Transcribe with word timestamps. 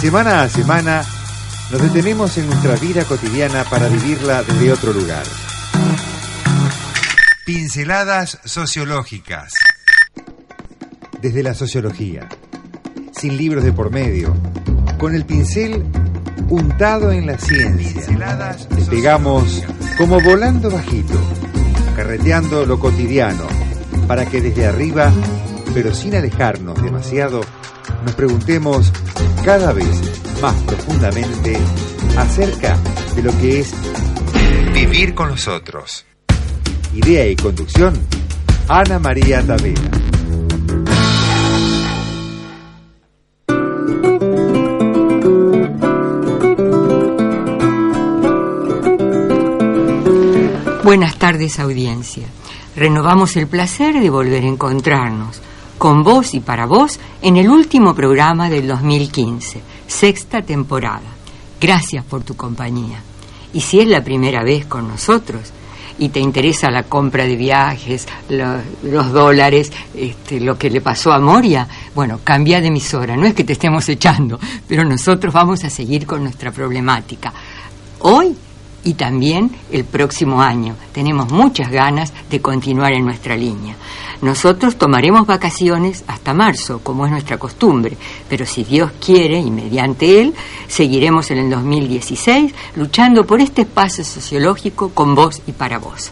Semana 0.00 0.42
a 0.42 0.48
semana 0.48 1.02
nos 1.72 1.82
detenemos 1.82 2.38
en 2.38 2.46
nuestra 2.46 2.76
vida 2.76 3.04
cotidiana 3.04 3.64
para 3.64 3.88
vivirla 3.88 4.44
desde 4.44 4.72
otro 4.72 4.92
lugar. 4.92 5.24
Pinceladas 7.44 8.38
sociológicas. 8.44 9.52
Desde 11.20 11.42
la 11.42 11.52
sociología, 11.52 12.28
sin 13.10 13.36
libros 13.36 13.64
de 13.64 13.72
por 13.72 13.90
medio, 13.90 14.36
con 14.98 15.16
el 15.16 15.24
pincel 15.24 15.84
untado 16.48 17.10
en 17.10 17.26
la 17.26 17.36
ciencia. 17.36 18.56
Despegamos 18.70 19.64
como 19.98 20.20
volando 20.20 20.70
bajito, 20.70 21.20
carreteando 21.96 22.64
lo 22.64 22.78
cotidiano, 22.78 23.48
para 24.06 24.26
que 24.26 24.40
desde 24.40 24.64
arriba, 24.64 25.12
pero 25.74 25.92
sin 25.92 26.14
alejarnos 26.14 26.80
demasiado, 26.80 27.40
nos 28.04 28.14
preguntemos 28.14 28.92
cada 29.44 29.72
vez 29.72 29.88
más 30.40 30.54
profundamente 30.62 31.56
acerca 32.16 32.76
de 33.14 33.22
lo 33.22 33.36
que 33.38 33.60
es 33.60 33.74
vivir 34.72 35.14
con 35.14 35.28
los 35.28 35.48
otros. 35.48 36.04
Idea 36.94 37.26
y 37.26 37.36
conducción, 37.36 37.94
Ana 38.68 38.98
María 38.98 39.44
Tavera. 39.46 39.80
Buenas 50.84 51.18
tardes 51.18 51.58
audiencia. 51.58 52.26
Renovamos 52.74 53.36
el 53.36 53.46
placer 53.46 54.00
de 54.00 54.08
volver 54.08 54.44
a 54.44 54.46
encontrarnos 54.46 55.42
con 55.78 56.02
vos 56.02 56.34
y 56.34 56.40
para 56.40 56.66
vos 56.66 56.98
en 57.22 57.36
el 57.36 57.48
último 57.48 57.94
programa 57.94 58.50
del 58.50 58.66
2015, 58.68 59.60
sexta 59.86 60.42
temporada. 60.42 61.00
Gracias 61.60 62.04
por 62.04 62.22
tu 62.22 62.36
compañía. 62.36 63.00
Y 63.52 63.60
si 63.60 63.80
es 63.80 63.86
la 63.88 64.02
primera 64.04 64.42
vez 64.42 64.66
con 64.66 64.86
nosotros 64.88 65.52
y 65.98 66.10
te 66.10 66.20
interesa 66.20 66.70
la 66.70 66.84
compra 66.84 67.24
de 67.24 67.34
viajes, 67.36 68.06
lo- 68.28 68.60
los, 68.82 69.12
dólares, 69.12 69.72
este, 69.94 70.38
lo 70.40 70.56
que 70.58 70.70
le 70.70 70.80
pasó 70.80 71.12
a 71.12 71.18
Moria, 71.18 71.66
bueno, 71.94 72.20
cambia 72.22 72.60
de 72.60 72.68
emisora. 72.68 73.16
No 73.16 73.26
es 73.26 73.34
que 73.34 73.44
te 73.44 73.54
estemos 73.54 73.88
echando, 73.88 74.38
pero 74.68 74.84
nosotros 74.84 75.32
vamos 75.34 75.64
a 75.64 75.70
seguir 75.70 76.06
con 76.06 76.22
nuestra 76.22 76.52
problemática. 76.52 77.32
Hoy 78.00 78.36
y 78.88 78.94
también 78.94 79.50
el 79.70 79.84
próximo 79.84 80.40
año. 80.40 80.74
Tenemos 80.92 81.30
muchas 81.30 81.70
ganas 81.70 82.10
de 82.30 82.40
continuar 82.40 82.94
en 82.94 83.04
nuestra 83.04 83.36
línea. 83.36 83.76
Nosotros 84.22 84.76
tomaremos 84.76 85.26
vacaciones 85.26 86.04
hasta 86.06 86.32
marzo, 86.32 86.80
como 86.82 87.04
es 87.04 87.12
nuestra 87.12 87.36
costumbre, 87.36 87.98
pero 88.30 88.46
si 88.46 88.64
Dios 88.64 88.90
quiere 88.98 89.38
y 89.40 89.50
mediante 89.50 90.22
Él, 90.22 90.32
seguiremos 90.68 91.30
en 91.30 91.36
el 91.36 91.50
2016 91.50 92.54
luchando 92.76 93.26
por 93.26 93.42
este 93.42 93.60
espacio 93.62 94.02
sociológico 94.04 94.88
con 94.94 95.14
vos 95.14 95.42
y 95.46 95.52
para 95.52 95.78
vos. 95.78 96.10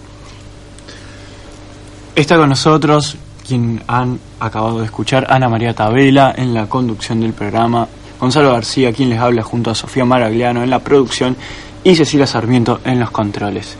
Está 2.14 2.36
con 2.36 2.50
nosotros 2.50 3.16
quien 3.48 3.82
han 3.86 4.20
acabado 4.38 4.80
de 4.80 4.84
escuchar, 4.84 5.26
Ana 5.30 5.48
María 5.48 5.72
Tabela 5.72 6.34
en 6.36 6.52
la 6.52 6.68
conducción 6.68 7.22
del 7.22 7.32
programa, 7.32 7.88
Gonzalo 8.20 8.52
García 8.52 8.92
quien 8.92 9.08
les 9.08 9.18
habla 9.18 9.42
junto 9.42 9.70
a 9.70 9.74
Sofía 9.74 10.04
Maragliano 10.04 10.62
en 10.62 10.68
la 10.68 10.80
producción 10.80 11.36
y 11.86 11.94
Cecilia 11.94 12.26
Sarmiento 12.26 12.80
en 12.84 12.98
los 12.98 13.12
controles. 13.12 13.76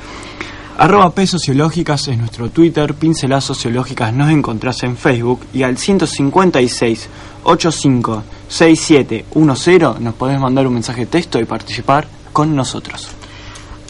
Arroba 0.78 1.11
P 1.11 1.27
Sociológicas 1.27 2.06
es 2.06 2.17
nuestro 2.17 2.50
Twitter, 2.50 2.94
Pinceladas 2.94 3.43
Sociológicas 3.43 4.12
nos 4.12 4.31
encontrás 4.31 4.84
en 4.84 4.97
Facebook 4.97 5.41
y 5.53 5.65
al 5.65 5.77
156 5.77 7.09
85 7.43 8.22
6710 8.49 10.00
nos 10.00 10.15
podés 10.15 10.39
mandar 10.39 10.69
un 10.69 10.75
mensaje 10.75 11.00
de 11.00 11.06
texto 11.06 11.41
y 11.41 11.47
participar 11.47 12.06
con 12.33 12.55
nosotros. 12.55 13.09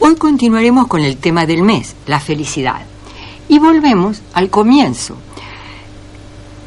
Hoy 0.01 0.15
continuaremos 0.15 0.87
con 0.87 1.03
el 1.03 1.19
tema 1.19 1.45
del 1.45 1.63
mes, 1.63 1.95
la 2.07 2.19
felicidad. 2.19 2.87
Y 3.51 3.59
volvemos 3.59 4.23
al 4.33 4.49
comienzo, 4.49 5.15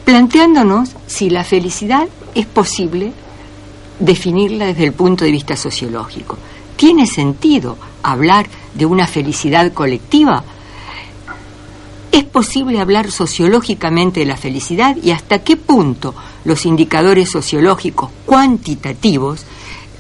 planteándonos 0.06 0.92
si 1.08 1.32
la 1.32 1.44
felicidad 1.44 2.08
es 2.36 2.46
posible 2.46 3.12
definirla 3.98 4.68
desde 4.68 4.86
el 4.86 4.94
punto 4.94 5.26
de 5.26 5.32
vista 5.32 5.56
sociológico. 5.56 6.38
¿Tiene 6.80 7.08
sentido 7.08 7.78
hablar 8.04 8.48
de 8.74 8.86
una 8.86 9.06
felicidad 9.06 9.74
colectiva? 9.74 10.46
¿Es 12.10 12.24
posible 12.24 12.80
hablar 12.80 13.12
sociológicamente 13.12 14.22
de 14.22 14.26
la 14.26 14.38
felicidad 14.38 14.96
y 14.96 15.12
hasta 15.12 15.44
qué 15.44 15.58
punto 15.58 16.16
los 16.46 16.66
indicadores 16.66 17.30
sociológicos 17.30 18.12
cuantitativos 18.26 19.44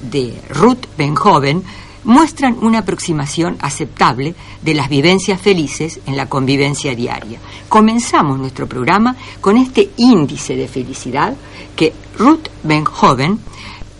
de 0.09 0.33
Ruth 0.51 0.85
Benhoven 0.97 1.63
muestran 2.05 2.55
una 2.61 2.79
aproximación 2.79 3.57
aceptable 3.59 4.33
de 4.61 4.73
las 4.73 4.87
vivencias 4.87 5.41
felices 5.41 5.99
en 6.05 6.15
la 6.15 6.29
convivencia 6.29 6.95
diaria? 6.95 7.39
Comenzamos 7.67 8.39
nuestro 8.39 8.67
programa 8.67 9.17
con 9.41 9.57
este 9.57 9.89
índice 9.97 10.55
de 10.55 10.69
felicidad 10.69 11.35
que 11.75 11.93
Ruth 12.17 12.47
Benhoven, 12.63 13.37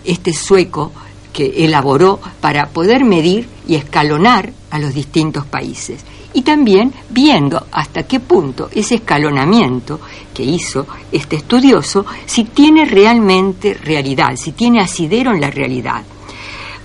este 0.06 0.32
sueco, 0.32 0.94
que 1.40 1.64
elaboró 1.64 2.20
para 2.42 2.68
poder 2.68 3.06
medir 3.06 3.48
y 3.66 3.76
escalonar 3.76 4.52
a 4.72 4.78
los 4.78 4.94
distintos 4.94 5.46
países. 5.46 6.04
Y 6.34 6.42
también 6.42 6.94
viendo 7.10 7.66
hasta 7.72 8.04
qué 8.04 8.20
punto 8.20 8.68
ese 8.74 8.96
escalonamiento 8.96 10.02
que 10.34 10.44
hizo 10.44 10.86
este 11.14 11.38
estudioso, 11.38 12.06
si 12.26 12.44
tiene 12.44 12.84
realmente 12.84 13.74
realidad, 13.74 14.36
si 14.36 14.52
tiene 14.52 14.82
asidero 14.82 15.32
en 15.32 15.40
la 15.40 15.50
realidad. 15.50 16.04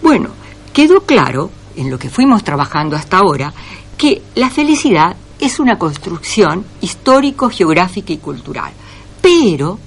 Bueno, 0.00 0.30
quedó 0.72 1.00
claro, 1.00 1.50
en 1.74 1.90
lo 1.90 1.98
que 1.98 2.08
fuimos 2.08 2.44
trabajando 2.44 2.94
hasta 2.94 3.18
ahora, 3.18 3.52
que 3.98 4.22
la 4.36 4.50
felicidad 4.50 5.16
es 5.40 5.58
una 5.58 5.80
construcción 5.80 6.64
histórico, 6.80 7.50
geográfica 7.50 8.12
y 8.12 8.18
cultural. 8.18 8.72
Pero 9.20 9.80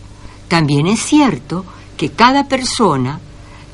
también 0.50 0.88
es 0.88 1.00
cierto 1.00 1.64
que 1.96 2.10
cada 2.10 2.50
persona 2.50 3.22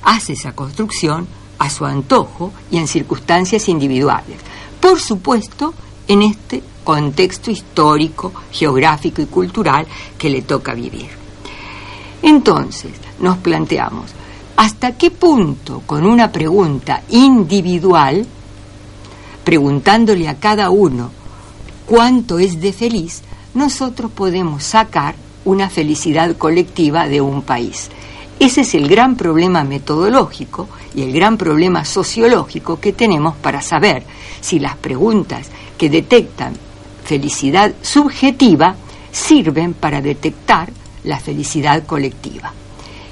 hace 0.03 0.33
esa 0.33 0.53
construcción 0.53 1.27
a 1.59 1.69
su 1.69 1.85
antojo 1.85 2.51
y 2.71 2.77
en 2.77 2.87
circunstancias 2.87 3.69
individuales. 3.69 4.37
Por 4.79 4.99
supuesto, 4.99 5.73
en 6.07 6.23
este 6.23 6.61
contexto 6.83 7.51
histórico, 7.51 8.33
geográfico 8.51 9.21
y 9.21 9.25
cultural 9.27 9.87
que 10.17 10.29
le 10.29 10.41
toca 10.41 10.73
vivir. 10.73 11.07
Entonces, 12.21 12.91
nos 13.19 13.37
planteamos, 13.37 14.11
¿hasta 14.57 14.97
qué 14.97 15.11
punto 15.11 15.83
con 15.85 16.05
una 16.05 16.31
pregunta 16.31 17.03
individual, 17.09 18.25
preguntándole 19.43 20.27
a 20.27 20.35
cada 20.35 20.69
uno 20.69 21.11
cuánto 21.85 22.39
es 22.39 22.59
de 22.59 22.73
feliz, 22.73 23.21
nosotros 23.53 24.11
podemos 24.11 24.63
sacar 24.63 25.15
una 25.45 25.69
felicidad 25.69 26.35
colectiva 26.37 27.07
de 27.07 27.21
un 27.21 27.41
país? 27.41 27.89
Ese 28.43 28.59
es 28.59 28.75
el 28.75 28.89
gran 28.89 29.15
problema 29.15 29.63
metodológico 29.63 30.67
y 30.93 31.01
el 31.01 31.13
gran 31.13 31.37
problema 31.37 31.85
sociológico 31.85 32.77
que 32.77 32.91
tenemos 32.91 33.37
para 33.37 33.61
saber 33.61 34.03
si 34.41 34.59
las 34.59 34.75
preguntas 34.75 35.47
que 35.77 35.89
detectan 35.89 36.51
felicidad 37.05 37.73
subjetiva 37.81 38.75
sirven 39.13 39.73
para 39.73 40.01
detectar 40.01 40.73
la 41.05 41.21
felicidad 41.21 41.85
colectiva. 41.85 42.51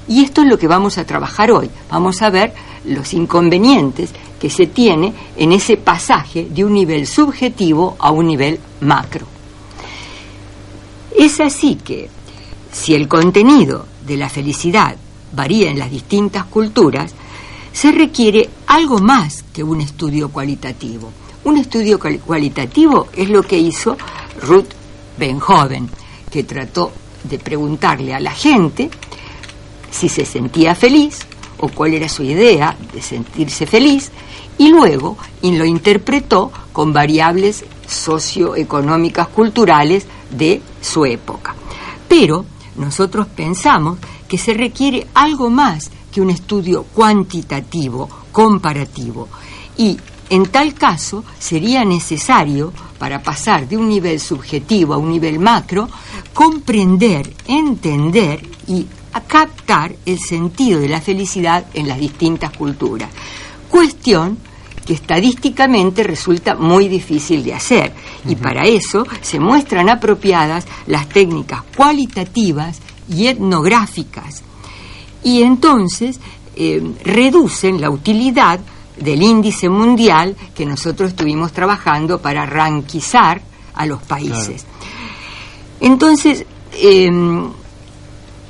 Y 0.06 0.22
esto 0.22 0.42
es 0.42 0.48
lo 0.48 0.58
que 0.58 0.68
vamos 0.68 0.98
a 0.98 1.06
trabajar 1.06 1.50
hoy. 1.50 1.70
Vamos 1.88 2.20
a 2.20 2.28
ver 2.28 2.52
los 2.84 3.14
inconvenientes 3.14 4.10
que 4.38 4.50
se 4.50 4.66
tiene 4.66 5.14
en 5.38 5.52
ese 5.52 5.78
pasaje 5.78 6.48
de 6.50 6.62
un 6.62 6.74
nivel 6.74 7.06
subjetivo 7.06 7.96
a 7.98 8.10
un 8.10 8.26
nivel 8.26 8.60
macro. 8.82 9.26
Es 11.16 11.40
así 11.40 11.76
que 11.76 12.10
si 12.70 12.94
el 12.94 13.08
contenido 13.08 13.86
de 14.06 14.18
la 14.18 14.28
felicidad 14.28 14.94
varía 15.32 15.70
en 15.70 15.78
las 15.78 15.90
distintas 15.90 16.44
culturas, 16.44 17.12
se 17.72 17.90
requiere 17.92 18.48
algo 18.66 18.98
más 18.98 19.44
que 19.52 19.62
un 19.62 19.80
estudio 19.80 20.28
cualitativo, 20.30 21.10
Un 21.44 21.56
estudio 21.56 21.98
cual- 21.98 22.20
cualitativo 22.20 23.08
es 23.16 23.28
lo 23.28 23.42
que 23.42 23.58
hizo 23.58 23.96
Ruth 24.42 24.68
Benhoven, 25.18 25.88
que 26.30 26.44
trató 26.44 26.92
de 27.24 27.38
preguntarle 27.38 28.14
a 28.14 28.20
la 28.20 28.30
gente 28.30 28.88
si 29.90 30.08
se 30.08 30.24
sentía 30.24 30.74
feliz 30.76 31.18
o 31.58 31.68
cuál 31.68 31.94
era 31.94 32.08
su 32.08 32.22
idea 32.22 32.76
de 32.92 33.02
sentirse 33.02 33.66
feliz 33.66 34.10
y 34.58 34.68
luego 34.68 35.16
y 35.42 35.56
lo 35.56 35.64
interpretó 35.64 36.52
con 36.72 36.92
variables 36.92 37.64
socioeconómicas 37.88 39.28
culturales 39.28 40.06
de 40.30 40.60
su 40.80 41.04
época. 41.04 41.54
Pero 42.08 42.44
nosotros 42.76 43.26
pensamos 43.34 43.98
que 44.32 44.38
se 44.38 44.54
requiere 44.54 45.08
algo 45.12 45.50
más 45.50 45.90
que 46.10 46.22
un 46.22 46.30
estudio 46.30 46.84
cuantitativo, 46.84 48.08
comparativo. 48.32 49.28
Y 49.76 49.98
en 50.30 50.46
tal 50.46 50.72
caso 50.72 51.22
sería 51.38 51.84
necesario, 51.84 52.72
para 52.98 53.22
pasar 53.22 53.68
de 53.68 53.76
un 53.76 53.90
nivel 53.90 54.18
subjetivo 54.18 54.94
a 54.94 54.96
un 54.96 55.10
nivel 55.10 55.38
macro, 55.38 55.86
comprender, 56.32 57.30
entender 57.46 58.40
y 58.66 58.86
captar 59.28 59.94
el 60.06 60.18
sentido 60.18 60.80
de 60.80 60.88
la 60.88 61.02
felicidad 61.02 61.66
en 61.74 61.86
las 61.86 62.00
distintas 62.00 62.56
culturas. 62.56 63.10
Cuestión 63.68 64.38
que 64.86 64.94
estadísticamente 64.94 66.04
resulta 66.04 66.54
muy 66.54 66.88
difícil 66.88 67.44
de 67.44 67.52
hacer 67.52 67.92
y 68.26 68.34
para 68.36 68.64
eso 68.64 69.06
se 69.20 69.38
muestran 69.38 69.90
apropiadas 69.90 70.64
las 70.86 71.06
técnicas 71.10 71.64
cualitativas 71.76 72.80
y 73.08 73.26
etnográficas 73.26 74.42
y 75.22 75.42
entonces 75.42 76.18
eh, 76.56 76.82
reducen 77.04 77.80
la 77.80 77.90
utilidad 77.90 78.60
del 78.96 79.22
índice 79.22 79.68
mundial 79.68 80.36
que 80.54 80.66
nosotros 80.66 81.10
estuvimos 81.10 81.52
trabajando 81.52 82.20
para 82.20 82.44
ranquizar 82.44 83.40
a 83.74 83.86
los 83.86 84.02
países. 84.02 84.64
Entonces, 85.80 86.44
eh, 86.74 87.10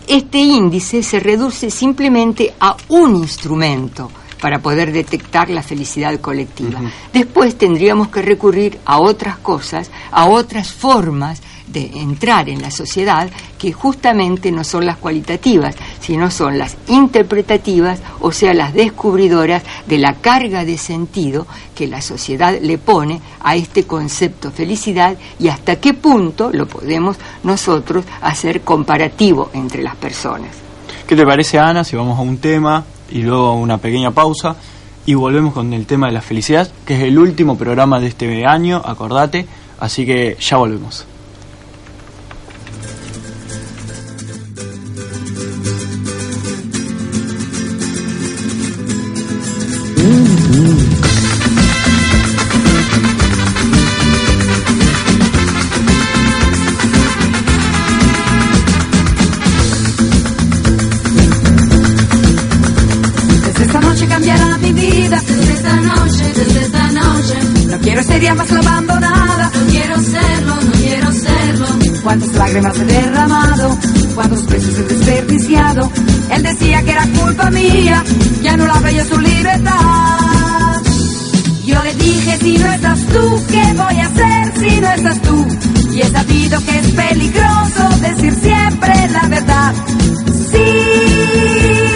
este 0.06 0.38
índice 0.38 1.02
se 1.02 1.20
reduce 1.20 1.70
simplemente 1.70 2.52
a 2.58 2.76
un 2.88 3.16
instrumento 3.16 4.10
para 4.40 4.58
poder 4.58 4.93
detectar 4.93 5.49
la 5.49 5.62
felicidad 5.62 6.20
colectiva. 6.20 6.81
Después 7.12 7.56
tendríamos 7.56 8.08
que 8.08 8.20
recurrir 8.20 8.81
a 8.84 8.99
otras 8.99 9.38
cosas, 9.38 9.90
a 10.10 10.26
otras 10.26 10.72
formas 10.72 11.40
de 11.73 11.91
entrar 11.95 12.49
en 12.49 12.63
la 12.63 12.71
sociedad 12.71 13.31
que 13.59 13.73
justamente 13.73 14.53
no 14.53 14.65
son 14.65 14.87
las 14.87 14.99
cualitativas, 14.99 15.75
sino 16.01 16.31
son 16.31 16.59
las 16.59 16.77
interpretativas, 16.89 18.01
o 18.21 18.33
sea, 18.33 18.55
las 18.55 18.75
descubridoras 18.75 19.63
de 19.87 19.99
la 19.99 20.15
carga 20.15 20.65
de 20.65 20.79
sentido 20.79 21.47
que 21.75 21.87
la 21.87 22.01
sociedad 22.01 22.59
le 22.61 22.79
pone 22.79 23.21
a 23.41 23.57
este 23.57 23.85
concepto 23.85 24.51
felicidad 24.51 25.17
y 25.39 25.49
hasta 25.49 25.77
qué 25.77 25.95
punto 25.95 26.51
lo 26.53 26.67
podemos 26.67 27.17
nosotros 27.43 28.05
hacer 28.21 28.63
comparativo 28.63 29.51
entre 29.55 29.83
las 29.83 29.97
personas. 29.97 30.51
¿Qué 31.07 31.17
te 31.17 31.27
parece, 31.27 31.59
Ana, 31.59 31.85
si 31.85 31.97
vamos 31.97 32.19
a 32.19 32.23
un 32.23 32.39
tema 32.39 32.85
y 33.11 33.23
luego 33.23 33.49
a 33.49 33.55
una 33.55 33.79
pequeña 33.79 34.11
pausa 34.11 34.57
y 35.05 35.15
volvemos 35.15 35.53
con 35.53 35.73
el 35.73 35.87
tema 35.87 36.07
de 36.07 36.13
la 36.13 36.21
felicidad, 36.21 36.71
que 36.87 36.95
es 36.95 37.03
el 37.03 37.19
último 37.19 37.57
programa 37.57 37.99
de 38.01 38.07
este 38.07 38.47
año, 38.47 38.81
acordate, 38.85 39.47
así 39.81 40.07
que 40.07 40.37
ya 40.41 40.57
volvemos. 40.57 41.07
Si 82.43 82.59
no 82.59 82.73
estás 82.73 83.00
tú, 83.06 83.43
¿qué 83.49 83.65
voy 83.75 84.00
a 84.00 84.06
hacer 84.06 84.53
si 84.59 84.81
no 84.81 84.89
estás 84.91 85.23
tú? 85.23 85.47
Y 85.93 86.00
he 86.00 86.09
sabido 86.09 86.61
que 86.65 86.79
es 86.79 86.91
peligroso 86.93 87.89
decir 88.00 88.35
siempre 88.35 88.93
la 89.11 89.29
verdad. 89.29 89.75
Sí, 90.50 90.69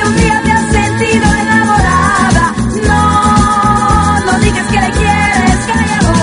un 0.06 0.16
día 0.16 0.42
te 0.44 0.52
has 0.52 0.72
sentido 0.72 1.26
enamorada. 1.42 2.54
No, 2.86 4.20
no 4.26 4.38
digas 4.40 4.66
que 4.72 4.80
le 4.80 4.90
quieres, 4.90 5.58
cállalo. 5.66 6.14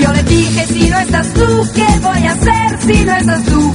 Yo 0.00 0.12
le 0.12 0.22
dije, 0.22 0.66
si 0.66 0.88
no 0.88 0.98
estás 1.00 1.34
tú, 1.34 1.68
¿qué 1.74 1.86
voy 2.00 2.26
a 2.26 2.32
hacer 2.32 2.78
si 2.86 3.04
no 3.04 3.16
estás 3.16 3.44
tú? 3.44 3.67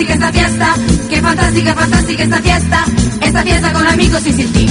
Fantástica, 0.00 0.14
esta 0.14 0.32
fiesta. 0.32 0.74
Qué 1.08 1.20
fantástica, 1.20 1.74
fantástica 1.74 2.22
esta 2.22 2.38
fiesta. 2.38 2.84
Esta 3.20 3.42
fiesta 3.42 3.72
con 3.72 3.86
amigos 3.86 4.26
y 4.26 4.32
sin 4.32 4.52
ti. 4.52 4.66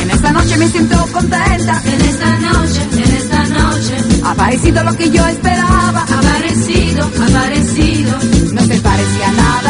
En 0.00 0.10
esta 0.10 0.32
noche 0.32 0.56
me 0.56 0.68
siento 0.68 1.06
contenta. 1.12 1.82
En 1.84 2.00
esta 2.00 2.38
noche, 2.38 2.80
en 2.92 3.14
esta 3.16 3.44
noche. 3.48 3.96
Ha 4.24 4.30
aparecido 4.30 4.84
lo 4.84 4.96
que 4.96 5.10
yo 5.10 5.26
esperaba. 5.26 6.06
Ha 6.08 6.18
aparecido, 6.18 7.10
ha 7.20 7.26
aparecido. 7.26 8.18
No 8.52 8.62
se 8.62 8.80
parecía 8.80 9.32
nada 9.32 9.61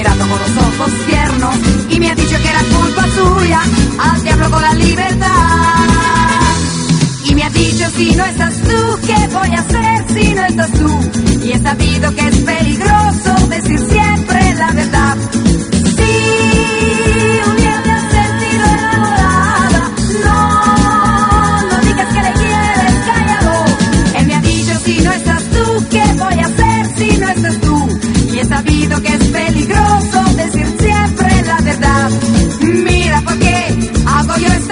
mirado 0.00 0.26
con 0.28 0.38
los 0.40 0.56
ojos 0.56 0.92
tiernos 1.06 1.56
y 1.90 2.00
me 2.00 2.10
ha 2.10 2.14
dicho 2.14 2.36
que 2.40 2.48
era 2.48 2.62
culpa 2.74 3.04
suya. 3.14 3.60
Al 3.98 4.22
diablo 4.22 4.50
con 4.50 4.62
la 4.62 4.74
libertad. 4.74 5.28
Y 7.24 7.34
me 7.34 7.42
ha 7.44 7.50
dicho 7.50 7.84
si 7.96 8.14
no 8.14 8.24
estás 8.24 8.54
tú, 8.62 8.98
¿qué 9.06 9.28
voy 9.28 9.50
a 9.50 9.60
hacer 9.60 10.04
si 10.14 10.32
no 10.32 10.44
estás 10.46 10.72
tú? 10.72 11.00
Y 11.44 11.52
he 11.52 11.58
sabido 11.58 12.14
que 12.14 12.28
es 12.28 12.36
peligroso 12.38 13.48
decir 13.48 13.78
siempre 13.78 14.54
la 14.54 14.72
verdad. 14.72 15.16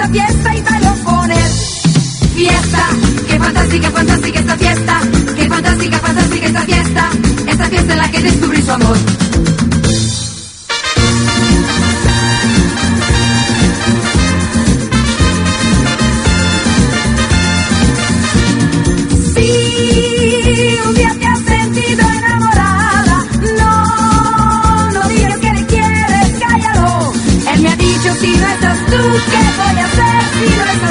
Esta 0.09 0.17
fiesta 0.25 0.55
y 0.55 0.63
él 1.31 1.43
fiesta. 2.35 2.89
Qué 3.27 3.39
fantástica, 3.39 3.91
fantástica 3.91 4.39
esta 4.41 4.57
fiesta. 4.57 5.01
Qué 5.37 5.49
fantástica, 5.49 5.99
fantástica 5.99 6.47
esta 6.47 6.63
fiesta. 6.63 7.11
Esta 7.47 7.65
fiesta 7.67 7.93
en 7.93 7.99
la 7.99 8.11
que 8.11 8.23
descubrí 8.23 8.63
su 8.63 8.73
amor. 8.73 9.28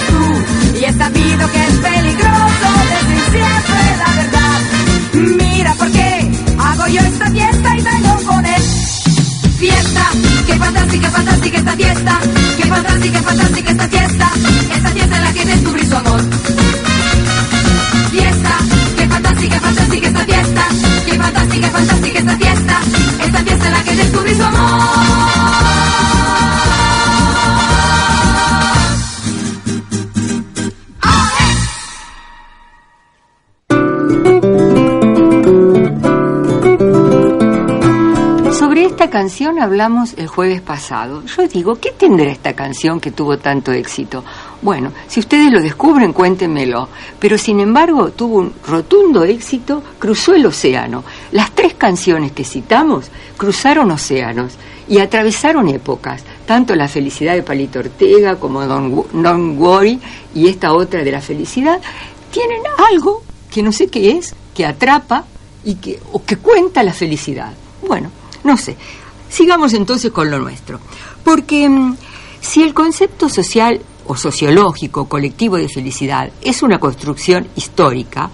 Tú? 0.10 0.79
Y 0.79 0.84
he 0.86 0.93
sabido 0.93 1.51
que 1.51 1.67
es 1.67 1.75
peligroso 1.79 2.67
decir 2.93 3.24
siempre 3.31 3.81
la 3.98 4.12
verdad. 4.22 4.60
Mira 5.38 5.74
por 5.75 5.91
qué 5.91 6.31
hago 6.57 6.88
yo 6.88 7.01
esta 7.01 7.31
fiesta 7.31 7.77
y 7.77 7.81
bailo 7.81 8.15
con 8.25 8.46
él. 8.46 8.62
Fiesta, 9.57 10.10
qué 10.46 10.53
fantástica, 10.55 11.10
fantástica 11.10 11.57
esta 11.57 11.75
fiesta. 11.75 12.19
Qué 12.57 12.63
fantástica, 12.67 13.22
fantástica 13.22 13.72
esta 13.72 13.88
fiesta. 13.88 14.31
Esta 14.75 14.89
fiesta 14.89 15.17
en 15.17 15.24
la 15.24 15.34
que 15.34 15.46
descubrí 15.46 15.86
su 15.86 15.96
amor. 15.96 16.22
Fiesta, 18.12 18.57
qué 18.98 19.07
fantástica, 19.07 19.60
fantástica 19.60 20.07
esta 20.07 20.25
fiesta. 20.25 20.67
Qué 21.05 21.17
fantástica, 21.17 21.69
fantástica 21.69 22.19
esta 22.19 22.38
fiesta. 22.38 22.87
Esta 38.97 39.11
canción 39.11 39.59
hablamos 39.59 40.15
el 40.17 40.25
jueves 40.25 40.59
pasado. 40.59 41.23
Yo 41.23 41.47
digo, 41.47 41.75
¿qué 41.75 41.91
tendrá 41.91 42.31
esta 42.31 42.53
canción 42.53 42.99
que 42.99 43.11
tuvo 43.11 43.37
tanto 43.37 43.71
éxito? 43.71 44.23
Bueno, 44.63 44.91
si 45.07 45.19
ustedes 45.19 45.51
lo 45.51 45.61
descubren, 45.61 46.13
cuéntenmelo. 46.13 46.89
Pero 47.19 47.37
sin 47.37 47.59
embargo, 47.59 48.09
tuvo 48.09 48.37
un 48.37 48.53
rotundo 48.65 49.23
éxito, 49.23 49.83
cruzó 49.99 50.33
el 50.33 50.47
océano. 50.47 51.03
Las 51.31 51.51
tres 51.51 51.75
canciones 51.75 52.31
que 52.31 52.43
citamos 52.43 53.11
cruzaron 53.37 53.91
océanos 53.91 54.53
y 54.87 54.97
atravesaron 54.97 55.67
épocas. 55.67 56.23
Tanto 56.47 56.73
La 56.75 56.87
felicidad 56.87 57.35
de 57.35 57.43
Palito 57.43 57.77
Ortega 57.77 58.37
como 58.37 58.65
Don't, 58.65 59.11
Don't 59.11 59.59
Worry 59.59 59.99
y 60.33 60.47
esta 60.47 60.73
otra 60.73 61.03
de 61.03 61.11
la 61.11 61.21
felicidad 61.21 61.79
tienen 62.31 62.63
algo 62.91 63.21
que 63.51 63.61
no 63.61 63.71
sé 63.71 63.89
qué 63.89 64.17
es, 64.17 64.33
que 64.55 64.65
atrapa 64.65 65.25
y 65.63 65.75
que, 65.75 65.99
o 66.13 66.25
que 66.25 66.37
cuenta 66.37 66.81
la 66.81 66.93
felicidad. 66.93 67.53
Bueno, 67.87 68.09
no 68.47 68.57
sé. 68.57 68.75
Sigamos 69.29 69.73
entonces 69.73 70.11
con 70.11 70.31
lo 70.31 70.39
nuestro. 70.39 70.79
Porque 71.23 71.69
mm, 71.69 71.95
si 72.39 72.63
el 72.63 72.73
concepto 72.73 73.29
social 73.29 73.79
o 74.07 74.15
sociológico 74.15 75.05
colectivo 75.05 75.57
de 75.57 75.67
felicidad 75.67 76.31
es 76.41 76.63
una 76.63 76.79
construcción 76.79 77.47
histórica 77.55 78.29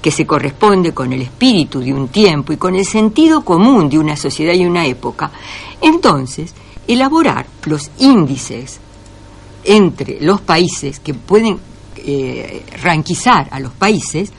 que 0.00 0.10
se 0.10 0.26
corresponde 0.26 0.94
con 0.94 1.12
el 1.12 1.20
espíritu 1.20 1.80
de 1.80 1.92
un 1.92 2.08
tiempo 2.08 2.54
y 2.54 2.56
con 2.56 2.74
el 2.74 2.86
sentido 2.86 3.44
común 3.44 3.90
de 3.90 3.98
una 3.98 4.16
sociedad 4.16 4.54
y 4.54 4.64
una 4.64 4.86
época, 4.86 5.30
entonces 5.78 6.54
elaborar 6.88 7.44
los 7.66 7.90
índices 7.98 8.80
entre 9.62 10.18
los 10.22 10.40
países 10.40 11.00
que 11.00 11.12
pueden 11.12 11.58
eh, 11.96 12.64
ranquizar 12.82 13.46
a 13.50 13.60
los 13.60 13.72
países 13.72 14.32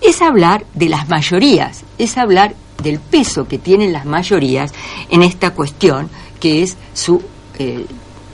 es 0.00 0.22
hablar 0.22 0.64
de 0.72 0.88
las 0.88 1.06
mayorías, 1.08 1.84
es 1.98 2.16
hablar 2.16 2.54
del 2.82 3.00
peso 3.00 3.46
que 3.46 3.58
tienen 3.58 3.92
las 3.92 4.04
mayorías 4.04 4.72
en 5.10 5.22
esta 5.22 5.52
cuestión 5.52 6.10
que 6.40 6.62
es 6.62 6.76
su 6.92 7.22
eh, 7.58 7.86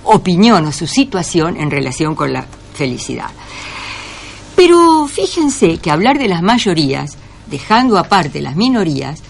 opinión 0.05 0.67
o 0.67 0.73
su 0.73 0.87
situación 0.87 1.57
en 1.57 1.71
relación 1.71 2.15
con 2.15 2.33
la 2.33 2.47
felicidad. 2.75 3.31
Pero 4.57 5.07
fíjense 5.07 5.79
que 5.79 5.91
hablar 5.91 6.19
de 6.19 6.29
las 6.29 6.43
mayorías, 6.43 7.17
dejando 7.47 7.99
aparte 7.99 8.41
las 8.41 8.57
minorías, 8.57 9.23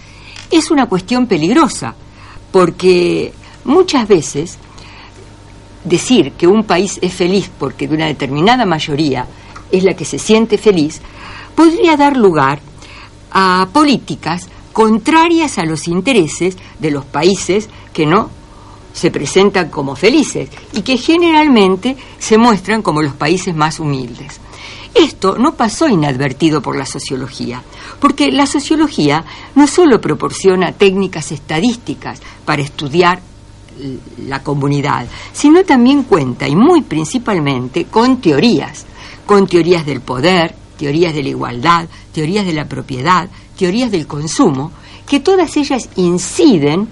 es 0.49 0.71
una 0.71 0.87
cuestión 0.87 1.27
peligrosa, 1.27 1.95
porque 2.51 3.33
muchas 3.63 4.07
veces 4.07 4.57
decir 5.83 6.33
que 6.33 6.47
un 6.47 6.63
país 6.63 6.99
es 7.01 7.13
feliz 7.13 7.49
porque 7.57 7.87
de 7.87 7.95
una 7.95 8.07
determinada 8.07 8.65
mayoría 8.65 9.25
es 9.71 9.83
la 9.83 9.93
que 9.95 10.05
se 10.05 10.19
siente 10.19 10.57
feliz, 10.57 11.01
podría 11.55 11.95
dar 11.97 12.17
lugar 12.17 12.59
a 13.31 13.67
políticas 13.71 14.47
contrarias 14.73 15.57
a 15.57 15.65
los 15.65 15.87
intereses 15.87 16.57
de 16.79 16.91
los 16.91 17.05
países 17.05 17.69
que 17.93 18.05
no 18.05 18.29
se 18.93 19.11
presentan 19.11 19.69
como 19.69 19.95
felices 19.95 20.49
y 20.73 20.81
que 20.81 20.97
generalmente 20.97 21.95
se 22.19 22.37
muestran 22.37 22.81
como 22.81 23.01
los 23.01 23.13
países 23.13 23.55
más 23.55 23.79
humildes. 23.79 24.39
Esto 24.93 25.37
no 25.37 25.53
pasó 25.53 25.87
inadvertido 25.87 26.61
por 26.61 26.75
la 26.75 26.85
sociología, 26.85 27.63
porque 27.99 28.31
la 28.31 28.45
sociología 28.45 29.23
no 29.55 29.65
solo 29.65 30.01
proporciona 30.01 30.73
técnicas 30.73 31.31
estadísticas 31.31 32.19
para 32.43 32.61
estudiar 32.61 33.21
la 34.27 34.43
comunidad, 34.43 35.07
sino 35.31 35.63
también 35.63 36.03
cuenta, 36.03 36.47
y 36.47 36.55
muy 36.55 36.81
principalmente, 36.81 37.85
con 37.85 38.19
teorías, 38.19 38.85
con 39.25 39.47
teorías 39.47 39.85
del 39.85 40.01
poder, 40.01 40.53
teorías 40.77 41.13
de 41.13 41.23
la 41.23 41.29
igualdad, 41.29 41.87
teorías 42.11 42.45
de 42.45 42.53
la 42.53 42.65
propiedad, 42.65 43.29
teorías 43.61 43.91
del 43.91 44.07
consumo, 44.07 44.71
que 45.07 45.19
todas 45.19 45.55
ellas 45.55 45.87
inciden 45.95 46.87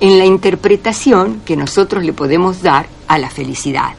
en 0.00 0.18
la 0.18 0.26
interpretación 0.26 1.40
que 1.46 1.56
nosotros 1.56 2.04
le 2.04 2.12
podemos 2.12 2.60
dar 2.60 2.86
a 3.08 3.16
la 3.16 3.30
felicidad. 3.30 3.94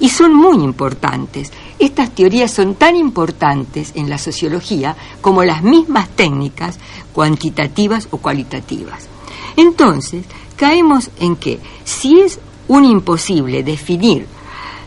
Y 0.00 0.08
son 0.08 0.34
muy 0.34 0.64
importantes. 0.64 1.52
Estas 1.78 2.14
teorías 2.14 2.50
son 2.52 2.76
tan 2.76 2.96
importantes 2.96 3.92
en 3.96 4.08
la 4.08 4.16
sociología 4.16 4.96
como 5.20 5.44
las 5.44 5.62
mismas 5.62 6.08
técnicas 6.08 6.78
cuantitativas 7.12 8.08
o 8.12 8.16
cualitativas. 8.16 9.06
Entonces, 9.54 10.24
caemos 10.56 11.10
en 11.20 11.36
que 11.36 11.60
si 11.84 12.18
es 12.18 12.40
un 12.66 12.86
imposible 12.86 13.62
definir 13.62 14.26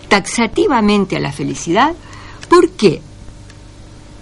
taxativamente 0.09 1.15
a 1.15 1.19
la 1.19 1.31
felicidad, 1.31 1.93
¿por 2.49 2.71
qué 2.71 3.01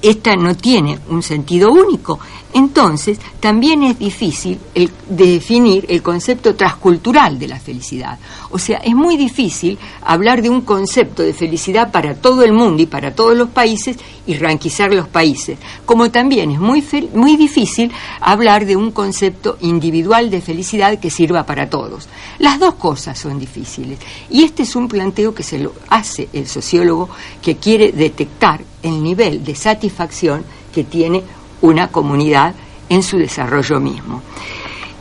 esta 0.01 0.35
no 0.35 0.55
tiene 0.55 0.99
un 1.09 1.21
sentido 1.21 1.71
único. 1.71 2.19
Entonces, 2.53 3.19
también 3.39 3.83
es 3.83 3.99
difícil 3.99 4.59
definir 5.07 5.85
el 5.87 6.01
concepto 6.01 6.55
transcultural 6.55 7.37
de 7.37 7.47
la 7.47 7.59
felicidad. 7.59 8.17
O 8.49 8.57
sea, 8.57 8.77
es 8.77 8.95
muy 8.95 9.17
difícil 9.17 9.77
hablar 10.01 10.41
de 10.41 10.49
un 10.49 10.61
concepto 10.61 11.21
de 11.21 11.33
felicidad 11.33 11.91
para 11.91 12.15
todo 12.15 12.43
el 12.43 12.51
mundo 12.51 12.81
y 12.81 12.87
para 12.87 13.13
todos 13.13 13.37
los 13.37 13.49
países 13.49 13.97
y 14.25 14.33
ranquizar 14.35 14.91
los 14.91 15.07
países. 15.07 15.59
Como 15.85 16.09
también 16.09 16.49
es 16.49 16.59
muy, 16.59 16.83
muy 17.13 17.37
difícil 17.37 17.91
hablar 18.19 18.65
de 18.65 18.75
un 18.75 18.91
concepto 18.91 19.57
individual 19.61 20.31
de 20.31 20.41
felicidad 20.41 20.99
que 20.99 21.11
sirva 21.11 21.45
para 21.45 21.69
todos. 21.69 22.07
Las 22.39 22.59
dos 22.59 22.75
cosas 22.75 23.19
son 23.19 23.39
difíciles. 23.39 23.99
Y 24.29 24.43
este 24.43 24.63
es 24.63 24.75
un 24.75 24.87
planteo 24.87 25.35
que 25.35 25.43
se 25.43 25.59
lo 25.59 25.73
hace 25.89 26.29
el 26.33 26.47
sociólogo 26.47 27.09
que 27.43 27.57
quiere 27.57 27.91
detectar 27.91 28.61
el 28.81 29.03
nivel 29.03 29.43
de 29.43 29.53
satisfacción 29.55 30.43
que 30.73 30.83
tiene 30.83 31.23
una 31.61 31.89
comunidad 31.89 32.55
en 32.89 33.03
su 33.03 33.17
desarrollo 33.17 33.79
mismo. 33.79 34.21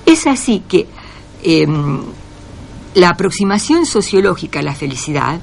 Es 0.04 0.26
así 0.26 0.62
que 0.68 0.86
em, 1.42 2.00
la 2.94 3.10
aproximación 3.10 3.86
sociológica 3.86 4.60
a 4.60 4.62
la 4.62 4.74
felicidad 4.74 5.40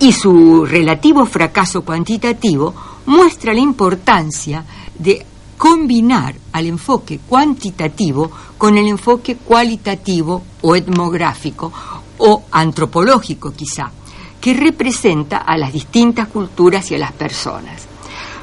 y 0.00 0.12
su 0.12 0.64
relativo 0.64 1.26
fracaso 1.26 1.82
cuantitativo 1.82 2.74
muestra 3.06 3.52
la 3.52 3.60
importancia 3.60 4.64
de 4.98 5.24
combinar 5.56 6.36
al 6.52 6.66
enfoque 6.66 7.18
cuantitativo 7.28 8.30
con 8.56 8.78
el 8.78 8.86
enfoque 8.86 9.36
cualitativo 9.36 10.42
o 10.62 10.76
etnográfico 10.76 11.72
o 12.18 12.44
antropológico 12.52 13.52
quizá 13.52 13.90
que 14.40 14.54
representa 14.54 15.38
a 15.38 15.56
las 15.56 15.72
distintas 15.72 16.28
culturas 16.28 16.90
y 16.90 16.94
a 16.94 16.98
las 16.98 17.12
personas. 17.12 17.86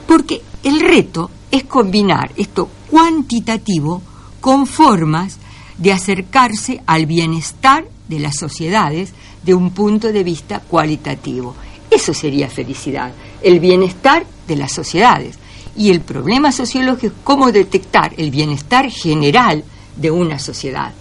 Porque 0.06 0.42
el 0.66 0.80
reto 0.80 1.30
es 1.52 1.64
combinar 1.66 2.32
esto 2.36 2.68
cuantitativo 2.90 4.02
con 4.42 4.66
formas 4.66 5.38
de 5.78 5.94
acercarse 5.94 6.82
al 6.88 7.06
bienestar 7.06 7.86
de 8.10 8.20
las 8.20 8.36
sociedades 8.36 9.14
de 9.44 9.54
un 9.54 9.70
punto 9.70 10.12
de 10.12 10.24
vista 10.24 10.62
cualitativo. 10.62 11.54
Eso 11.90 12.16
sería 12.16 12.50
felicidad, 12.50 13.14
el 13.44 13.60
bienestar 13.60 14.26
de 14.48 14.56
las 14.56 14.72
sociedades. 14.72 15.38
Y 15.78 15.92
el 15.92 16.02
problema 16.02 16.52
sociológico 16.52 17.14
es 17.14 17.24
cómo 17.24 17.52
detectar 17.52 18.16
el 18.18 18.32
bienestar 18.32 18.90
general 18.90 19.64
de 19.96 20.10
una 20.10 20.40
sociedad. 20.40 20.94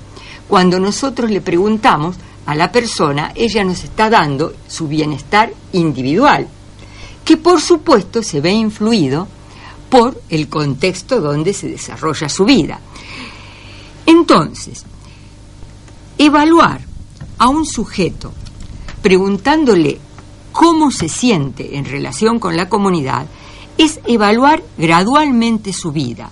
Cuando 0.46 0.78
nosotros 0.78 1.30
le 1.30 1.40
preguntamos 1.40 2.16
a 2.44 2.54
la 2.54 2.70
persona, 2.70 3.32
ella 3.34 3.64
nos 3.64 3.82
está 3.82 4.10
dando 4.10 4.52
su 4.68 4.88
bienestar 4.88 5.54
individual, 5.72 6.46
que 7.24 7.38
por 7.38 7.62
supuesto 7.62 8.22
se 8.22 8.42
ve 8.42 8.52
influido 8.52 9.26
por 9.94 10.20
el 10.28 10.48
contexto 10.48 11.20
donde 11.20 11.54
se 11.54 11.68
desarrolla 11.68 12.28
su 12.28 12.44
vida. 12.44 12.80
Entonces, 14.04 14.84
evaluar 16.18 16.80
a 17.38 17.48
un 17.48 17.64
sujeto 17.64 18.32
preguntándole 19.02 20.00
cómo 20.50 20.90
se 20.90 21.08
siente 21.08 21.76
en 21.76 21.84
relación 21.84 22.40
con 22.40 22.56
la 22.56 22.68
comunidad 22.68 23.26
es 23.78 24.00
evaluar 24.04 24.64
gradualmente 24.76 25.72
su 25.72 25.92
vida, 25.92 26.28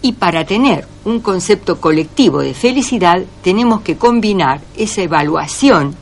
y 0.00 0.12
para 0.12 0.46
tener 0.46 0.88
un 1.04 1.20
concepto 1.20 1.82
colectivo 1.82 2.40
de 2.40 2.54
felicidad 2.54 3.22
tenemos 3.42 3.82
que 3.82 3.98
combinar 3.98 4.62
esa 4.74 5.02
evaluación 5.02 5.94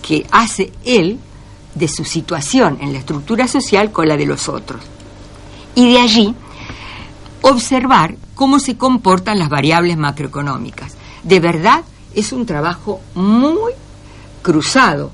que 0.00 0.26
hace 0.30 0.72
él 0.86 1.18
de 1.74 1.86
su 1.86 2.06
situación 2.06 2.78
en 2.80 2.94
la 2.94 3.00
estructura 3.00 3.46
social 3.46 3.92
con 3.92 4.08
la 4.08 4.16
de 4.16 4.24
los 4.24 4.48
otros. 4.48 4.80
Y 5.78 5.92
de 5.92 6.00
allí 6.00 6.34
observar 7.40 8.16
cómo 8.34 8.58
se 8.58 8.76
comportan 8.76 9.38
las 9.38 9.48
variables 9.48 9.96
macroeconómicas. 9.96 10.96
De 11.22 11.38
verdad 11.38 11.84
es 12.16 12.32
un 12.32 12.46
trabajo 12.46 13.00
muy 13.14 13.70
cruzado 14.42 15.12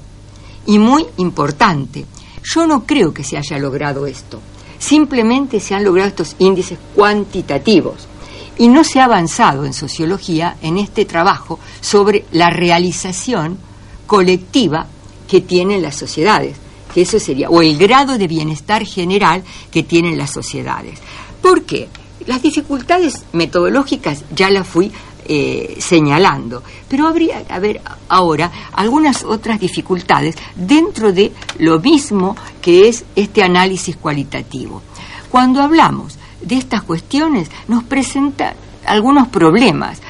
y 0.65 0.79
muy 0.79 1.05
importante. 1.19 2.07
Yo 2.43 2.67
no 2.67 2.87
creo 2.87 3.13
que 3.13 3.25
se 3.25 3.37
haya 3.37 3.59
logrado 3.59 4.07
esto. 4.07 4.41
Simplemente 4.79 5.61
se 5.61 5.75
han 5.75 5.85
logrado 5.85 6.09
estos 6.09 6.35
índices 6.39 6.79
cuantitativos 6.95 8.09
y 8.57 8.69
no 8.69 8.85
se 8.85 9.01
ha 9.01 9.05
avanzado 9.05 9.67
en 9.67 9.75
sociología 9.75 10.57
en 10.63 10.79
este 10.79 11.05
trabajo 11.05 11.59
sobre 11.83 12.25
la 12.33 12.49
realización 12.49 13.59
colectiva 14.07 14.87
que 15.29 15.43
tienen 15.43 15.83
las 15.83 15.97
sociedades, 15.97 16.57
que 16.95 17.03
eso 17.03 17.19
sería, 17.19 17.51
o 17.51 17.61
el 17.61 17.77
grado 17.77 18.17
de 18.17 18.29
bienestar 18.29 18.87
general 18.87 19.43
que 19.73 19.83
tienen 19.83 20.17
las 20.17 20.31
sociedades. 20.31 21.01
¿Por 21.43 21.65
qué? 21.65 21.89
Las 22.27 22.41
dificultades 22.41 23.25
metodológicas 23.33 24.25
ya 24.35 24.49
las 24.49 24.67
fui 24.67 24.93
eh, 25.27 25.77
señalando. 25.81 26.63
Pero 26.89 27.09
habría, 27.09 27.43
a 27.49 27.59
ver, 27.59 27.81
ahora 28.09 28.53
algunas 28.75 29.25
otras 29.25 29.59
dificultades 29.59 30.37
dentro 30.55 31.13
de 31.13 31.33
lo 31.59 31.81
mismo 31.81 32.37
que 32.63 32.89
es 32.89 33.05
este 33.17 33.43
análisis 33.43 33.97
cualitativo. 33.97 34.83
Cuando 35.31 35.63
hablamos 35.63 36.19
de 36.41 36.57
estas 36.57 36.83
cuestiones, 36.83 37.51
nos 37.69 37.85
presenta 37.85 38.55
algunos 38.87 39.29
problemas, 39.29 40.01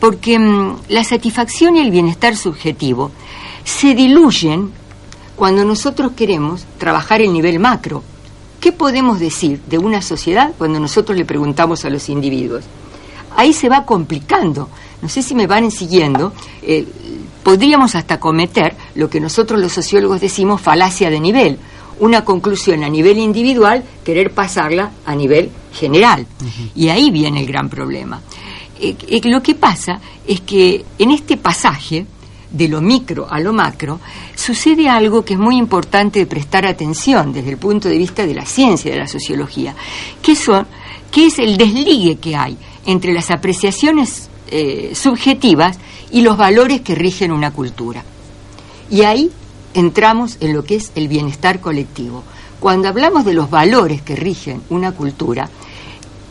porque 0.00 0.38
mm, 0.38 0.76
la 0.88 1.04
satisfacción 1.04 1.76
y 1.76 1.80
el 1.80 1.90
bienestar 1.90 2.34
subjetivo 2.34 3.10
se 3.64 3.94
diluyen 3.94 4.72
cuando 5.36 5.64
nosotros 5.64 6.12
queremos 6.16 6.64
trabajar 6.78 7.20
el 7.20 7.32
nivel 7.32 7.58
macro. 7.58 8.02
¿Qué 8.60 8.72
podemos 8.72 9.20
decir 9.20 9.60
de 9.66 9.78
una 9.78 10.00
sociedad 10.00 10.52
cuando 10.56 10.80
nosotros 10.80 11.18
le 11.18 11.24
preguntamos 11.24 11.84
a 11.84 11.90
los 11.90 12.08
individuos? 12.08 12.64
Ahí 13.36 13.52
se 13.52 13.68
va 13.68 13.84
complicando. 13.84 14.68
No 15.02 15.08
sé 15.08 15.22
si 15.22 15.34
me 15.34 15.46
van 15.46 15.70
siguiendo. 15.70 16.32
Eh, 16.62 16.86
podríamos 17.42 17.94
hasta 17.94 18.18
cometer 18.18 18.74
lo 18.94 19.10
que 19.10 19.20
nosotros 19.20 19.60
los 19.60 19.72
sociólogos 19.72 20.20
decimos 20.20 20.60
falacia 20.60 21.10
de 21.10 21.20
nivel. 21.20 21.58
Una 22.00 22.24
conclusión 22.24 22.82
a 22.82 22.88
nivel 22.88 23.18
individual, 23.18 23.84
querer 24.02 24.32
pasarla 24.32 24.92
a 25.04 25.14
nivel 25.14 25.50
general. 25.72 26.26
Y 26.74 26.88
ahí 26.88 27.10
viene 27.10 27.40
el 27.40 27.46
gran 27.46 27.68
problema. 27.68 28.20
Eh, 28.80 28.96
eh, 29.08 29.20
lo 29.24 29.42
que 29.42 29.54
pasa 29.54 30.00
es 30.26 30.40
que 30.40 30.84
en 30.98 31.10
este 31.10 31.36
pasaje, 31.36 32.06
de 32.54 32.68
lo 32.68 32.80
micro 32.80 33.26
a 33.28 33.40
lo 33.40 33.52
macro, 33.52 34.00
sucede 34.34 34.88
algo 34.88 35.24
que 35.24 35.34
es 35.34 35.40
muy 35.40 35.56
importante 35.56 36.20
de 36.20 36.26
prestar 36.26 36.64
atención 36.66 37.32
desde 37.32 37.50
el 37.50 37.58
punto 37.58 37.88
de 37.88 37.98
vista 37.98 38.24
de 38.24 38.34
la 38.34 38.46
ciencia, 38.46 38.92
de 38.92 38.98
la 38.98 39.08
sociología, 39.08 39.74
que, 40.22 40.36
son, 40.36 40.66
que 41.10 41.26
es 41.26 41.38
el 41.40 41.56
desligue 41.56 42.16
que 42.16 42.36
hay 42.36 42.56
entre 42.86 43.12
las 43.12 43.30
apreciaciones 43.30 44.28
eh, 44.50 44.92
subjetivas 44.94 45.78
y 46.12 46.22
los 46.22 46.36
valores 46.36 46.80
que 46.82 46.94
rigen 46.94 47.32
una 47.32 47.50
cultura. 47.50 48.04
Y 48.88 49.02
ahí 49.02 49.30
entramos 49.74 50.36
en 50.40 50.52
lo 50.52 50.64
que 50.64 50.76
es 50.76 50.92
el 50.94 51.08
bienestar 51.08 51.60
colectivo. 51.60 52.22
Cuando 52.60 52.88
hablamos 52.88 53.24
de 53.24 53.34
los 53.34 53.50
valores 53.50 54.00
que 54.02 54.14
rigen 54.14 54.62
una 54.70 54.92
cultura, 54.92 55.50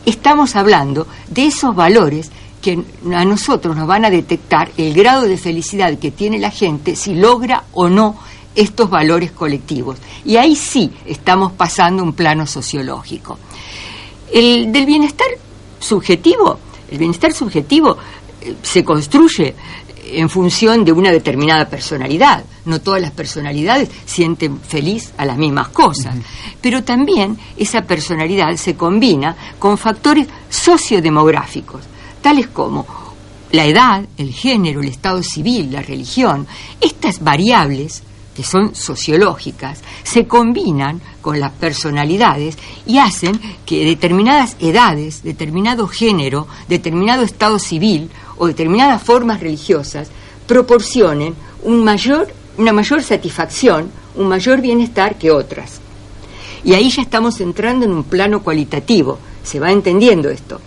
estamos 0.06 0.56
hablando 0.56 1.06
de 1.28 1.46
esos 1.46 1.76
valores 1.76 2.30
que 2.64 2.82
a 3.14 3.26
nosotros 3.26 3.76
nos 3.76 3.86
van 3.86 4.06
a 4.06 4.10
detectar 4.10 4.70
el 4.78 4.94
grado 4.94 5.24
de 5.24 5.36
felicidad 5.36 5.98
que 5.98 6.10
tiene 6.10 6.38
la 6.38 6.50
gente 6.50 6.96
si 6.96 7.14
logra 7.14 7.64
o 7.72 7.90
no 7.90 8.16
estos 8.54 8.88
valores 8.88 9.32
colectivos. 9.32 9.98
Y 10.24 10.36
ahí 10.36 10.56
sí 10.56 10.90
estamos 11.04 11.52
pasando 11.52 12.02
un 12.02 12.14
plano 12.14 12.46
sociológico. 12.46 13.38
El 14.32 14.72
del 14.72 14.86
bienestar 14.86 15.26
subjetivo, 15.78 16.58
el 16.90 16.96
bienestar 16.96 17.34
subjetivo 17.34 17.98
eh, 18.40 18.54
se 18.62 18.82
construye 18.82 19.54
en 20.12 20.30
función 20.30 20.86
de 20.86 20.92
una 20.92 21.10
determinada 21.10 21.68
personalidad. 21.68 22.44
No 22.64 22.80
todas 22.80 23.02
las 23.02 23.10
personalidades 23.10 23.90
sienten 24.06 24.58
feliz 24.58 25.12
a 25.18 25.26
las 25.26 25.36
mismas 25.36 25.68
cosas, 25.68 26.16
pero 26.62 26.82
también 26.82 27.36
esa 27.58 27.82
personalidad 27.82 28.56
se 28.56 28.74
combina 28.74 29.36
con 29.58 29.76
factores 29.76 30.28
sociodemográficos 30.48 31.88
tales 32.24 32.46
como 32.46 32.86
la 33.52 33.66
edad, 33.66 34.02
el 34.16 34.32
género, 34.32 34.80
el 34.80 34.88
estado 34.88 35.22
civil, 35.22 35.70
la 35.70 35.82
religión. 35.82 36.46
Estas 36.80 37.22
variables, 37.22 38.02
que 38.34 38.42
son 38.42 38.74
sociológicas, 38.74 39.82
se 40.04 40.26
combinan 40.26 41.02
con 41.20 41.38
las 41.38 41.52
personalidades 41.52 42.56
y 42.86 42.96
hacen 42.96 43.38
que 43.66 43.84
determinadas 43.84 44.56
edades, 44.58 45.22
determinado 45.22 45.86
género, 45.86 46.46
determinado 46.66 47.24
estado 47.24 47.58
civil 47.58 48.08
o 48.38 48.46
determinadas 48.46 49.02
formas 49.02 49.40
religiosas 49.40 50.08
proporcionen 50.46 51.34
una 51.62 52.72
mayor 52.72 53.02
satisfacción, 53.02 53.90
un 54.14 54.28
mayor 54.28 54.62
bienestar 54.62 55.18
que 55.18 55.30
otras. 55.30 55.78
Y 56.64 56.72
ahí 56.72 56.88
ya 56.88 57.02
estamos 57.02 57.38
entrando 57.42 57.84
en 57.84 57.92
un 57.92 58.04
plano 58.04 58.42
cualitativo, 58.42 59.18
se 59.42 59.60
va 59.60 59.70
entendiendo 59.70 60.30
esto. 60.30 60.62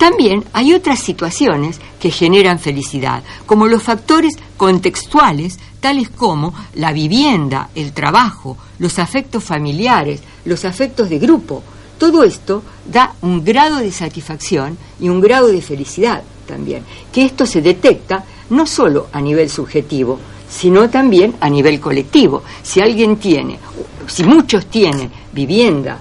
También 0.00 0.42
hay 0.54 0.72
otras 0.72 0.98
situaciones 0.98 1.78
que 2.00 2.10
generan 2.10 2.58
felicidad, 2.58 3.22
como 3.44 3.66
los 3.66 3.82
factores 3.82 4.34
contextuales, 4.56 5.58
tales 5.78 6.08
como 6.08 6.54
la 6.76 6.90
vivienda, 6.94 7.68
el 7.74 7.92
trabajo, 7.92 8.56
los 8.78 8.98
afectos 8.98 9.44
familiares, 9.44 10.22
los 10.46 10.64
afectos 10.64 11.10
de 11.10 11.18
grupo. 11.18 11.62
Todo 11.98 12.24
esto 12.24 12.62
da 12.90 13.12
un 13.20 13.44
grado 13.44 13.76
de 13.76 13.92
satisfacción 13.92 14.78
y 14.98 15.10
un 15.10 15.20
grado 15.20 15.48
de 15.48 15.60
felicidad 15.60 16.22
también, 16.46 16.82
que 17.12 17.26
esto 17.26 17.44
se 17.44 17.60
detecta 17.60 18.24
no 18.48 18.66
solo 18.66 19.08
a 19.12 19.20
nivel 19.20 19.50
subjetivo, 19.50 20.18
sino 20.48 20.88
también 20.88 21.34
a 21.40 21.50
nivel 21.50 21.78
colectivo. 21.78 22.42
Si 22.62 22.80
alguien 22.80 23.18
tiene, 23.18 23.58
si 24.06 24.24
muchos 24.24 24.64
tienen 24.64 25.10
vivienda, 25.30 25.98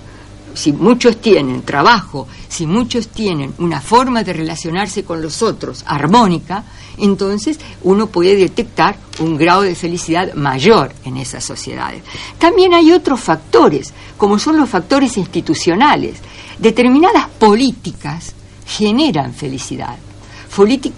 si 0.54 0.72
muchos 0.72 1.18
tienen 1.18 1.64
trabajo, 1.64 2.28
si 2.50 2.66
muchos 2.66 3.10
tienen 3.10 3.54
una 3.60 3.80
forma 3.80 4.24
de 4.24 4.34
relacionarse 4.34 5.04
con 5.04 5.22
los 5.22 5.42
otros 5.44 5.84
armónica, 5.86 6.64
entonces 6.98 7.60
uno 7.84 8.08
puede 8.08 8.36
detectar 8.36 8.98
un 9.20 9.38
grado 9.38 9.62
de 9.62 9.76
felicidad 9.76 10.34
mayor 10.34 10.92
en 11.06 11.18
esas 11.18 11.44
sociedades. 11.44 12.02
También 12.40 12.74
hay 12.74 12.92
otros 12.92 13.20
factores, 13.20 13.94
como 14.18 14.40
son 14.40 14.58
los 14.58 14.68
factores 14.68 15.16
institucionales. 15.18 16.18
Determinadas 16.58 17.28
políticas 17.28 18.34
generan 18.66 19.34
felicidad. 19.34 19.96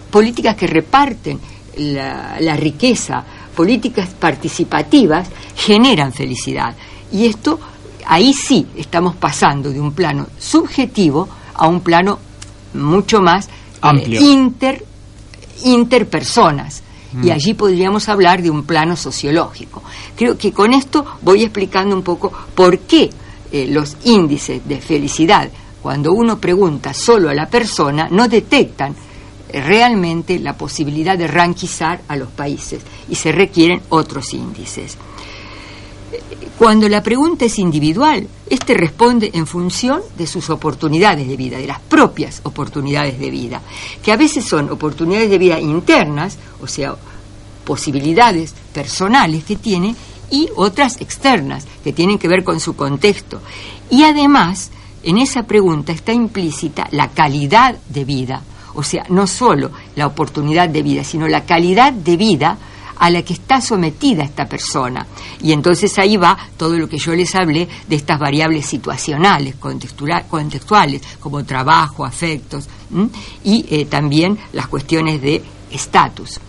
políticas 0.10 0.56
que 0.56 0.68
reparten 0.68 1.40
la, 1.78 2.38
la 2.40 2.56
riqueza, 2.56 3.24
políticas 3.56 4.10
participativas, 4.18 5.28
generan 5.56 6.14
felicidad. 6.14 6.74
Y 7.12 7.26
esto 7.26 7.60
ahí 8.08 8.34
sí 8.34 8.66
estamos 8.78 9.16
pasando 9.16 9.70
de 9.70 9.80
un 9.80 9.92
plano 9.92 10.28
subjetivo 10.40 11.41
a 11.54 11.68
un 11.68 11.82
plano 11.82 12.20
mucho 12.74 13.22
más 13.22 13.46
eh, 13.48 13.50
Amplio. 13.82 14.22
inter, 14.22 14.86
interpersonas. 15.64 16.84
Y 17.14 17.28
Mm. 17.28 17.32
allí 17.32 17.54
podríamos 17.56 18.08
hablar 18.08 18.42
de 18.42 18.50
un 18.50 18.64
plano 18.64 18.96
sociológico. 18.96 19.84
Creo 20.16 20.38
que 20.38 20.54
con 20.54 20.72
esto 20.74 21.06
voy 21.22 21.44
explicando 21.44 21.94
un 21.96 22.04
poco 22.04 22.32
por 22.56 22.80
qué 22.80 23.10
eh, 23.52 23.68
los 23.70 23.98
índices 24.06 24.66
de 24.66 24.80
felicidad, 24.80 25.50
cuando 25.82 26.14
uno 26.14 26.38
pregunta 26.40 26.94
solo 26.94 27.30
a 27.30 27.34
la 27.34 27.50
persona, 27.50 28.08
no 28.10 28.30
detectan 28.30 28.96
eh, 29.50 29.62
realmente 29.62 30.40
la 30.40 30.54
posibilidad 30.54 31.18
de 31.18 31.28
ranquizar 31.28 32.00
a 32.08 32.16
los 32.16 32.30
países 32.30 32.82
y 33.10 33.16
se 33.16 33.34
requieren 33.34 33.82
otros 33.90 34.34
índices. 34.34 34.98
Cuando 36.58 36.88
la 36.88 37.02
pregunta 37.02 37.46
es 37.46 37.58
individual, 37.58 38.28
este 38.50 38.74
responde 38.74 39.32
en 39.34 39.48
función 39.48 40.02
de 40.18 40.28
sus 40.28 40.50
oportunidades 40.50 41.28
de 41.28 41.36
vida, 41.36 41.58
de 41.58 41.68
las 41.68 41.80
propias 41.80 42.42
oportunidades 42.44 43.20
de 43.20 43.32
vida, 43.32 43.62
que 44.04 44.12
a 44.12 44.18
veces 44.18 44.46
son 44.46 44.70
oportunidades 44.70 45.30
de 45.30 45.38
vida 45.38 45.60
internas, 45.60 46.38
o 46.62 46.68
sea, 46.68 46.96
posibilidades 47.66 48.54
personales 48.74 49.44
que 49.44 49.56
tiene, 49.56 49.96
y 50.30 50.50
otras 50.56 51.02
externas, 51.02 51.66
que 51.84 51.94
tienen 51.94 52.18
que 52.18 52.28
ver 52.28 52.44
con 52.44 52.60
su 52.60 52.76
contexto. 52.76 53.42
Y 53.90 54.04
además, 54.04 54.72
en 55.04 55.18
esa 55.18 55.44
pregunta 55.44 55.92
está 55.92 56.14
implícita 56.14 56.88
la 56.92 57.10
calidad 57.10 57.76
de 57.90 58.06
vida, 58.06 58.44
o 58.74 58.84
sea, 58.84 59.06
no 59.10 59.28
solo 59.28 59.72
la 59.96 60.08
oportunidad 60.08 60.70
de 60.70 60.84
vida, 60.84 61.04
sino 61.04 61.28
la 61.28 61.46
calidad 61.46 61.92
de 61.92 62.18
vida 62.18 62.58
a 63.02 63.10
la 63.10 63.24
que 63.24 63.34
está 63.34 63.60
sometida 63.60 64.24
esta 64.24 64.46
persona. 64.46 65.08
Y 65.42 65.54
entonces 65.54 65.98
ahí 65.98 66.18
va 66.18 66.38
todo 66.56 66.78
lo 66.78 66.88
que 66.88 67.00
yo 67.00 67.16
les 67.16 67.34
hablé 67.34 67.68
de 67.88 67.96
estas 67.96 68.20
variables 68.20 68.68
situacionales, 68.68 69.56
contextuales, 69.56 71.02
como 71.20 71.44
trabajo, 71.44 72.06
afectos, 72.06 72.70
y 73.44 73.66
eh, 73.72 73.86
también 73.86 74.38
las 74.54 74.68
cuestiones 74.68 75.20
de 75.20 75.42
estatus. 75.72 76.40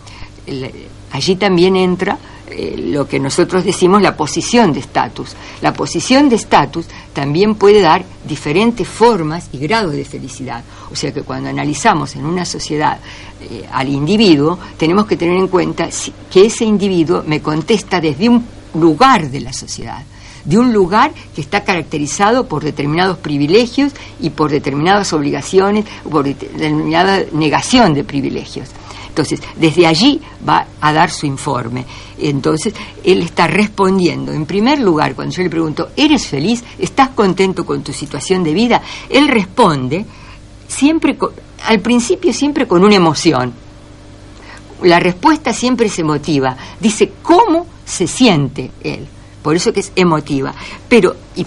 Allí 1.11 1.37
también 1.37 1.75
entra 1.75 2.19
eh, 2.53 2.77
lo 2.79 3.07
que 3.07 3.19
nosotros 3.19 3.65
decimos 3.65 4.03
la 4.03 4.17
posición 4.17 4.73
de 4.73 4.81
estatus. 4.81 5.35
La 5.61 5.73
posición 5.73 6.29
de 6.29 6.37
estatus 6.37 6.87
también 7.13 7.55
puede 7.55 7.81
dar 7.81 8.05
diferentes 8.25 8.87
formas 8.87 9.49
y 9.53 9.59
grados 9.59 9.93
de 9.93 10.05
felicidad. 10.05 10.63
O 10.91 10.97
sea 10.97 11.13
que 11.13 11.23
cuando 11.23 11.49
analizamos 11.49 12.15
en 12.17 12.27
una 12.27 12.45
sociedad 12.45 12.99
eh, 13.41 13.67
al 13.73 13.89
individuo, 13.89 14.59
tenemos 14.77 15.07
que 15.07 15.17
tener 15.17 15.37
en 15.37 15.49
cuenta 15.49 15.89
que 16.31 16.47
ese 16.47 16.65
individuo 16.65 17.23
me 17.27 17.41
contesta 17.41 18.01
desde 18.01 18.29
un 18.29 18.45
lugar 18.75 19.31
de 19.31 19.41
la 19.41 19.53
sociedad 19.53 20.05
de 20.45 20.59
un 20.59 20.73
lugar 20.73 21.13
que 21.35 21.41
está 21.41 21.63
caracterizado 21.63 22.47
por 22.47 22.65
determinados 22.65 23.19
privilegios 23.19 23.93
y 24.21 24.31
por 24.31 24.51
determinadas 24.51 25.13
obligaciones, 25.13 25.85
por 26.11 26.25
determinada 26.25 27.23
negación 27.33 27.95
de 27.95 28.03
privilegios. 28.03 28.69
Entonces, 29.13 29.43
desde 29.57 29.87
allí 29.87 30.23
va 30.49 30.67
a 30.81 30.91
dar 30.91 31.11
su 31.11 31.27
informe. 31.27 31.85
Entonces, 32.19 32.73
él 33.05 33.21
está 33.21 33.47
respondiendo. 33.47 34.33
En 34.33 34.47
primer 34.47 34.81
lugar, 34.81 35.15
cuando 35.15 35.35
yo 35.35 35.43
le 35.43 35.51
pregunto, 35.51 35.91
¿eres 35.95 36.27
feliz? 36.27 36.65
¿Estás 36.79 37.11
contento 37.11 37.67
con 37.67 37.83
tu 37.83 37.93
situación 37.93 38.43
de 38.43 38.55
vida? 38.55 38.81
Él 39.11 39.29
responde 39.29 40.07
siempre 40.67 41.19
al 41.67 41.81
principio 41.81 42.33
siempre 42.33 42.67
con 42.67 42.83
una 42.83 42.95
emoción. 42.95 43.53
La 44.83 44.99
respuesta 44.99 45.53
siempre 45.53 45.89
es 45.89 45.99
emotiva. 45.99 46.57
Dice 46.81 47.13
cómo 47.23 47.67
se 47.85 48.07
siente 48.07 48.71
él. 48.83 49.07
Por 49.43 49.57
eso 49.57 49.75
que 49.75 49.81
es 49.81 49.93
emotiva. 49.95 50.55
Pero, 50.89 51.15
y 51.37 51.45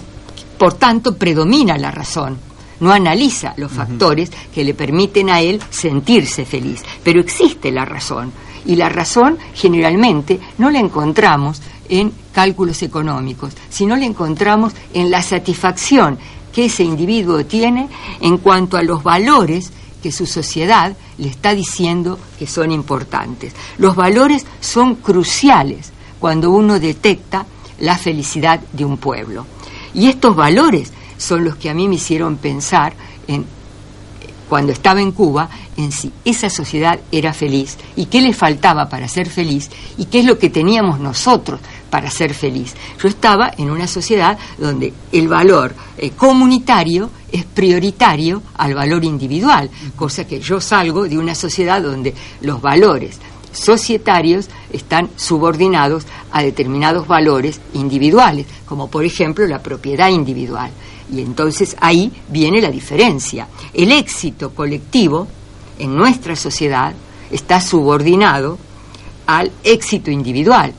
por 0.56 0.74
tanto, 0.74 1.16
predomina 1.16 1.76
la 1.76 1.90
razón. 1.90 2.38
No 2.80 2.92
analiza 2.92 3.54
los 3.56 3.72
factores 3.72 4.30
que 4.54 4.64
le 4.64 4.74
permiten 4.74 5.30
a 5.30 5.40
él 5.40 5.60
sentirse 5.70 6.44
feliz. 6.44 6.82
Pero 7.02 7.20
existe 7.20 7.70
la 7.70 7.84
razón. 7.84 8.32
Y 8.66 8.76
la 8.76 8.88
razón 8.88 9.38
generalmente 9.54 10.40
no 10.58 10.70
la 10.70 10.80
encontramos 10.80 11.62
en 11.88 12.12
cálculos 12.32 12.82
económicos, 12.82 13.52
sino 13.70 13.96
la 13.96 14.04
encontramos 14.04 14.72
en 14.92 15.10
la 15.10 15.22
satisfacción 15.22 16.18
que 16.52 16.66
ese 16.66 16.84
individuo 16.84 17.44
tiene 17.44 17.88
en 18.20 18.38
cuanto 18.38 18.76
a 18.76 18.82
los 18.82 19.02
valores 19.02 19.72
que 20.02 20.10
su 20.12 20.26
sociedad 20.26 20.96
le 21.18 21.28
está 21.28 21.54
diciendo 21.54 22.18
que 22.38 22.46
son 22.46 22.70
importantes. 22.70 23.52
Los 23.78 23.96
valores 23.96 24.46
son 24.60 24.96
cruciales 24.96 25.92
cuando 26.18 26.50
uno 26.50 26.78
detecta 26.78 27.46
la 27.80 27.98
felicidad 27.98 28.60
de 28.72 28.84
un 28.84 28.96
pueblo. 28.96 29.46
Y 29.94 30.08
estos 30.08 30.34
valores 30.34 30.92
son 31.18 31.44
los 31.44 31.56
que 31.56 31.70
a 31.70 31.74
mí 31.74 31.88
me 31.88 31.96
hicieron 31.96 32.36
pensar 32.36 32.94
en 33.26 33.44
cuando 34.48 34.72
estaba 34.72 35.00
en 35.00 35.12
Cuba 35.12 35.48
en 35.76 35.92
si 35.92 36.12
esa 36.24 36.48
sociedad 36.48 36.98
era 37.10 37.32
feliz 37.32 37.76
y 37.96 38.06
qué 38.06 38.20
le 38.20 38.32
faltaba 38.32 38.88
para 38.88 39.08
ser 39.08 39.28
feliz 39.28 39.70
y 39.98 40.06
qué 40.06 40.20
es 40.20 40.24
lo 40.24 40.38
que 40.38 40.50
teníamos 40.50 41.00
nosotros 41.00 41.60
para 41.90 42.10
ser 42.10 42.32
feliz. 42.34 42.74
Yo 43.02 43.08
estaba 43.08 43.50
en 43.56 43.70
una 43.70 43.86
sociedad 43.86 44.38
donde 44.58 44.92
el 45.12 45.28
valor 45.28 45.74
eh, 45.98 46.10
comunitario 46.10 47.10
es 47.30 47.44
prioritario 47.44 48.42
al 48.56 48.74
valor 48.74 49.04
individual, 49.04 49.68
cosa 49.96 50.26
que 50.26 50.40
yo 50.40 50.60
salgo 50.60 51.08
de 51.08 51.18
una 51.18 51.34
sociedad 51.34 51.82
donde 51.82 52.14
los 52.40 52.60
valores 52.60 53.18
societarios 53.52 54.48
están 54.70 55.08
subordinados 55.16 56.04
a 56.30 56.42
determinados 56.42 57.06
valores 57.06 57.60
individuales, 57.72 58.46
como 58.66 58.88
por 58.88 59.04
ejemplo 59.04 59.46
la 59.46 59.62
propiedad 59.62 60.10
individual. 60.10 60.70
Y 61.12 61.20
entonces 61.20 61.76
ahí 61.80 62.12
viene 62.28 62.60
la 62.60 62.70
diferencia. 62.70 63.48
El 63.72 63.92
éxito 63.92 64.50
colectivo 64.50 65.26
en 65.78 65.94
nuestra 65.94 66.34
sociedad 66.36 66.94
está 67.30 67.60
subordinado 67.60 68.58
al 69.26 69.50
éxito 69.64 70.10
individual. 70.10 70.72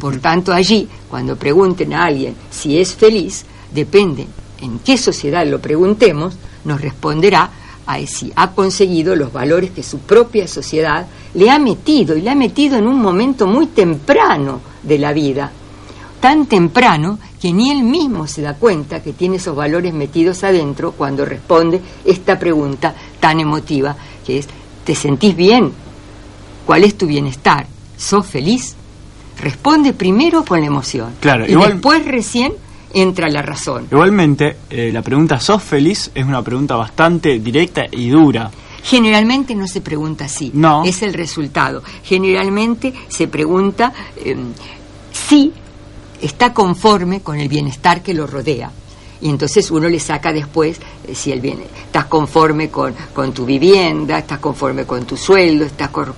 Por 0.00 0.18
tanto, 0.18 0.52
allí, 0.52 0.88
cuando 1.08 1.36
pregunten 1.36 1.94
a 1.94 2.04
alguien 2.04 2.34
si 2.50 2.78
es 2.78 2.94
feliz, 2.94 3.44
depende 3.72 4.26
en 4.60 4.78
qué 4.80 4.96
sociedad 4.96 5.46
lo 5.46 5.60
preguntemos, 5.60 6.34
nos 6.64 6.80
responderá 6.80 7.50
a 7.86 7.98
si 8.06 8.32
ha 8.34 8.50
conseguido 8.52 9.14
los 9.14 9.32
valores 9.32 9.70
que 9.70 9.82
su 9.82 9.98
propia 9.98 10.48
sociedad 10.48 11.06
le 11.34 11.50
ha 11.50 11.58
metido 11.58 12.16
y 12.16 12.22
le 12.22 12.30
ha 12.30 12.34
metido 12.34 12.76
en 12.78 12.86
un 12.86 13.00
momento 13.00 13.46
muy 13.46 13.66
temprano 13.66 14.60
de 14.82 14.98
la 14.98 15.12
vida, 15.12 15.52
tan 16.24 16.46
temprano 16.46 17.18
que 17.38 17.52
ni 17.52 17.70
él 17.70 17.82
mismo 17.82 18.26
se 18.26 18.40
da 18.40 18.54
cuenta 18.54 19.02
que 19.02 19.12
tiene 19.12 19.36
esos 19.36 19.54
valores 19.54 19.92
metidos 19.92 20.42
adentro 20.42 20.92
cuando 20.92 21.22
responde 21.26 21.82
esta 22.02 22.38
pregunta 22.38 22.94
tan 23.20 23.40
emotiva 23.40 23.94
que 24.26 24.38
es, 24.38 24.48
¿te 24.86 24.94
sentís 24.94 25.36
bien? 25.36 25.70
¿Cuál 26.64 26.84
es 26.84 26.96
tu 26.96 27.06
bienestar? 27.06 27.66
¿Sos 27.98 28.24
feliz? 28.26 28.74
Responde 29.38 29.92
primero 29.92 30.46
con 30.46 30.60
la 30.62 30.66
emoción. 30.66 31.12
Claro, 31.20 31.44
y 31.46 31.50
igual- 31.50 31.72
después 31.74 32.06
recién 32.06 32.54
entra 32.94 33.28
la 33.28 33.42
razón. 33.42 33.88
Igualmente, 33.90 34.56
eh, 34.70 34.88
la 34.94 35.02
pregunta 35.02 35.38
¿sos 35.38 35.62
feliz? 35.62 36.10
es 36.14 36.24
una 36.24 36.40
pregunta 36.40 36.74
bastante 36.76 37.38
directa 37.38 37.82
y 37.92 38.08
dura. 38.08 38.50
Generalmente 38.82 39.54
no 39.54 39.68
se 39.68 39.82
pregunta 39.82 40.24
así, 40.24 40.50
No. 40.54 40.84
es 40.86 41.02
el 41.02 41.12
resultado. 41.12 41.82
Generalmente 42.02 42.94
se 43.08 43.28
pregunta 43.28 43.92
eh, 44.16 44.34
si 45.12 45.52
está 46.20 46.52
conforme 46.52 47.20
con 47.20 47.38
el 47.38 47.48
bienestar 47.48 48.02
que 48.02 48.14
lo 48.14 48.26
rodea. 48.26 48.70
Y 49.20 49.28
entonces 49.30 49.70
uno 49.70 49.88
le 49.88 50.00
saca 50.00 50.32
después 50.32 50.78
eh, 51.06 51.14
si 51.14 51.32
el 51.32 51.40
bien, 51.40 51.60
estás 51.86 52.04
conforme 52.06 52.68
con, 52.70 52.94
con 53.14 53.32
tu 53.32 53.46
vivienda, 53.46 54.18
estás 54.18 54.38
conforme 54.38 54.84
con 54.84 55.04
tu 55.04 55.16
sueldo, 55.16 55.64
estás 55.64 55.88
cor- 55.88 56.14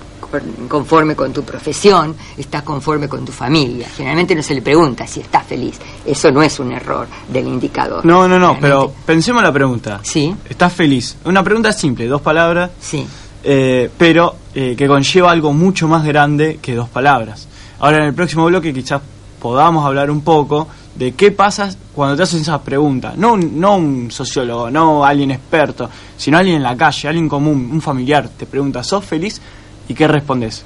conforme 0.68 1.14
con 1.14 1.32
tu 1.32 1.44
profesión, 1.44 2.16
estás 2.36 2.62
conforme 2.62 3.08
con 3.08 3.24
tu 3.24 3.30
familia. 3.32 3.88
Generalmente 3.96 4.34
no 4.34 4.42
se 4.42 4.54
le 4.54 4.62
pregunta 4.62 5.06
si 5.06 5.20
está 5.20 5.40
feliz. 5.40 5.76
Eso 6.04 6.32
no 6.32 6.42
es 6.42 6.58
un 6.58 6.72
error 6.72 7.06
del 7.28 7.46
indicador. 7.46 8.04
No, 8.04 8.26
no, 8.26 8.38
no, 8.38 8.56
pero 8.60 8.92
pensemos 9.04 9.42
la 9.42 9.52
pregunta. 9.52 10.00
Sí. 10.02 10.34
¿Estás 10.48 10.72
feliz? 10.72 11.16
Una 11.24 11.44
pregunta 11.44 11.72
simple, 11.72 12.06
dos 12.08 12.22
palabras, 12.22 12.70
Sí. 12.80 13.06
eh, 13.44 13.88
pero 13.96 14.34
eh, 14.54 14.74
que 14.76 14.88
conlleva 14.88 15.30
algo 15.30 15.52
mucho 15.52 15.86
más 15.86 16.04
grande 16.04 16.58
que 16.60 16.74
dos 16.74 16.88
palabras. 16.88 17.46
Ahora 17.78 17.98
en 17.98 18.04
el 18.04 18.14
próximo 18.14 18.46
bloque 18.46 18.72
quizás 18.74 19.00
podamos 19.46 19.84
hablar 19.84 20.10
un 20.10 20.22
poco 20.22 20.66
de 20.94 21.12
qué 21.12 21.30
pasa 21.30 21.70
cuando 21.94 22.16
te 22.16 22.24
hacen 22.24 22.40
esas 22.40 22.60
preguntas. 22.62 23.16
No 23.16 23.34
un, 23.34 23.60
no 23.60 23.76
un 23.76 24.10
sociólogo, 24.10 24.70
no 24.70 25.04
alguien 25.04 25.30
experto, 25.30 25.88
sino 26.16 26.38
alguien 26.38 26.56
en 26.56 26.62
la 26.64 26.76
calle, 26.76 27.08
alguien 27.08 27.28
común, 27.28 27.70
un 27.72 27.80
familiar. 27.80 28.28
Te 28.28 28.46
pregunta, 28.46 28.82
¿sos 28.82 29.04
feliz? 29.04 29.40
¿Y 29.88 29.94
qué 29.94 30.08
respondes? 30.08 30.64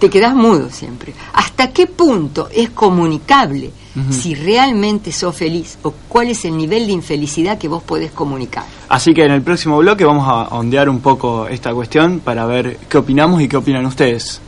te 0.00 0.08
quedas 0.08 0.34
mudo 0.34 0.70
siempre. 0.70 1.12
¿Hasta 1.34 1.70
qué 1.72 1.86
punto 1.86 2.48
es 2.52 2.70
comunicable 2.70 3.70
si 4.08 4.34
realmente 4.34 5.12
sos 5.12 5.36
feliz 5.36 5.78
o 5.82 5.92
cuál 6.08 6.28
es 6.28 6.44
el 6.46 6.56
nivel 6.56 6.86
de 6.86 6.92
infelicidad 6.92 7.58
que 7.58 7.68
vos 7.68 7.82
podés 7.82 8.10
comunicar? 8.10 8.64
Así 8.88 9.12
que 9.12 9.24
en 9.24 9.32
el 9.32 9.42
próximo 9.42 9.76
bloque 9.78 10.04
vamos 10.04 10.26
a 10.26 10.56
ondear 10.56 10.88
un 10.88 11.00
poco 11.00 11.46
esta 11.46 11.74
cuestión 11.74 12.20
para 12.20 12.46
ver 12.46 12.78
qué 12.88 12.96
opinamos 12.96 13.42
y 13.42 13.48
qué 13.48 13.58
opinan 13.58 13.84
ustedes. 13.84 14.40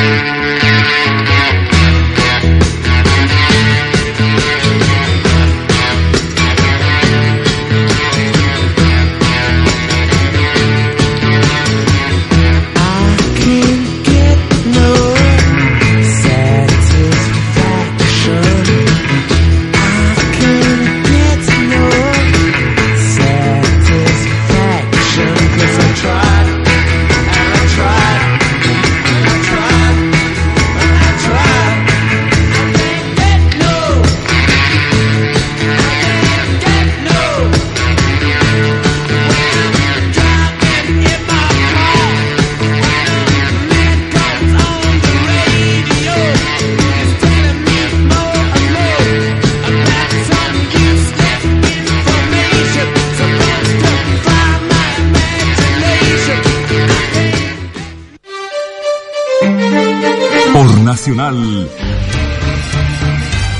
Por 0.00 0.89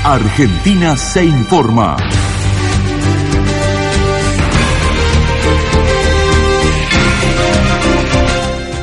Argentina 0.03 0.95
se 0.95 1.25
informa. 1.25 1.97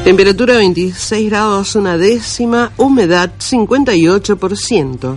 Temperatura 0.04 0.58
26 0.58 1.30
grados 1.30 1.76
una 1.76 1.96
décima, 1.96 2.72
humedad 2.76 3.30
58%. 3.38 5.16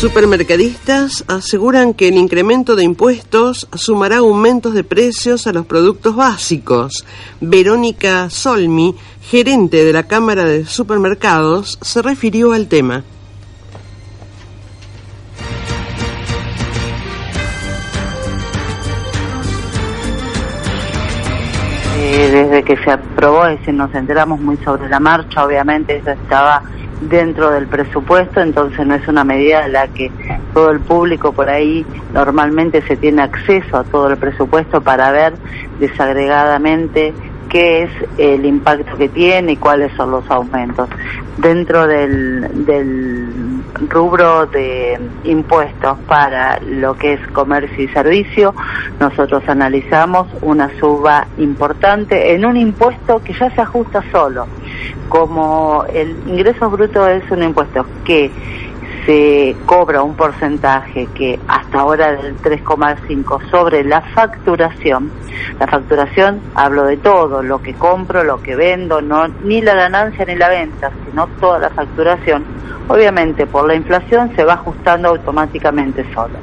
Supermercadistas 0.00 1.26
aseguran 1.28 1.92
que 1.92 2.08
el 2.08 2.14
incremento 2.14 2.74
de 2.74 2.84
impuestos 2.84 3.68
sumará 3.74 4.16
aumentos 4.16 4.72
de 4.72 4.82
precios 4.82 5.46
a 5.46 5.52
los 5.52 5.66
productos 5.66 6.16
básicos. 6.16 7.04
Verónica 7.42 8.30
Solmi, 8.30 8.96
gerente 9.20 9.84
de 9.84 9.92
la 9.92 10.04
Cámara 10.04 10.46
de 10.46 10.64
Supermercados, 10.64 11.78
se 11.82 12.00
refirió 12.00 12.54
al 12.54 12.66
tema. 12.68 13.04
Eh, 21.98 22.30
desde 22.32 22.62
que 22.62 22.82
se 22.82 22.90
aprobó, 22.90 23.44
es 23.44 23.58
decir, 23.58 23.74
nos 23.74 23.94
enteramos 23.94 24.40
muy 24.40 24.56
sobre 24.64 24.88
la 24.88 24.98
marcha, 24.98 25.44
obviamente 25.44 25.98
eso 25.98 26.12
estaba 26.12 26.62
dentro 27.00 27.50
del 27.50 27.66
presupuesto, 27.66 28.40
entonces 28.40 28.86
no 28.86 28.94
es 28.94 29.06
una 29.08 29.24
medida 29.24 29.64
a 29.64 29.68
la 29.68 29.88
que 29.88 30.10
todo 30.52 30.70
el 30.70 30.80
público 30.80 31.32
por 31.32 31.48
ahí 31.48 31.84
normalmente 32.12 32.82
se 32.82 32.96
tiene 32.96 33.22
acceso 33.22 33.78
a 33.78 33.84
todo 33.84 34.08
el 34.10 34.16
presupuesto 34.16 34.80
para 34.80 35.10
ver 35.10 35.34
desagregadamente 35.78 37.14
qué 37.48 37.82
es 37.82 37.90
el 38.18 38.44
impacto 38.44 38.96
que 38.96 39.08
tiene 39.08 39.52
y 39.52 39.56
cuáles 39.56 39.92
son 39.94 40.10
los 40.10 40.30
aumentos. 40.30 40.88
Dentro 41.38 41.86
del, 41.86 42.64
del 42.64 43.59
rubro 43.88 44.46
de 44.46 44.98
impuestos 45.24 45.98
para 46.06 46.58
lo 46.60 46.94
que 46.94 47.14
es 47.14 47.26
comercio 47.28 47.84
y 47.84 47.88
servicio, 47.88 48.54
nosotros 48.98 49.42
analizamos 49.46 50.26
una 50.42 50.70
suba 50.78 51.26
importante 51.38 52.34
en 52.34 52.44
un 52.44 52.56
impuesto 52.56 53.22
que 53.22 53.32
ya 53.32 53.50
se 53.50 53.60
ajusta 53.60 54.02
solo. 54.12 54.46
Como 55.08 55.84
el 55.92 56.16
ingreso 56.26 56.70
bruto 56.70 57.06
es 57.06 57.28
un 57.30 57.42
impuesto 57.42 57.84
que 58.04 58.30
se 59.10 59.56
cobra 59.66 60.04
un 60.04 60.14
porcentaje 60.14 61.08
que 61.12 61.36
hasta 61.48 61.80
ahora 61.80 62.12
del 62.12 62.36
3,5 62.38 63.50
sobre 63.50 63.82
la 63.82 64.02
facturación. 64.02 65.10
La 65.58 65.66
facturación 65.66 66.40
hablo 66.54 66.84
de 66.84 66.96
todo, 66.96 67.42
lo 67.42 67.60
que 67.60 67.74
compro, 67.74 68.22
lo 68.22 68.40
que 68.40 68.54
vendo, 68.54 69.00
no 69.00 69.26
ni 69.26 69.62
la 69.62 69.74
ganancia 69.74 70.24
ni 70.26 70.36
la 70.36 70.48
venta, 70.48 70.92
sino 71.04 71.26
toda 71.40 71.58
la 71.58 71.70
facturación. 71.70 72.44
Obviamente 72.86 73.48
por 73.48 73.66
la 73.66 73.74
inflación 73.74 74.30
se 74.36 74.44
va 74.44 74.52
ajustando 74.52 75.08
automáticamente 75.08 76.06
solo. 76.14 76.38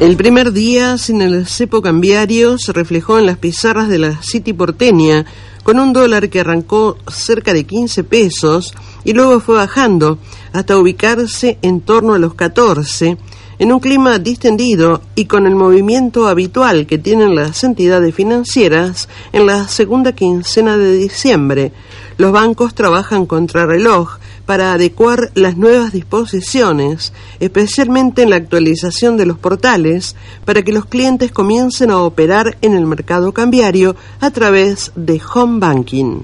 El 0.00 0.16
primer 0.16 0.52
día, 0.52 0.96
sin 0.96 1.20
el 1.20 1.46
cepo 1.46 1.82
cambiario, 1.82 2.56
se 2.56 2.72
reflejó 2.72 3.18
en 3.18 3.26
las 3.26 3.36
pizarras 3.36 3.88
de 3.88 3.98
la 3.98 4.12
City 4.22 4.54
porteña, 4.54 5.26
con 5.68 5.78
un 5.78 5.92
dólar 5.92 6.30
que 6.30 6.40
arrancó 6.40 6.96
cerca 7.08 7.52
de 7.52 7.64
15 7.64 8.02
pesos 8.02 8.74
y 9.04 9.12
luego 9.12 9.38
fue 9.38 9.56
bajando 9.56 10.16
hasta 10.54 10.78
ubicarse 10.78 11.58
en 11.60 11.82
torno 11.82 12.14
a 12.14 12.18
los 12.18 12.32
14, 12.32 13.18
en 13.58 13.72
un 13.74 13.78
clima 13.78 14.18
distendido 14.18 15.02
y 15.14 15.26
con 15.26 15.46
el 15.46 15.54
movimiento 15.54 16.26
habitual 16.26 16.86
que 16.86 16.96
tienen 16.96 17.34
las 17.34 17.64
entidades 17.64 18.14
financieras 18.14 19.10
en 19.34 19.44
la 19.44 19.68
segunda 19.68 20.12
quincena 20.12 20.78
de 20.78 20.96
diciembre. 20.96 21.72
Los 22.16 22.32
bancos 22.32 22.74
trabajan 22.74 23.26
contra 23.26 23.66
reloj 23.66 24.16
para 24.48 24.72
adecuar 24.72 25.30
las 25.34 25.58
nuevas 25.58 25.92
disposiciones, 25.92 27.12
especialmente 27.38 28.22
en 28.22 28.30
la 28.30 28.36
actualización 28.36 29.18
de 29.18 29.26
los 29.26 29.38
portales, 29.38 30.16
para 30.46 30.62
que 30.62 30.72
los 30.72 30.86
clientes 30.86 31.30
comiencen 31.30 31.90
a 31.90 31.98
operar 31.98 32.56
en 32.62 32.72
el 32.72 32.86
mercado 32.86 33.32
cambiario 33.32 33.94
a 34.20 34.30
través 34.30 34.90
de 34.96 35.20
home 35.34 35.58
banking. 35.58 36.20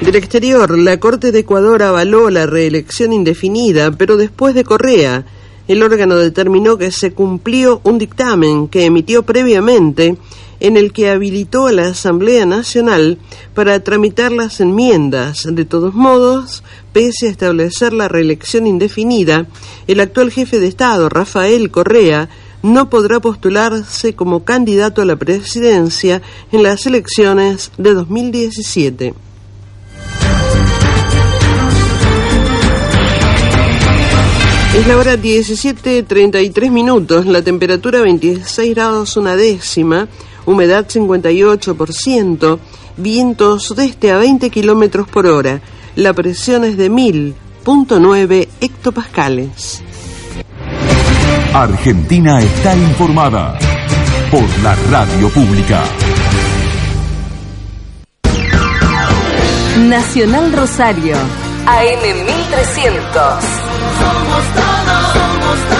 Del 0.00 0.16
exterior, 0.16 0.78
la 0.78 0.98
Corte 0.98 1.32
de 1.32 1.40
Ecuador 1.40 1.82
avaló 1.82 2.30
la 2.30 2.46
reelección 2.46 3.12
indefinida, 3.12 3.90
pero 3.90 4.16
después 4.16 4.54
de 4.54 4.64
Correa, 4.64 5.26
el 5.66 5.82
órgano 5.82 6.16
determinó 6.16 6.78
que 6.78 6.90
se 6.90 7.12
cumplió 7.12 7.82
un 7.84 7.98
dictamen 7.98 8.68
que 8.68 8.86
emitió 8.86 9.24
previamente 9.24 10.16
en 10.60 10.76
el 10.76 10.92
que 10.92 11.10
habilitó 11.10 11.66
a 11.66 11.72
la 11.72 11.88
Asamblea 11.88 12.46
Nacional 12.46 13.18
para 13.54 13.80
tramitar 13.80 14.32
las 14.32 14.60
enmiendas. 14.60 15.46
De 15.50 15.64
todos 15.64 15.94
modos, 15.94 16.62
pese 16.92 17.26
a 17.26 17.30
establecer 17.30 17.92
la 17.92 18.08
reelección 18.08 18.66
indefinida, 18.66 19.46
el 19.86 20.00
actual 20.00 20.30
jefe 20.30 20.58
de 20.60 20.66
Estado, 20.66 21.08
Rafael 21.08 21.70
Correa, 21.70 22.28
no 22.62 22.90
podrá 22.90 23.20
postularse 23.20 24.14
como 24.14 24.44
candidato 24.44 25.02
a 25.02 25.04
la 25.04 25.16
presidencia 25.16 26.22
en 26.50 26.62
las 26.62 26.86
elecciones 26.86 27.70
de 27.78 27.94
2017. 27.94 29.14
Es 34.74 34.86
la 34.86 34.96
hora 34.96 35.16
17.33 35.16 36.70
minutos, 36.70 37.26
la 37.26 37.42
temperatura 37.42 38.00
26 38.00 38.74
grados 38.74 39.16
una 39.16 39.34
décima, 39.34 40.08
humedad 40.48 40.86
58%, 40.86 42.58
viento 42.96 43.58
sudeste 43.58 44.10
a 44.10 44.16
20 44.16 44.48
kilómetros 44.50 45.08
por 45.08 45.26
hora, 45.26 45.60
la 45.94 46.14
presión 46.14 46.64
es 46.64 46.76
de 46.78 46.90
1000.9 46.90 48.48
hectopascales. 48.60 49.82
Argentina 51.52 52.40
está 52.40 52.74
informada 52.74 53.58
por 54.30 54.44
la 54.62 54.74
radio 54.90 55.28
pública. 55.28 55.82
Nacional 59.78 60.52
Rosario, 60.52 61.16
AM 61.66 62.24
1300. 62.26 63.04
Somos 64.00 64.44
todos, 64.54 65.12
somos 65.12 65.58
todos, 65.68 65.77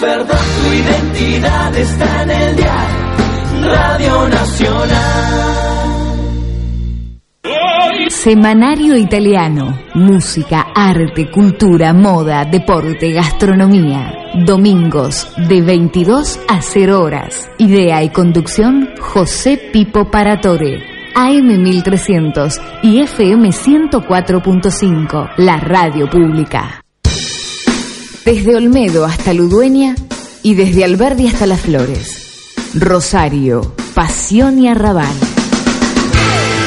verdad, 0.00 0.40
tu 0.62 0.72
identidad 0.72 1.76
está 1.76 2.22
en 2.22 2.30
el 2.30 2.56
diario 2.56 3.10
Radio 3.62 4.28
Nacional. 4.28 5.60
Semanario 8.08 8.96
Italiano. 8.96 9.78
Música, 9.94 10.66
arte, 10.74 11.30
cultura, 11.30 11.92
moda, 11.92 12.44
deporte, 12.44 13.12
gastronomía. 13.12 14.12
Domingos 14.44 15.32
de 15.48 15.62
22 15.62 16.40
a 16.48 16.60
0 16.60 17.02
horas. 17.02 17.48
Idea 17.58 18.02
y 18.02 18.10
conducción 18.10 18.90
José 19.00 19.70
Pipo 19.72 20.10
Paratore. 20.10 20.82
AM 21.14 21.62
1300 21.62 22.60
y 22.82 23.00
FM 23.00 23.48
104.5, 23.48 25.30
la 25.38 25.58
radio 25.58 26.08
pública. 26.08 26.79
Desde 28.24 28.54
Olmedo 28.54 29.04
hasta 29.06 29.32
Ludueña 29.32 29.94
y 30.42 30.54
desde 30.54 30.84
Alberdi 30.84 31.28
hasta 31.28 31.46
Las 31.46 31.60
Flores. 31.60 32.30
Rosario, 32.74 33.74
Pasión 33.94 34.58
y 34.58 34.68
Arrabal. 34.68 35.14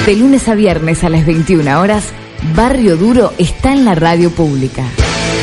De 0.06 0.16
lunes 0.16 0.48
a 0.50 0.56
viernes 0.56 1.04
a 1.04 1.10
las 1.10 1.26
21 1.26 1.80
horas, 1.80 2.06
Barrio 2.56 2.98
Duro 2.98 3.34
está 3.38 3.72
en 3.72 3.86
la 3.86 3.96
radio 3.96 4.32
pública. 4.32 4.84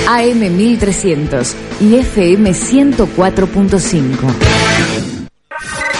AM 0.09 0.57
1300 0.57 1.55
y 1.81 1.97
FM 1.97 2.51
104.5. 2.51 4.17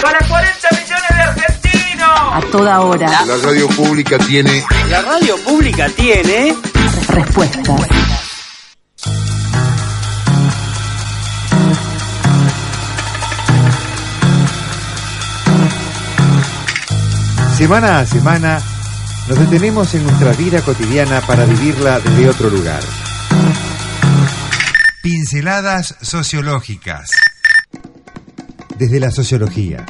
Para 0.03 0.19
40 0.19 0.69
millones 0.73 1.09
de 1.09 1.23
argentinos. 1.23 2.11
A 2.33 2.41
toda 2.51 2.81
hora. 2.81 3.25
La 3.25 3.37
radio 3.37 3.69
pública 3.69 4.19
tiene... 4.19 4.65
La 4.91 5.03
radio 5.03 5.37
pública 5.39 5.89
tiene... 5.89 6.55
Respuestas. 7.09 8.10
Semana 17.61 17.99
a 17.99 18.07
semana 18.07 18.59
nos 19.29 19.39
detenemos 19.39 19.95
en 19.95 20.05
nuestra 20.05 20.33
vida 20.33 20.63
cotidiana 20.63 21.21
para 21.21 21.45
vivirla 21.45 22.01
desde 22.01 22.31
otro 22.31 22.49
lugar. 22.49 22.81
Pinceladas 25.03 25.95
sociológicas. 26.01 27.11
Desde 28.79 28.99
la 28.99 29.11
sociología. 29.11 29.85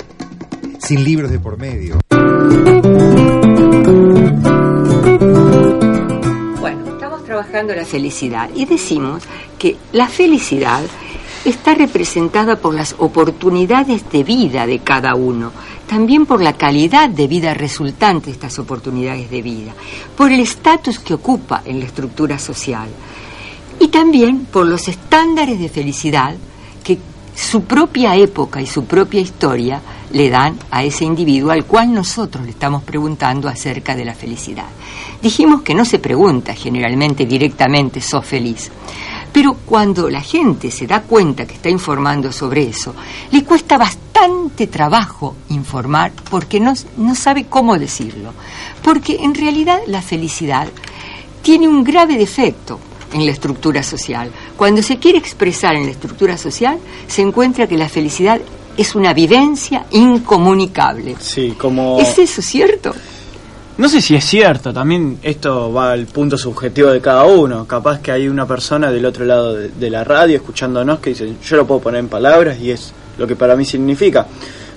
Sin 0.81 1.05
libros 1.05 1.31
de 1.31 1.39
por 1.39 1.59
medio. 1.59 2.01
Bueno, 6.59 6.93
estamos 6.93 7.25
trabajando 7.25 7.73
la 7.77 7.85
felicidad 7.85 8.51
y 8.53 8.67
decimos 8.67 9.23
que 9.61 9.77
la 9.93 10.09
felicidad 10.09 10.83
está 11.45 11.75
representada 11.75 12.57
por 12.57 12.75
las 12.75 12.95
oportunidades 12.99 14.11
de 14.11 14.25
vida 14.25 14.67
de 14.67 14.81
cada 14.81 15.15
uno, 15.15 15.53
también 15.91 16.25
por 16.25 16.41
la 16.41 16.53
calidad 16.53 17.09
de 17.11 17.27
vida 17.27 17.53
resultante 17.53 18.27
de 18.27 18.33
estas 18.33 18.61
oportunidades 18.61 19.29
de 19.29 19.43
vida, 19.43 19.73
por 20.17 20.31
el 20.31 20.39
estatus 20.39 21.01
que 21.01 21.15
ocupa 21.15 21.63
en 21.65 21.81
la 21.81 21.87
estructura 21.87 22.39
social 22.39 22.89
y 23.81 23.89
también 23.89 24.45
por 24.45 24.69
los 24.69 24.87
estándares 24.87 25.59
de 25.59 25.69
felicidad 25.69 26.37
que 26.85 26.97
su 27.35 27.65
propia 27.65 28.15
época 28.15 28.63
y 28.63 28.69
su 28.69 28.85
propia 28.85 29.21
historia 29.21 29.83
le 30.13 30.31
dan 30.31 30.57
a 30.71 30.85
ese 30.85 31.05
individuo 31.05 31.51
al 31.51 31.65
cual 31.65 31.93
nosotros 31.93 32.45
le 32.45 32.53
estamos 32.53 32.85
preguntando 32.85 33.49
acerca 33.49 33.97
de 33.97 34.05
la 34.05 34.15
felicidad. 34.15 34.67
Dijimos 35.21 35.63
que 35.63 35.75
no 35.75 35.85
se 35.85 35.99
pregunta 35.99 36.55
generalmente 36.55 37.27
directamente, 37.27 38.01
¿sos 38.01 38.25
feliz? 38.25 38.71
Pero 39.33 39.57
cuando 39.67 40.09
la 40.09 40.21
gente 40.21 40.71
se 40.71 40.87
da 40.87 41.03
cuenta 41.03 41.47
que 41.47 41.55
está 41.55 41.69
informando 41.69 42.31
sobre 42.31 42.69
eso, 42.69 42.95
le 43.33 43.43
cuesta 43.43 43.77
bastante 43.77 44.10
trabajo 44.71 45.35
informar 45.49 46.13
porque 46.31 46.61
no, 46.61 46.75
no 46.97 47.15
sabe 47.15 47.47
cómo 47.49 47.79
decirlo. 47.79 48.33
Porque 48.83 49.19
en 49.23 49.35
realidad 49.35 49.81
la 49.87 50.03
felicidad 50.03 50.69
tiene 51.43 51.69
un 51.69 51.85
grave 51.85 52.17
defecto 52.17 52.79
en 53.13 53.27
la 53.27 53.33
estructura 53.33 53.83
social. 53.83 54.31
Cuando 54.57 54.83
se 54.83 54.99
quiere 54.99 55.19
expresar 55.19 55.75
en 55.75 55.87
la 55.87 55.93
estructura 55.93 56.37
social, 56.37 56.79
se 57.07 57.23
encuentra 57.23 57.67
que 57.67 57.77
la 57.77 57.89
felicidad 57.89 58.41
es 58.77 58.95
una 58.95 59.13
vivencia 59.13 59.87
incomunicable. 59.91 61.17
Sí, 61.19 61.55
como... 61.59 61.99
¿Es 61.99 62.19
eso 62.19 62.41
cierto? 62.43 62.95
No 63.79 63.89
sé 63.89 64.03
si 64.03 64.15
es 64.15 64.25
cierto, 64.25 64.75
también 64.75 65.19
esto 65.23 65.73
va 65.73 65.93
al 65.93 66.07
punto 66.07 66.37
subjetivo 66.37 66.91
de 66.91 67.01
cada 67.01 67.25
uno. 67.25 67.67
Capaz 67.67 68.01
que 68.01 68.13
hay 68.13 68.29
una 68.29 68.47
persona 68.47 68.91
del 68.91 69.07
otro 69.07 69.25
lado 69.25 69.55
de, 69.55 69.69
de 69.71 69.91
la 69.91 70.05
radio 70.05 70.37
escuchándonos 70.37 71.01
que 71.01 71.11
dice, 71.11 71.35
yo 71.43 71.57
lo 71.57 71.67
puedo 71.67 71.81
poner 71.81 72.01
en 72.01 72.09
palabras 72.09 72.59
y 72.61 72.71
es 72.71 72.93
lo 73.19 73.27
que 73.27 73.37
para 73.37 73.57
mí 73.57 73.65
significa. 73.65 74.27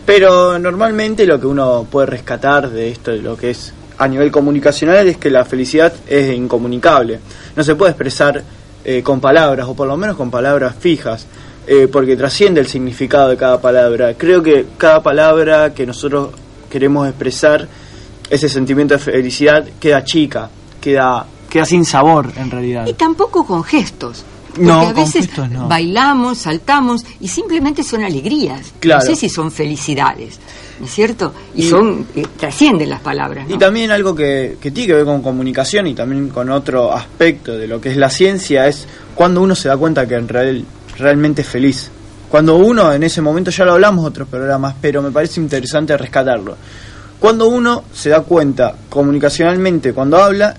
Pero 0.05 0.59
normalmente 0.59 1.25
lo 1.25 1.39
que 1.39 1.47
uno 1.47 1.87
puede 1.89 2.07
rescatar 2.07 2.69
de 2.69 2.89
esto, 2.89 3.11
de 3.11 3.21
lo 3.21 3.37
que 3.37 3.51
es 3.51 3.73
a 3.97 4.07
nivel 4.07 4.31
comunicacional, 4.31 5.07
es 5.07 5.17
que 5.17 5.29
la 5.29 5.45
felicidad 5.45 5.93
es 6.07 6.35
incomunicable. 6.35 7.19
No 7.55 7.63
se 7.63 7.75
puede 7.75 7.91
expresar 7.91 8.43
eh, 8.83 9.01
con 9.01 9.21
palabras, 9.21 9.67
o 9.67 9.75
por 9.75 9.87
lo 9.87 9.95
menos 9.95 10.17
con 10.17 10.29
palabras 10.29 10.75
fijas, 10.77 11.25
eh, 11.65 11.87
porque 11.89 12.17
trasciende 12.17 12.59
el 12.59 12.67
significado 12.67 13.29
de 13.29 13.37
cada 13.37 13.61
palabra. 13.61 14.13
Creo 14.15 14.43
que 14.43 14.65
cada 14.77 15.01
palabra 15.01 15.73
que 15.73 15.85
nosotros 15.85 16.31
queremos 16.69 17.07
expresar, 17.07 17.67
ese 18.29 18.49
sentimiento 18.49 18.95
de 18.95 18.99
felicidad, 18.99 19.65
queda 19.79 20.03
chica, 20.03 20.49
queda, 20.81 21.25
queda 21.49 21.65
sin 21.65 21.85
sabor 21.85 22.31
en 22.35 22.51
realidad. 22.51 22.87
Y 22.87 22.93
tampoco 22.93 23.45
con 23.45 23.63
gestos. 23.63 24.25
Porque 24.53 24.65
No, 24.67 24.81
a 24.87 24.93
veces 24.93 25.29
no. 25.51 25.67
bailamos, 25.67 26.37
saltamos 26.37 27.03
y 27.19 27.27
simplemente 27.27 27.83
son 27.83 28.03
alegrías. 28.03 28.71
Claro. 28.79 29.01
No 29.01 29.05
sé 29.07 29.15
si 29.15 29.27
son 29.29 29.51
felicidades, 29.51 30.39
¿no 30.79 30.85
es 30.85 30.91
cierto? 30.93 31.33
Y, 31.55 31.63
Y- 31.65 31.69
son 31.69 32.05
eh, 32.15 32.23
trascienden 32.37 32.89
las 32.89 33.01
palabras. 33.01 33.47
¿no? 33.47 33.55
Y 33.55 33.57
también 33.57 33.89
algo 33.91 34.13
que, 34.13 34.57
que 34.61 34.69
tiene 34.71 34.87
que 34.87 34.93
ver 34.93 35.05
con 35.05 35.21
comunicación 35.23 35.87
y 35.87 35.95
también 35.95 36.29
con 36.29 36.49
otro 36.51 36.93
aspecto 36.93 37.57
de 37.57 37.67
lo 37.67 37.81
que 37.81 37.89
es 37.89 37.97
la 37.97 38.09
ciencia 38.11 38.67
es 38.67 38.85
cuando 39.15 39.41
uno 39.41 39.55
se 39.55 39.69
da 39.69 39.77
cuenta 39.77 40.07
que 40.07 40.15
en 40.15 40.27
real, 40.27 40.63
realmente 40.99 41.41
es 41.41 41.47
feliz. 41.47 41.89
Cuando 42.29 42.55
uno 42.57 42.91
en 42.93 43.03
ese 43.03 43.21
momento, 43.21 43.49
ya 43.51 43.65
lo 43.65 43.73
hablamos 43.73 44.03
en 44.03 44.07
otros 44.09 44.27
programas, 44.27 44.75
pero 44.81 45.01
me 45.01 45.11
parece 45.11 45.39
interesante 45.39 45.95
rescatarlo. 45.97 46.57
Cuando 47.19 47.47
uno 47.47 47.83
se 47.93 48.09
da 48.09 48.21
cuenta 48.21 48.75
comunicacionalmente, 48.89 49.93
cuando 49.93 50.17
habla, 50.17 50.55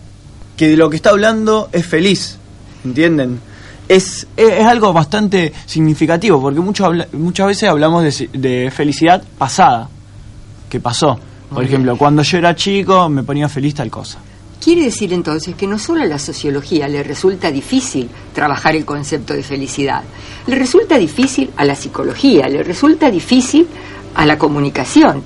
que 0.56 0.68
de 0.68 0.76
lo 0.76 0.88
que 0.88 0.96
está 0.96 1.10
hablando 1.10 1.68
es 1.72 1.84
feliz, 1.86 2.36
¿entienden? 2.84 3.40
Es, 3.88 4.26
es, 4.36 4.64
algo 4.64 4.92
bastante 4.92 5.52
significativo, 5.66 6.40
porque 6.40 6.60
mucho 6.60 6.86
habla- 6.86 7.06
muchas 7.12 7.48
veces 7.48 7.68
hablamos 7.68 8.02
de, 8.02 8.28
de 8.32 8.70
felicidad 8.70 9.22
pasada, 9.36 9.88
que 10.70 10.80
pasó. 10.80 11.18
Por 11.52 11.62
ejemplo, 11.62 11.96
cuando 11.96 12.22
yo 12.22 12.38
era 12.38 12.54
chico 12.56 13.08
me 13.08 13.22
ponía 13.22 13.48
feliz 13.48 13.74
tal 13.74 13.90
cosa. 13.90 14.18
Quiere 14.60 14.84
decir 14.84 15.12
entonces 15.12 15.54
que 15.54 15.66
no 15.66 15.78
solo 15.78 16.02
a 16.02 16.06
la 16.06 16.18
sociología 16.18 16.88
le 16.88 17.02
resulta 17.02 17.52
difícil 17.52 18.08
trabajar 18.32 18.74
el 18.74 18.84
concepto 18.86 19.34
de 19.34 19.42
felicidad, 19.42 20.02
le 20.46 20.56
resulta 20.56 20.96
difícil 20.96 21.50
a 21.56 21.64
la 21.66 21.74
psicología, 21.76 22.48
le 22.48 22.62
resulta 22.62 23.10
difícil 23.10 23.68
a 24.14 24.24
la 24.24 24.38
comunicación. 24.38 25.22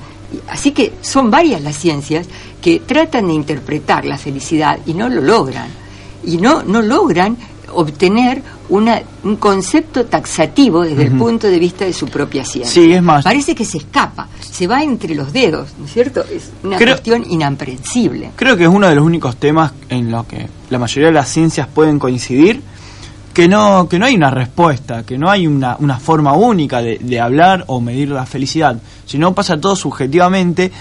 Así 0.49 0.73
que 0.73 0.95
son 1.01 1.31
varias 1.31 1.63
las 1.63 1.77
ciencias 1.77 2.27
que 2.61 2.81
tratan 2.81 3.29
de 3.29 3.35
interpretar 3.35 4.05
la 4.05 4.19
felicidad 4.19 4.81
y 4.85 4.93
no 4.93 5.09
lo 5.09 5.23
logran. 5.23 5.69
Y 6.25 6.37
no, 6.39 6.65
no 6.65 6.83
logran 6.83 7.37
obtener 7.73 8.43
una, 8.69 9.01
un 9.25 9.37
concepto 9.37 10.05
taxativo 10.07 10.83
desde 10.85 11.05
el 11.05 11.13
punto 11.13 11.47
de 11.47 11.59
vista 11.59 11.85
de 11.85 11.93
su 11.93 12.07
propia 12.07 12.45
ciencia. 12.45 12.73
Sí, 12.73 12.93
es 12.93 13.03
más. 13.03 13.25
Parece 13.25 13.55
que 13.55 13.65
se 13.65 13.79
escapa, 13.79 14.29
se 14.41 14.67
va 14.67 14.83
entre 14.83 15.15
los 15.15 15.33
dedos, 15.33 15.69
¿no 15.79 15.87
es 15.87 15.93
cierto? 15.93 16.23
Es 16.31 16.51
una 16.63 16.77
Creo- 16.77 16.95
cuestión 16.95 17.25
inaprehensible. 17.29 18.31
Creo 18.37 18.57
que 18.57 18.65
es 18.65 18.69
uno 18.69 18.89
de 18.89 18.95
los 18.95 19.05
únicos 19.05 19.37
temas 19.37 19.73
en 19.89 20.11
los 20.11 20.27
que 20.27 20.49
la 20.71 20.79
mayoría 20.79 21.09
de 21.09 21.15
las 21.15 21.29
ciencias 21.29 21.67
pueden 21.67 21.99
coincidir, 21.99 22.61
que 23.35 23.47
no, 23.49 23.89
que 23.89 23.99
no 23.99 24.07
hay 24.07 24.17
una 24.17 24.31
respuesta, 24.31 25.05
que 25.07 25.17
no 25.17 25.31
hay 25.31 25.47
una, 25.47 25.77
una 25.79 25.99
forma 26.01 26.33
única 26.33 26.83
de, 26.83 26.99
de 26.99 27.21
hablar 27.21 27.65
o 27.69 27.81
medir 27.81 28.09
la 28.11 28.27
felicidad, 28.27 28.77
sino 29.07 29.33
pasa 29.33 29.61
todo 29.61 29.77
subjetivamente 29.77 30.73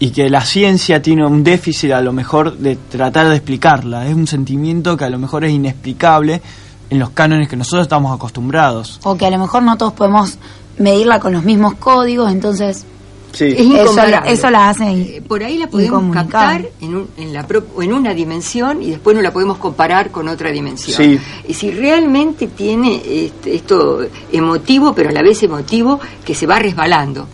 y 0.00 0.10
que 0.10 0.28
la 0.30 0.40
ciencia 0.40 1.00
tiene 1.00 1.24
un 1.26 1.44
déficit 1.44 1.92
a 1.92 2.00
lo 2.00 2.12
mejor 2.12 2.56
de 2.56 2.74
tratar 2.76 3.28
de 3.28 3.36
explicarla. 3.36 4.06
Es 4.08 4.14
un 4.14 4.26
sentimiento 4.26 4.96
que 4.96 5.04
a 5.04 5.10
lo 5.10 5.18
mejor 5.18 5.44
es 5.44 5.52
inexplicable 5.52 6.40
en 6.88 6.98
los 6.98 7.10
cánones 7.10 7.48
que 7.48 7.56
nosotros 7.56 7.82
estamos 7.82 8.12
acostumbrados. 8.12 8.98
O 9.04 9.16
que 9.16 9.26
a 9.26 9.30
lo 9.30 9.38
mejor 9.38 9.62
no 9.62 9.76
todos 9.76 9.92
podemos 9.92 10.38
medirla 10.78 11.20
con 11.20 11.32
los 11.32 11.44
mismos 11.44 11.74
códigos, 11.74 12.32
entonces 12.32 12.84
Sí. 13.32 13.44
Es 13.44 13.60
eso, 13.60 13.62
incomparable. 13.82 14.32
eso 14.32 14.50
la 14.50 14.70
hace 14.70 14.90
Eh, 14.90 15.22
por 15.22 15.44
ahí 15.44 15.56
la 15.56 15.68
podemos 15.68 16.12
captar 16.12 16.66
en, 16.80 16.96
un- 16.96 17.08
en, 17.16 17.32
la 17.32 17.46
pro- 17.46 17.64
en 17.80 17.92
una 17.92 18.12
dimensión 18.12 18.82
y 18.82 18.90
después 18.90 19.14
no 19.14 19.22
la 19.22 19.32
podemos 19.32 19.56
comparar 19.58 20.10
con 20.10 20.26
otra 20.26 20.50
dimensión. 20.50 20.96
Sí. 20.96 21.16
Y 21.46 21.54
si 21.54 21.70
realmente 21.70 22.48
tiene 22.48 23.00
este, 23.06 23.54
esto 23.54 24.00
emotivo, 24.32 24.92
pero 24.96 25.10
a 25.10 25.12
la 25.12 25.22
vez 25.22 25.40
emotivo, 25.44 26.00
que 26.24 26.34
se 26.34 26.44
va 26.48 26.58
resbalando. 26.58 27.28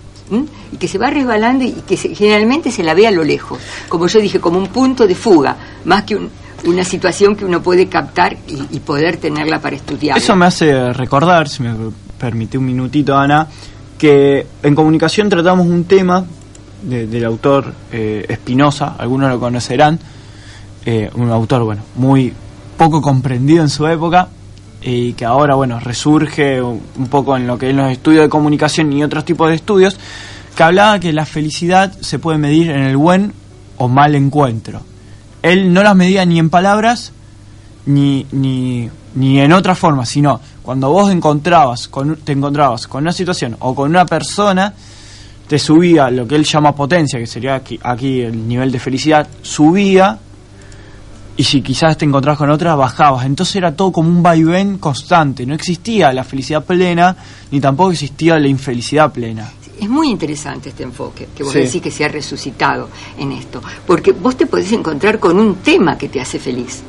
Y 0.73 0.77
que 0.77 0.89
se 0.89 0.99
va 0.99 1.09
resbalando 1.11 1.65
y 1.65 1.73
que 1.87 1.97
se- 1.97 2.15
generalmente 2.15 2.71
se 2.71 2.83
la 2.83 2.95
ve 2.95 3.07
a 3.07 3.11
lo 3.11 3.23
lejos. 3.25 3.59
Como 3.89 4.07
yo 4.09 4.21
dije, 4.21 4.41
como 4.41 4.59
un 4.59 4.69
punto 4.69 5.07
de 5.07 5.15
fuga, 5.15 5.57
más 5.85 6.03
que 6.05 6.17
un- 6.17 6.31
una 6.65 6.83
situación 6.85 7.37
que 7.37 7.45
uno 7.45 7.63
puede 7.63 7.87
captar 7.89 8.37
y, 8.49 8.81
poder 8.81 9.19
tenerla 9.19 9.61
para 9.61 9.77
estudiar. 9.77 10.19
Eso 10.19 10.35
me 10.35 10.47
hace 10.47 10.93
recordar, 10.93 11.49
si 11.49 11.63
me 11.63 11.75
permite 12.19 12.59
un 12.59 12.65
minutito, 12.67 13.17
Ana, 13.17 13.47
que 13.99 14.47
en 14.63 14.75
comunicación 14.75 15.29
tratamos 15.29 15.67
un 15.67 15.85
tema 15.85 16.25
de- 16.83 17.07
del 17.07 17.25
autor 17.25 17.73
eh, 17.93 18.25
Espinosa, 18.29 18.97
algunos 18.99 19.31
lo 19.31 19.39
conocerán, 19.39 19.99
eh, 20.85 21.11
un 21.15 21.31
autor, 21.31 21.65
bueno, 21.65 21.83
muy 21.97 22.33
poco 22.77 23.01
comprendido 23.01 23.63
en 23.63 23.69
su 23.71 23.87
época 23.87 24.29
y 24.87 25.15
que 25.15 25.25
ahora, 25.25 25.57
bueno, 25.57 25.81
resurge 25.81 26.63
un 26.63 27.09
poco 27.11 27.37
en 27.37 27.47
lo 27.47 27.59
que 27.59 27.71
es 27.71 27.75
los 27.77 27.91
estudios 27.91 28.23
de 28.23 28.29
comunicación 28.29 28.93
y 28.93 29.03
otros 29.03 29.25
tipos 29.25 29.49
de 29.49 29.57
estudios, 29.57 29.99
que 30.55 30.63
hablaba 30.63 31.01
que 31.01 31.13
la 31.13 31.27
felicidad 31.27 31.93
se 32.01 32.21
puede 32.21 32.39
medir 32.39 32.71
en 32.71 32.83
el 32.83 32.97
buen 32.97 33.33
o 33.79 33.89
mal 33.89 34.15
encuentro. 34.15 34.81
Él 35.43 35.73
no 35.73 35.83
las 35.83 35.97
medía 35.97 36.25
ni 36.25 36.39
en 36.39 36.51
palabras 36.51 37.13
ni, 37.87 38.27
ni, 38.31 38.89
ni 39.17 39.41
en 39.41 39.53
otra 39.53 39.75
forma, 39.75 40.07
sino 40.07 40.41
cuando 40.63 40.91
vos 40.91 41.11
encontrabas 41.11 41.89
con, 41.89 42.17
te 42.17 42.33
encontrabas 42.33 42.87
con 42.87 43.03
una 43.03 43.13
situación 43.13 43.57
o 43.59 43.75
con 43.75 43.91
una 43.91 44.07
persona, 44.07 44.73
te 45.49 45.59
subía 45.59 46.11
lo 46.11 46.29
que 46.29 46.37
él 46.37 46.45
llama 46.45 46.77
potencia, 46.77 47.19
que 47.19 47.27
sería 47.27 47.57
aquí, 47.57 47.79
aquí 47.83 48.21
el 48.21 48.47
nivel 48.47 48.71
de 48.71 48.79
felicidad, 48.79 49.27
subía 49.43 50.19
y 51.37 51.45
si 51.45 51.61
quizás 51.61 51.99
te 51.99 52.05
encontrabas 52.05 52.39
con 52.39 52.51
otra, 52.51 52.75
bajabas. 52.75 53.27
Entonces 53.27 53.57
era 53.57 53.75
todo 53.75 53.93
como 53.93 54.09
un 54.09 54.23
vaivén 54.23 54.79
constante, 54.79 55.45
no 55.45 55.55
existía 55.55 56.13
la 56.13 56.25
felicidad 56.25 56.65
plena, 56.65 57.15
ni 57.51 57.61
tampoco 57.61 57.93
existía 57.93 58.39
la 58.39 58.49
infelicidad 58.49 59.13
plena. 59.13 59.51
Es 59.79 59.89
muy 59.89 60.09
interesante 60.09 60.71
este 60.71 60.83
enfoque 60.85 61.29
que 61.37 61.43
vos 61.43 61.53
Sí. 61.53 61.59
decís 61.61 61.83
que 61.83 61.91
se 61.91 62.05
ha 62.05 62.09
resucitado 62.09 62.89
en 63.19 63.33
esto, 63.33 63.61
porque 63.87 64.13
vos 64.13 64.35
te 64.37 64.47
podés 64.47 64.73
encontrar 64.73 65.19
con 65.19 65.39
un 65.39 65.57
tema 65.57 65.99
que 65.99 66.09
te 66.09 66.19
hace 66.19 66.39
feliz, 66.39 66.83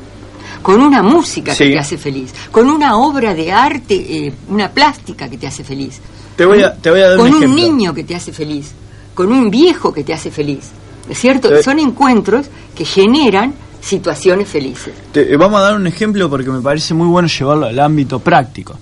con 0.62 0.80
una 0.80 1.04
música 1.04 1.52
que 1.54 1.66
Sí. 1.66 1.72
te 1.74 1.80
hace 1.80 1.98
feliz, 1.98 2.34
con 2.50 2.70
una 2.70 2.98
obra 2.98 3.34
de 3.34 3.52
arte, 3.52 3.96
eh, 4.28 4.34
una 4.48 4.70
plástica 4.72 5.30
que 5.30 5.38
te 5.38 5.48
hace 5.48 5.66
feliz, 5.66 6.00
Te 6.38 6.46
voy 6.46 6.62
a, 6.64 6.74
te 6.76 6.90
voy 6.92 7.02
a 7.02 7.10
dar 7.10 7.18
con 7.18 7.34
un 7.34 7.54
niño 7.56 7.94
que 7.94 8.06
te 8.06 8.16
hace 8.16 8.32
feliz, 8.32 8.72
con 9.14 9.32
un 9.34 9.50
viejo 9.50 9.92
que 9.92 10.06
te 10.06 10.14
hace 10.14 10.32
feliz, 10.32 10.70
¿no 11.08 11.12
es 11.12 11.20
cierto? 11.20 11.50
Son 11.62 11.80
encuentros 11.80 12.46
que 12.76 12.86
generan 12.86 13.54
situaciones 13.82 14.48
felices. 14.48 14.94
Te- 15.12 15.34
eh, 15.34 15.38
vamos 15.38 15.60
a 15.60 15.64
dar 15.64 15.76
un 15.76 15.88
ejemplo 15.88 16.30
porque 16.30 16.50
me 16.50 16.62
parece 16.62 16.94
muy 16.94 17.08
bueno 17.08 17.28
llevarlo 17.28 17.66
al 17.68 17.80
ámbito 17.80 18.20
práctico. 18.20 18.78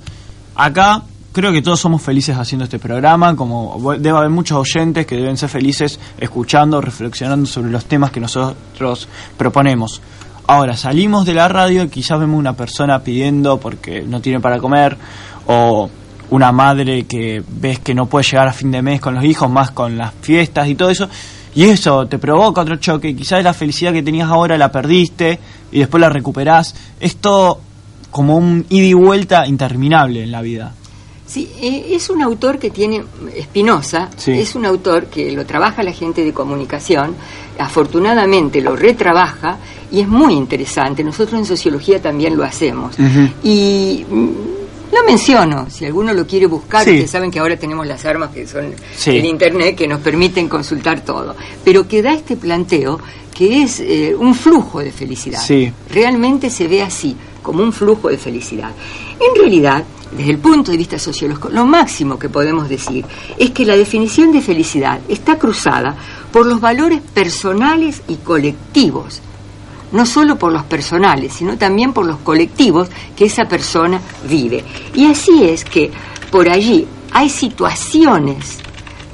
Acá 0.55 1.01
creo 1.31 1.51
que 1.51 1.61
todos 1.61 1.79
somos 1.79 2.01
felices 2.01 2.37
haciendo 2.37 2.63
este 2.65 2.79
programa, 2.79 3.35
como 3.35 3.93
debe 3.99 4.17
haber 4.17 4.29
muchos 4.29 4.57
oyentes 4.57 5.05
que 5.05 5.15
deben 5.17 5.37
ser 5.37 5.49
felices 5.49 5.99
escuchando, 6.17 6.79
reflexionando 6.81 7.45
sobre 7.45 7.69
los 7.71 7.85
temas 7.85 8.11
que 8.11 8.19
nosotros 8.21 9.07
proponemos. 9.37 10.01
Ahora, 10.47 10.77
salimos 10.77 11.25
de 11.25 11.33
la 11.33 11.47
radio 11.47 11.83
y 11.83 11.89
quizás 11.89 12.19
vemos 12.19 12.39
una 12.39 12.53
persona 12.53 12.99
pidiendo 13.03 13.59
porque 13.59 14.03
no 14.03 14.21
tiene 14.21 14.39
para 14.39 14.59
comer 14.59 14.95
o 15.47 15.89
una 16.29 16.51
madre 16.51 17.03
que 17.05 17.43
ves 17.47 17.79
que 17.79 17.93
no 17.93 18.05
puede 18.05 18.23
llegar 18.25 18.47
a 18.47 18.53
fin 18.53 18.71
de 18.71 18.81
mes 18.81 19.01
con 19.01 19.15
los 19.15 19.23
hijos, 19.25 19.49
más 19.49 19.71
con 19.71 19.97
las 19.97 20.13
fiestas 20.21 20.67
y 20.67 20.75
todo 20.75 20.89
eso, 20.89 21.09
y 21.55 21.63
eso 21.63 22.05
te 22.07 22.19
provoca 22.19 22.61
otro 22.61 22.75
choque, 22.75 23.15
quizás 23.15 23.43
la 23.43 23.53
felicidad 23.53 23.93
que 23.93 24.03
tenías 24.03 24.29
ahora 24.29 24.57
la 24.57 24.71
perdiste 24.71 25.39
y 25.71 25.79
después 25.79 26.01
la 26.01 26.09
recuperás. 26.09 26.75
Esto 26.99 27.59
como 28.11 28.37
un 28.37 28.65
ida 28.69 28.85
y 28.85 28.93
vuelta 28.93 29.47
interminable 29.47 30.23
en 30.23 30.31
la 30.31 30.41
vida. 30.41 30.73
Sí, 31.25 31.49
eh, 31.59 31.87
es 31.95 32.09
un 32.11 32.21
autor 32.21 32.59
que 32.59 32.69
tiene, 32.69 33.03
Espinosa, 33.35 34.09
Sí. 34.15 34.31
es 34.33 34.53
un 34.53 34.63
autor 34.65 35.07
que 35.07 35.31
lo 35.31 35.43
trabaja 35.45 35.81
la 35.81 35.91
gente 35.91 36.23
de 36.23 36.31
comunicación, 36.31 37.15
afortunadamente 37.57 38.61
lo 38.61 38.75
retrabaja 38.75 39.57
y 39.91 40.01
es 40.01 40.07
muy 40.07 40.33
interesante. 40.35 41.03
Nosotros 41.03 41.39
en 41.39 41.45
sociología 41.45 41.99
también 42.01 42.37
lo 42.37 42.43
hacemos. 42.43 42.95
Y 43.43 44.05
Lo 44.91 45.03
menciono, 45.05 45.67
si 45.69 45.85
alguno 45.85 46.13
lo 46.13 46.25
quiere 46.25 46.45
buscar, 46.45 46.83
Sí. 46.83 46.91
ustedes 46.91 47.11
saben 47.11 47.31
que 47.31 47.39
ahora 47.39 47.57
tenemos 47.57 47.85
las 47.87 48.05
armas 48.05 48.29
que 48.29 48.47
son 48.47 48.73
Sí. 48.95 49.11
el 49.11 49.25
Internet 49.25 49.75
que 49.75 49.87
nos 49.87 49.99
permiten 49.99 50.47
consultar 50.47 51.01
todo, 51.01 51.35
pero 51.63 51.87
que 51.87 52.01
da 52.01 52.13
este 52.13 52.35
planteo 52.37 52.99
que 53.33 53.63
es 53.63 53.79
eh, 53.81 54.15
un 54.17 54.33
flujo 54.33 54.79
de 54.79 54.91
felicidad. 54.91 55.41
Sí. 55.41 55.71
Realmente 55.89 56.49
se 56.49 56.67
ve 56.67 56.81
así, 56.81 57.15
como 57.43 57.61
un 57.61 57.73
flujo 57.73 58.09
de 58.09 58.17
felicidad. 58.17 58.71
En 59.19 59.39
realidad, 59.39 59.83
desde 60.15 60.31
el 60.31 60.37
punto 60.37 60.71
de 60.71 60.77
vista 60.77 60.97
sociológico, 60.97 61.49
lo 61.49 61.65
máximo 61.65 62.17
que 62.17 62.29
podemos 62.29 62.69
decir 62.69 63.05
es 63.37 63.51
que 63.51 63.65
la 63.65 63.75
definición 63.75 64.31
de 64.31 64.41
felicidad 64.41 64.99
está 65.09 65.37
cruzada 65.37 65.95
por 66.31 66.45
los 66.45 66.61
valores 66.61 67.01
personales 67.01 68.01
y 68.07 68.15
colectivos 68.15 69.21
no 69.95 70.05
solo 70.05 70.37
por 70.37 70.51
los 70.51 70.63
personales, 70.63 71.33
sino 71.33 71.57
también 71.57 71.93
por 71.93 72.05
los 72.05 72.19
colectivos 72.19 72.89
que 73.15 73.25
esa 73.25 73.45
persona 73.45 74.01
vive. 74.29 74.63
Y 74.93 75.05
así 75.05 75.45
es 75.45 75.63
que 75.63 75.89
por 76.29 76.49
allí 76.49 76.85
hay 77.11 77.29
situaciones 77.29 78.59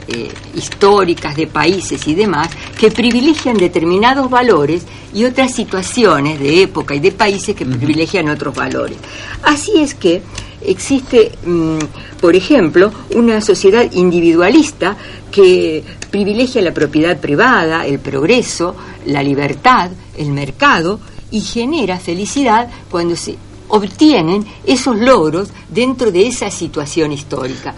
eh, 0.07 0.31
históricas 0.55 1.35
de 1.35 1.45
países 1.45 2.07
y 2.07 2.15
demás 2.15 2.49
que 2.79 2.89
privilegian 2.89 3.57
determinados 3.57 4.29
valores 4.29 4.85
y 5.13 5.25
otras 5.25 5.53
situaciones 5.53 6.39
de 6.39 6.63
época 6.63 6.95
y 6.95 6.99
de 6.99 7.11
países 7.11 7.55
que 7.55 7.65
privilegian 7.65 8.27
otros 8.29 8.55
valores. 8.55 8.97
Así 9.43 9.77
es 9.77 9.93
que 9.93 10.23
existe, 10.65 11.31
mm, 11.45 11.77
por 12.19 12.35
ejemplo, 12.35 12.91
una 13.15 13.41
sociedad 13.41 13.89
individualista 13.91 14.95
que 15.31 15.83
privilegia 16.09 16.61
la 16.61 16.73
propiedad 16.73 17.17
privada, 17.17 17.85
el 17.85 17.99
progreso, 17.99 18.75
la 19.05 19.23
libertad, 19.23 19.91
el 20.17 20.31
mercado 20.31 20.99
y 21.31 21.41
genera 21.41 21.99
felicidad 21.99 22.69
cuando 22.89 23.15
se 23.15 23.37
obtienen 23.69 24.45
esos 24.65 24.97
logros 24.97 25.49
dentro 25.69 26.11
de 26.11 26.27
esa 26.27 26.51
situación 26.51 27.11
histórica. 27.11 27.73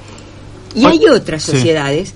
Y 0.75 0.85
hay 0.85 1.05
otras 1.07 1.43
Sí. 1.43 2.13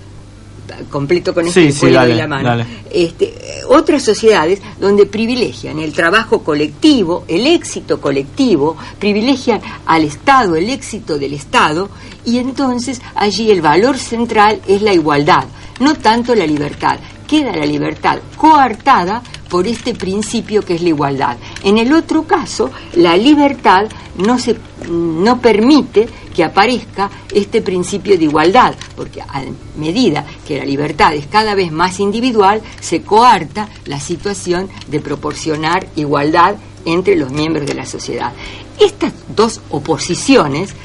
Completo 0.89 1.34
con 1.34 1.47
este 1.47 1.72
sí, 1.72 1.91
dale, 1.91 2.15
la 2.15 2.28
mano, 2.28 2.49
dale. 2.49 2.65
este, 2.91 3.26
eh, 3.26 3.61
otras 3.70 4.03
sociedades 4.03 4.61
donde 4.80 5.05
privilegian 5.05 5.80
el 5.80 5.93
trabajo 5.93 6.43
colectivo, 6.43 7.26
el 7.28 7.47
éxito 7.47 7.99
colectivo, 7.99 8.78
privilegian 8.99 9.61
al 9.86 10.03
Estado, 10.03 10.55
el 10.55 10.70
éxito 10.70 11.18
del 11.18 11.34
Estado, 11.34 11.89
y 12.26 12.38
entonces 12.38 13.01
allí 13.15 13.51
el 13.51 13.61
valor 13.61 13.97
central 13.97 14.61
es 14.68 14.82
la 14.82 14.93
igualdad, 14.93 15.45
no 15.80 15.95
tanto 15.95 16.36
la 16.36 16.45
libertad. 16.45 16.99
Queda 17.28 17.53
la 17.55 17.65
libertad 17.65 18.20
coartada 18.38 19.22
por 19.49 19.68
este 19.68 19.93
principio 19.93 20.61
que 20.61 20.76
es 20.76 20.82
la 20.82 20.89
igualdad. 20.89 21.38
En 21.63 21.78
el 21.78 21.91
otro 21.93 22.24
caso, 22.24 22.72
la 22.95 23.18
libertad 23.18 23.86
no 24.18 24.39
se 24.39 24.55
no 24.89 25.39
permite 25.41 26.07
que 26.38 26.44
aparezca 26.44 27.10
este 27.34 27.64
principio 27.64 28.16
de 28.16 28.26
igualdad, 28.26 28.76
porque 28.96 29.24
a 29.24 29.42
medida 29.76 30.24
que 30.48 30.60
la 30.60 30.66
libertad 30.66 31.16
es 31.16 31.26
cada 31.26 31.56
vez 31.56 31.72
más 31.72 32.00
individual, 32.00 32.62
se 32.80 33.02
coarta 33.02 33.68
la 33.86 34.00
situación 34.00 34.70
de 34.88 35.00
proporcionar 35.00 35.88
igualdad 35.96 36.56
entre 36.86 37.16
los 37.16 37.32
miembros 37.32 37.66
de 37.66 37.74
la 37.74 37.88
sociedad. 37.88 38.34
Estas 38.80 39.14
dos 39.36 39.62
oposiciones 39.72 40.76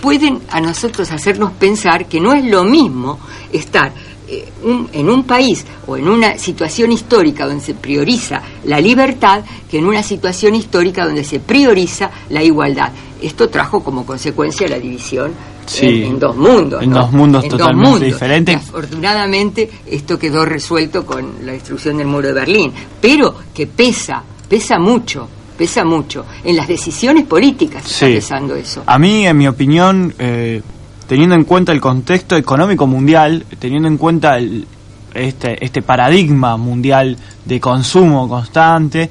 pueden 0.00 0.40
a 0.48 0.62
nosotros 0.62 1.10
hacernos 1.10 1.52
pensar 1.52 2.06
que 2.06 2.18
no 2.18 2.32
es 2.32 2.42
lo 2.42 2.64
mismo 2.64 3.18
estar 3.52 3.92
eh, 4.34 4.44
un- 4.62 4.88
en 4.92 5.08
un 5.10 5.24
país 5.24 5.64
o 5.86 5.96
en 5.96 6.08
una 6.08 6.38
situación 6.38 6.92
histórica 6.92 7.46
donde 7.46 7.62
se 7.64 7.74
prioriza 7.74 8.42
la 8.64 8.80
libertad 8.80 9.44
que 9.70 9.78
en 9.78 9.86
una 9.86 10.02
situación 10.02 10.54
histórica 10.54 11.04
donde 11.04 11.24
se 11.24 11.40
prioriza 11.40 12.10
la 12.30 12.42
igualdad. 12.42 12.90
Esto 13.22 13.48
trajo 13.48 13.82
como 13.82 14.04
consecuencia 14.04 14.68
la 14.68 14.78
división 14.78 15.32
Sí. 15.66 15.86
en, 15.86 16.02
en 16.04 16.18
dos 16.18 16.36
mundos. 16.36 16.82
En 16.82 16.90
¿no? 16.90 17.00
dos 17.00 17.12
mundos 17.12 17.48
totalmente 17.48 17.88
mundos. 17.90 18.02
diferentes. 18.06 18.56
Afortunadamente 18.56 19.70
esto 19.86 20.18
quedó 20.18 20.44
resuelto 20.44 21.06
con 21.06 21.36
la 21.46 21.52
destrucción 21.52 21.96
del 21.96 22.06
muro 22.06 22.28
de 22.28 22.34
Berlín, 22.34 22.72
pero 23.00 23.34
que 23.54 23.66
pesa, 23.66 24.22
pesa 24.48 24.78
mucho, 24.78 25.26
pesa 25.56 25.84
mucho. 25.84 26.26
En 26.44 26.56
las 26.56 26.68
decisiones 26.68 27.24
políticas 27.24 27.82
está 27.86 28.06
Sí. 28.06 28.14
pesando 28.14 28.54
eso. 28.56 28.82
A 28.86 28.98
mí, 28.98 29.26
en 29.26 29.36
mi 29.38 29.48
opinión, 29.48 30.12
eh, 30.18 30.60
teniendo 31.06 31.34
en 31.34 31.44
cuenta 31.44 31.72
el 31.72 31.80
contexto 31.80 32.36
económico 32.36 32.86
mundial, 32.86 33.44
teniendo 33.58 33.88
en 33.88 33.98
cuenta 33.98 34.38
el- 34.38 34.66
este, 35.14 35.64
este 35.64 35.82
paradigma 35.82 36.56
mundial 36.56 37.16
de 37.44 37.60
consumo 37.60 38.28
constante, 38.28 39.10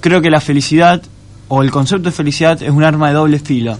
creo 0.00 0.20
que 0.20 0.30
la 0.30 0.40
felicidad 0.40 1.02
o 1.48 1.62
el 1.62 1.70
concepto 1.70 2.10
de 2.10 2.12
felicidad 2.14 2.62
es 2.62 2.70
un 2.70 2.84
arma 2.84 3.08
de 3.08 3.14
doble 3.14 3.38
filo. 3.38 3.78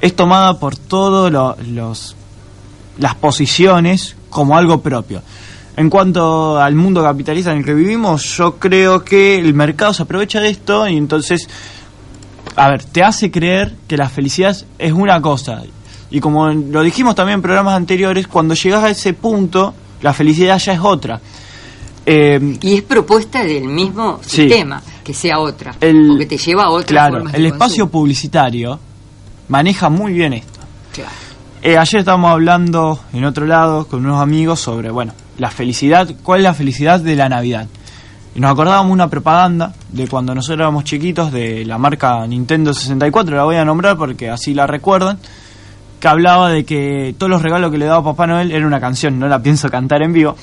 Es 0.00 0.14
tomada 0.16 0.58
por 0.58 0.76
todos 0.76 1.30
los 1.68 2.16
las 2.98 3.14
posiciones 3.14 4.16
como 4.28 4.56
algo 4.56 4.82
propio. 4.82 5.22
En 5.76 5.88
cuanto 5.88 6.60
al 6.60 6.74
mundo 6.74 7.02
capitalista 7.02 7.50
en 7.50 7.58
el 7.58 7.64
que 7.64 7.72
vivimos, 7.72 8.36
yo 8.36 8.56
creo 8.58 9.02
que 9.02 9.38
el 9.38 9.54
mercado 9.54 9.94
se 9.94 10.02
aprovecha 10.02 10.40
de 10.40 10.50
esto 10.50 10.86
y 10.86 10.96
entonces 10.98 11.48
a 12.54 12.68
ver, 12.68 12.84
te 12.84 13.02
hace 13.02 13.30
creer 13.30 13.74
que 13.88 13.96
la 13.96 14.08
felicidad 14.10 14.56
es 14.78 14.92
una 14.92 15.20
cosa. 15.22 15.62
Y 16.12 16.20
como 16.20 16.48
lo 16.50 16.82
dijimos 16.82 17.14
también 17.16 17.38
en 17.38 17.42
programas 17.42 17.74
anteriores, 17.74 18.28
cuando 18.28 18.54
llegas 18.54 18.84
a 18.84 18.90
ese 18.90 19.14
punto, 19.14 19.74
la 20.02 20.12
felicidad 20.12 20.58
ya 20.58 20.74
es 20.74 20.80
otra. 20.80 21.20
Eh, 22.04 22.58
Y 22.60 22.74
es 22.74 22.82
propuesta 22.82 23.44
del 23.44 23.64
mismo 23.64 24.18
Sí. 24.22 24.42
sistema, 24.42 24.82
que 25.04 25.14
sea 25.14 25.38
otra, 25.38 25.74
El- 25.80 26.08
porque 26.08 26.26
te 26.26 26.36
lleva 26.36 26.64
a 26.64 26.70
otras 26.70 26.86
claro, 26.86 27.14
formas 27.16 27.34
el 27.34 27.42
de 27.42 27.48
espacio 27.48 27.84
consumo. 27.84 27.90
publicitario 27.90 28.78
maneja 29.48 29.88
muy 29.88 30.12
bien 30.12 30.32
esto. 30.34 30.60
Claro. 30.92 31.10
Eh, 31.62 31.78
ayer 31.78 32.00
estábamos 32.00 32.32
hablando 32.32 32.98
en 33.12 33.24
otro 33.24 33.46
lado 33.46 33.86
con 33.86 34.04
unos 34.04 34.20
amigos 34.20 34.58
sobre, 34.60 34.90
bueno, 34.90 35.12
la 35.38 35.48
felicidad, 35.50 36.08
cuál 36.24 36.40
es 36.40 36.44
la 36.44 36.54
felicidad 36.54 37.00
de 37.00 37.14
la 37.16 37.28
Navidad. 37.28 37.68
Y 38.34 38.40
nos 38.40 38.50
acordábamos 38.50 38.90
una 38.92 39.08
propaganda 39.08 39.72
de 39.90 40.08
cuando 40.08 40.34
nosotros 40.34 40.58
éramos 40.58 40.84
chiquitos 40.84 41.30
de 41.30 41.64
la 41.64 41.78
marca 41.78 42.26
Nintendo 42.26 42.74
64, 42.74 43.36
la 43.36 43.44
voy 43.44 43.56
a 43.56 43.64
nombrar 43.64 43.96
porque 43.96 44.28
así 44.28 44.54
la 44.54 44.66
recuerdan, 44.66 45.18
que 46.02 46.08
hablaba 46.08 46.50
de 46.50 46.64
que 46.64 47.14
todos 47.16 47.30
los 47.30 47.42
regalos 47.42 47.70
que 47.70 47.78
le 47.78 47.84
daba 47.86 48.02
Papá 48.02 48.26
Noel 48.26 48.50
era 48.50 48.66
una 48.66 48.80
canción, 48.80 49.20
no 49.20 49.28
la 49.28 49.40
pienso 49.40 49.70
cantar 49.70 50.02
en 50.02 50.12
vivo, 50.12 50.34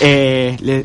eh, 0.00 0.56
le- 0.60 0.84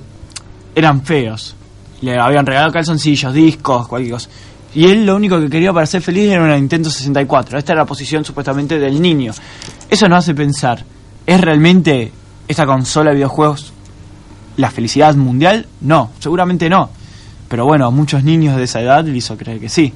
eran 0.76 1.02
feos. 1.04 1.56
Le 2.02 2.16
habían 2.16 2.46
regalado 2.46 2.72
calzoncillos, 2.72 3.34
discos, 3.34 3.88
cualquier 3.88 4.14
cosa. 4.14 4.30
Y 4.76 4.86
él 4.86 5.04
lo 5.04 5.16
único 5.16 5.40
que 5.40 5.50
quería 5.50 5.74
para 5.74 5.88
ser 5.88 6.04
feliz 6.04 6.30
era 6.30 6.44
una 6.44 6.56
Nintendo 6.56 6.92
64. 6.92 7.58
Esta 7.58 7.72
era 7.74 7.82
la 7.82 7.88
posición 7.88 8.24
supuestamente 8.24 8.78
del 8.78 9.02
niño. 9.02 9.34
Eso 9.90 10.08
nos 10.08 10.20
hace 10.20 10.36
pensar, 10.36 10.86
¿es 11.26 11.42
realmente 11.42 12.12
esta 12.48 12.68
consola 12.68 13.10
de 13.10 13.16
videojuegos 13.16 13.74
la 14.58 14.70
felicidad 14.70 15.16
mundial? 15.16 15.66
No, 15.82 16.12
seguramente 16.20 16.70
no. 16.70 16.92
Pero 17.48 17.66
bueno, 17.66 17.88
a 17.88 17.90
muchos 17.90 18.24
niños 18.24 18.56
de 18.58 18.66
esa 18.66 18.80
edad 18.80 19.04
le 19.04 19.18
hizo 19.18 19.36
creer 19.36 19.60
que 19.60 19.70
sí. 19.70 19.92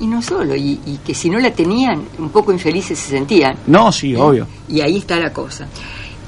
Y 0.00 0.06
no 0.06 0.22
solo, 0.22 0.54
y, 0.54 0.80
y 0.86 0.98
que 1.04 1.12
si 1.14 1.28
no 1.28 1.38
la 1.40 1.50
tenían, 1.50 2.02
un 2.18 2.30
poco 2.30 2.52
infelices 2.52 2.98
se 2.98 3.10
sentían. 3.10 3.56
No, 3.66 3.90
sí, 3.90 4.14
obvio. 4.14 4.46
Y 4.68 4.80
ahí 4.80 4.98
está 4.98 5.18
la 5.18 5.32
cosa. 5.32 5.66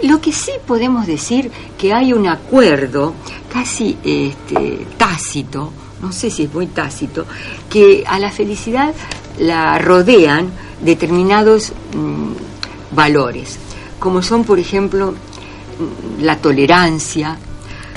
Lo 0.02 0.20
que 0.20 0.32
sí 0.32 0.52
podemos 0.66 1.06
decir 1.06 1.50
que 1.78 1.92
hay 1.92 2.12
un 2.12 2.26
acuerdo 2.26 3.14
casi 3.52 3.96
este, 4.02 4.86
tácito, 4.96 5.72
no 6.02 6.10
sé 6.10 6.30
si 6.30 6.44
es 6.44 6.54
muy 6.54 6.66
tácito, 6.66 7.26
que 7.68 8.02
a 8.06 8.18
la 8.18 8.30
felicidad 8.30 8.94
la 9.38 9.78
rodean 9.78 10.50
determinados 10.82 11.72
mm, 11.94 12.94
valores, 12.94 13.58
como 13.98 14.22
son, 14.22 14.44
por 14.44 14.58
ejemplo, 14.58 15.12
mm, 15.12 16.22
la 16.22 16.38
tolerancia, 16.38 17.36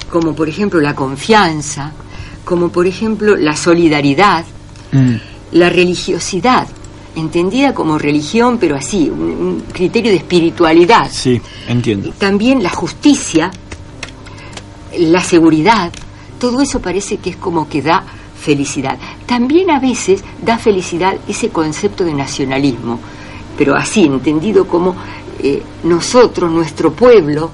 como 0.09 0.35
por 0.35 0.49
ejemplo 0.49 0.79
la 0.81 0.93
confianza, 0.93 1.93
como 2.45 2.69
por 2.69 2.85
ejemplo 2.85 3.35
la 3.35 3.55
solidaridad, 3.55 4.45
Mm. 4.93 5.15
La 5.53 5.69
religiosidad, 5.69 6.67
entendida 7.15 7.73
como 7.73 7.97
religión, 7.97 8.57
pero 8.59 8.75
así, 8.75 9.09
un, 9.09 9.21
un 9.21 9.63
criterio 9.71 10.11
de 10.11 10.17
espiritualidad. 10.17 11.09
Sí, 11.11 11.41
entiendo. 11.67 12.11
También 12.17 12.61
la 12.61 12.69
justicia, 12.69 13.51
la 14.99 15.21
seguridad, 15.21 15.91
todo 16.39 16.61
eso 16.61 16.81
parece 16.81 17.17
que 17.17 17.31
es 17.31 17.37
como 17.37 17.69
que 17.69 17.81
da 17.81 18.03
felicidad. 18.43 18.97
También 19.25 19.71
a 19.71 19.79
veces 19.79 20.23
da 20.41 20.57
felicidad 20.57 21.15
ese 21.27 21.49
concepto 21.49 22.03
de 22.03 22.13
nacionalismo, 22.13 22.99
pero 23.57 23.75
así, 23.75 24.03
entendido 24.03 24.67
como 24.67 24.95
eh, 25.39 25.61
nosotros, 25.83 26.51
nuestro 26.51 26.91
pueblo, 26.91 27.49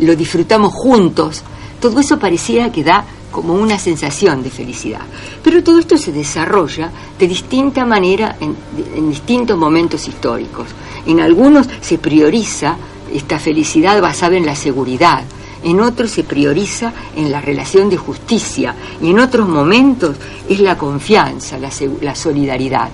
lo 0.00 0.16
disfrutamos 0.16 0.72
juntos, 0.72 1.42
todo 1.80 2.00
eso 2.00 2.18
pareciera 2.18 2.72
que 2.72 2.82
da 2.82 3.04
como 3.34 3.54
una 3.54 3.80
sensación 3.80 4.44
de 4.44 4.50
felicidad. 4.50 5.00
Pero 5.42 5.64
todo 5.64 5.80
esto 5.80 5.98
se 5.98 6.12
desarrolla 6.12 6.88
de 7.18 7.26
distinta 7.26 7.84
manera 7.84 8.36
en, 8.40 8.54
distintos 9.10 9.58
momentos 9.58 10.06
históricos. 10.06 10.68
En 11.04 11.18
algunos 11.18 11.66
se 11.80 11.98
prioriza 11.98 12.76
esta 13.12 13.40
felicidad 13.40 14.00
basada 14.00 14.36
en 14.36 14.46
la 14.46 14.54
seguridad, 14.54 15.24
en 15.64 15.80
otros 15.80 16.12
se 16.12 16.22
prioriza 16.22 16.92
en 17.16 17.32
la 17.32 17.40
relación 17.40 17.90
de 17.90 17.96
justicia 17.96 18.72
y 19.02 19.10
en 19.10 19.18
otros 19.18 19.48
momentos 19.48 20.14
es 20.48 20.60
la 20.60 20.78
confianza, 20.78 21.58
la, 21.58 21.70
la 22.02 22.14
solidaridad. 22.14 22.88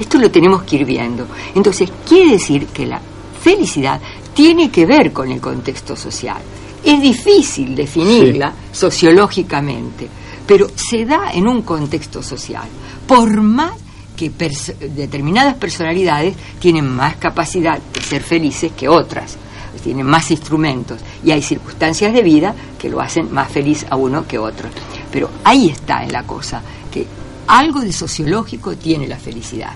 Esto 0.00 0.18
lo 0.18 0.28
tenemos 0.28 0.64
que 0.64 0.74
ir 0.74 0.84
viendo. 0.84 1.28
Entonces, 1.54 1.88
quiere 2.08 2.32
decir 2.32 2.66
que 2.66 2.84
la 2.84 3.00
felicidad 3.40 4.00
tiene 4.34 4.72
que 4.72 4.86
ver 4.86 5.12
con 5.12 5.30
el 5.30 5.40
contexto 5.40 5.94
social. 5.94 6.42
Es 6.84 7.00
difícil 7.00 7.74
definirla 7.74 8.52
sociológicamente, 8.72 10.08
pero 10.46 10.66
se 10.74 11.04
da 11.04 11.32
en 11.32 11.46
un 11.48 11.62
contexto 11.62 12.22
social. 12.22 12.68
Por 13.06 13.40
más 13.40 13.72
que 14.16 14.30
pers- 14.30 14.76
determinadas 14.76 15.54
personalidades 15.54 16.34
tienen 16.60 16.86
más 16.88 17.16
capacidad 17.16 17.78
de 17.78 18.00
ser 18.00 18.22
felices 18.22 18.72
que 18.76 18.88
otras, 18.88 19.36
tienen 19.82 20.06
más 20.06 20.30
instrumentos 20.30 21.00
y 21.24 21.30
hay 21.30 21.42
circunstancias 21.42 22.12
de 22.12 22.22
vida 22.22 22.54
que 22.78 22.88
lo 22.88 23.00
hacen 23.00 23.32
más 23.32 23.50
feliz 23.50 23.84
a 23.90 23.96
uno 23.96 24.26
que 24.26 24.38
otro. 24.38 24.68
Pero 25.10 25.28
ahí 25.44 25.68
está 25.68 26.02
en 26.04 26.12
la 26.12 26.22
cosa, 26.22 26.62
que 26.92 27.06
algo 27.48 27.80
de 27.80 27.92
sociológico 27.92 28.76
tiene 28.76 29.06
la 29.08 29.18
felicidad. 29.18 29.72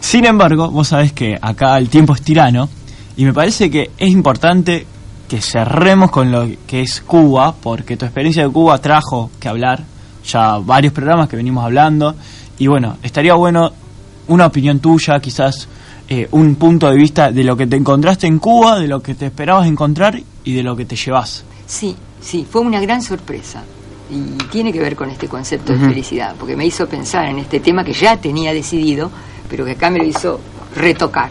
Sin 0.00 0.24
embargo, 0.26 0.70
vos 0.70 0.88
sabés 0.88 1.12
que 1.12 1.36
acá 1.40 1.78
el 1.78 1.88
tiempo 1.88 2.14
es 2.14 2.22
tirano 2.22 2.68
y 3.16 3.24
me 3.24 3.32
parece 3.32 3.70
que 3.70 3.90
es 3.96 4.08
importante 4.10 4.86
que 5.28 5.40
cerremos 5.40 6.10
con 6.10 6.32
lo 6.32 6.48
que 6.66 6.80
es 6.80 7.02
Cuba, 7.02 7.54
porque 7.54 7.96
tu 7.96 8.06
experiencia 8.06 8.44
de 8.44 8.50
Cuba 8.50 8.78
trajo 8.78 9.30
que 9.38 9.48
hablar 9.48 9.84
ya 10.26 10.58
varios 10.58 10.92
programas 10.92 11.28
que 11.28 11.36
venimos 11.36 11.64
hablando 11.64 12.14
y 12.58 12.66
bueno, 12.66 12.96
estaría 13.02 13.34
bueno 13.34 13.70
una 14.28 14.46
opinión 14.46 14.80
tuya, 14.80 15.20
quizás 15.20 15.68
eh, 16.08 16.28
un 16.32 16.56
punto 16.56 16.88
de 16.88 16.96
vista 16.96 17.30
de 17.30 17.44
lo 17.44 17.56
que 17.56 17.66
te 17.66 17.76
encontraste 17.76 18.26
en 18.26 18.38
Cuba, 18.38 18.78
de 18.78 18.88
lo 18.88 19.00
que 19.00 19.14
te 19.14 19.26
esperabas 19.26 19.66
encontrar 19.66 20.20
y 20.44 20.54
de 20.54 20.62
lo 20.62 20.74
que 20.74 20.84
te 20.84 20.96
llevas. 20.96 21.44
Sí, 21.66 21.94
sí, 22.20 22.46
fue 22.50 22.62
una 22.62 22.80
gran 22.80 23.02
sorpresa. 23.02 23.62
Y 24.10 24.38
tiene 24.50 24.72
que 24.72 24.80
ver 24.80 24.96
con 24.96 25.10
este 25.10 25.28
concepto 25.28 25.74
de 25.74 25.80
felicidad, 25.80 26.34
porque 26.38 26.56
me 26.56 26.64
hizo 26.64 26.86
pensar 26.88 27.26
en 27.26 27.40
este 27.40 27.60
tema 27.60 27.84
que 27.84 27.92
ya 27.92 28.16
tenía 28.16 28.54
decidido, 28.54 29.10
pero 29.50 29.66
que 29.66 29.72
acá 29.72 29.90
me 29.90 29.98
lo 29.98 30.04
hizo 30.04 30.40
retocar. 30.74 31.30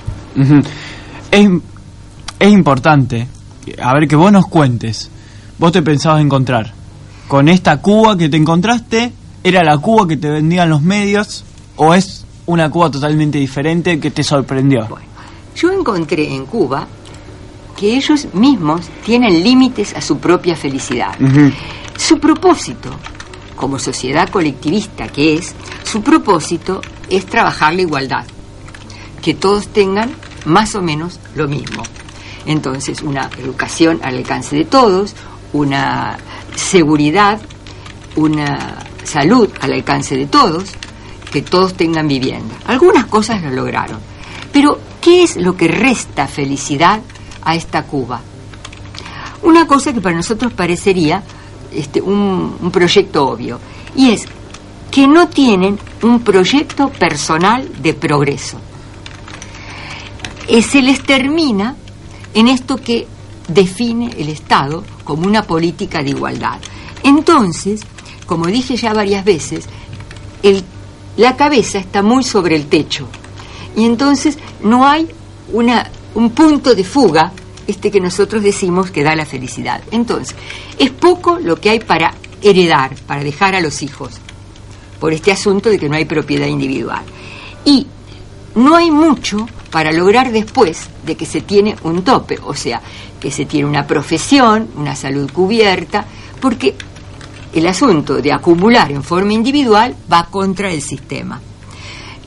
Es, 1.31 1.49
es 2.39 2.51
importante, 2.51 3.27
a 3.81 3.93
ver, 3.93 4.07
que 4.07 4.15
vos 4.15 4.31
nos 4.31 4.47
cuentes, 4.47 5.09
vos 5.57 5.71
te 5.71 5.81
pensabas 5.81 6.21
encontrar 6.21 6.73
con 7.27 7.49
esta 7.49 7.81
Cuba 7.81 8.17
que 8.17 8.29
te 8.29 8.37
encontraste, 8.37 9.11
¿era 9.43 9.63
la 9.63 9.77
Cuba 9.77 10.07
que 10.07 10.17
te 10.17 10.29
vendían 10.29 10.69
los 10.69 10.81
medios 10.81 11.43
o 11.75 11.93
es 11.93 12.25
una 12.45 12.69
Cuba 12.69 12.89
totalmente 12.89 13.37
diferente 13.37 13.99
que 13.99 14.11
te 14.11 14.23
sorprendió? 14.23 14.87
Yo 15.55 15.71
encontré 15.71 16.33
en 16.33 16.45
Cuba 16.45 16.87
que 17.75 17.95
ellos 17.95 18.27
mismos 18.33 18.89
tienen 19.05 19.43
límites 19.43 19.93
a 19.95 20.01
su 20.01 20.17
propia 20.17 20.55
felicidad. 20.55 21.15
Su 21.97 22.19
propósito, 22.19 22.89
como 23.55 23.77
sociedad 23.77 24.29
colectivista 24.29 25.07
que 25.07 25.35
es, 25.35 25.53
su 25.83 26.01
propósito 26.01 26.81
es 27.09 27.25
trabajar 27.25 27.73
la 27.75 27.81
igualdad, 27.81 28.25
que 29.21 29.33
todos 29.33 29.67
tengan 29.67 30.11
más 30.45 30.75
o 30.75 30.81
menos 30.81 31.19
lo 31.35 31.47
mismo. 31.47 31.83
Entonces, 32.47 33.01
una 33.01 33.29
educación 33.37 33.99
al 34.01 34.15
alcance 34.15 34.55
de 34.55 34.63
todos, 34.63 35.13
una 35.51 36.17
seguridad, 36.55 37.39
una 38.15 38.85
salud 39.03 39.49
al 39.59 39.73
alcance 39.73 40.15
de 40.15 40.27
todos, 40.27 40.69
que 41.31 41.41
todos 41.41 41.73
tengan 41.73 42.07
vivienda. 42.07 42.55
Algunas 42.65 43.05
cosas 43.05 43.43
lo 43.43 43.51
lograron. 43.51 43.99
Pero, 44.53 44.79
¿qué 45.01 45.23
es 45.23 45.35
lo 45.35 45.57
que 45.57 45.67
resta 45.67 46.25
felicidad 46.25 47.01
a 47.43 47.55
esta 47.55 47.83
Cuba? 47.83 48.21
Una 49.43 49.67
cosa 49.67 49.91
que 49.91 49.99
para 49.99 50.15
nosotros 50.15 50.53
parecería 50.53 51.21
este, 51.73 52.01
un, 52.01 52.71
proyecto 52.71 53.27
obvio, 53.27 53.59
y 53.93 54.11
es 54.11 54.25
que 54.89 55.05
no 55.05 55.27
tienen 55.27 55.77
un 56.01 56.21
proyecto 56.21 56.89
personal 56.89 57.69
de 57.81 57.93
progreso. 57.93 58.57
Eh, 60.47 60.61
se 60.61 60.81
les 60.81 61.03
termina 61.03 61.75
en 62.33 62.47
esto 62.47 62.77
que 62.77 63.07
define 63.47 64.11
el 64.17 64.29
Estado 64.29 64.83
como 65.03 65.25
una 65.27 65.43
política 65.43 66.01
de 66.03 66.09
igualdad. 66.11 66.59
Entonces, 67.03 67.81
como 68.25 68.47
dije 68.47 68.75
ya 68.75 68.93
varias 68.93 69.23
veces, 69.23 69.65
el- 70.43 70.63
la 71.15 71.35
cabeza 71.35 71.77
está 71.79 72.03
muy 72.03 72.23
sobre 72.23 72.55
el 72.55 72.67
techo 72.67 73.07
y 73.75 73.85
entonces 73.85 74.37
no 74.61 74.85
hay 74.87 75.07
una, 75.53 75.89
un 76.15 76.31
punto 76.31 76.75
de 76.75 76.83
fuga, 76.83 77.31
este 77.67 77.89
que 77.91 77.99
nosotros 78.01 78.43
decimos 78.43 78.91
que 78.91 79.03
da 79.03 79.15
la 79.15 79.25
felicidad. 79.25 79.81
Entonces, 79.91 80.35
es 80.77 80.89
poco 80.91 81.39
lo 81.39 81.55
que 81.59 81.69
hay 81.69 81.79
para 81.79 82.13
heredar, 82.41 82.95
para 83.07 83.23
dejar 83.23 83.55
a 83.55 83.61
los 83.61 83.81
hijos, 83.81 84.13
por 84.99 85.13
este 85.13 85.31
asunto 85.31 85.69
de 85.69 85.77
que 85.79 85.89
no 85.89 85.95
hay 85.95 86.05
propiedad 86.05 86.47
individual. 86.47 87.01
Y 87.65 87.87
no 88.55 88.75
hay 88.75 88.89
mucho 88.91 89.47
para 89.71 89.91
lograr 89.91 90.31
después 90.31 90.89
de 91.05 91.15
que 91.15 91.25
se 91.25 91.41
tiene 91.41 91.75
un 91.83 92.03
tope, 92.03 92.39
o 92.43 92.53
sea, 92.53 92.81
que 93.19 93.31
se 93.31 93.45
tiene 93.45 93.67
una 93.67 93.85
profesión, 93.85 94.69
una 94.77 94.95
salud 94.95 95.29
cubierta, 95.31 96.05
porque 96.39 96.75
el 97.53 97.67
asunto 97.67 98.21
de 98.21 98.31
acumular 98.31 98.91
en 98.91 99.03
forma 99.03 99.33
individual 99.33 99.95
va 100.11 100.27
contra 100.29 100.71
el 100.71 100.81
sistema. 100.81 101.41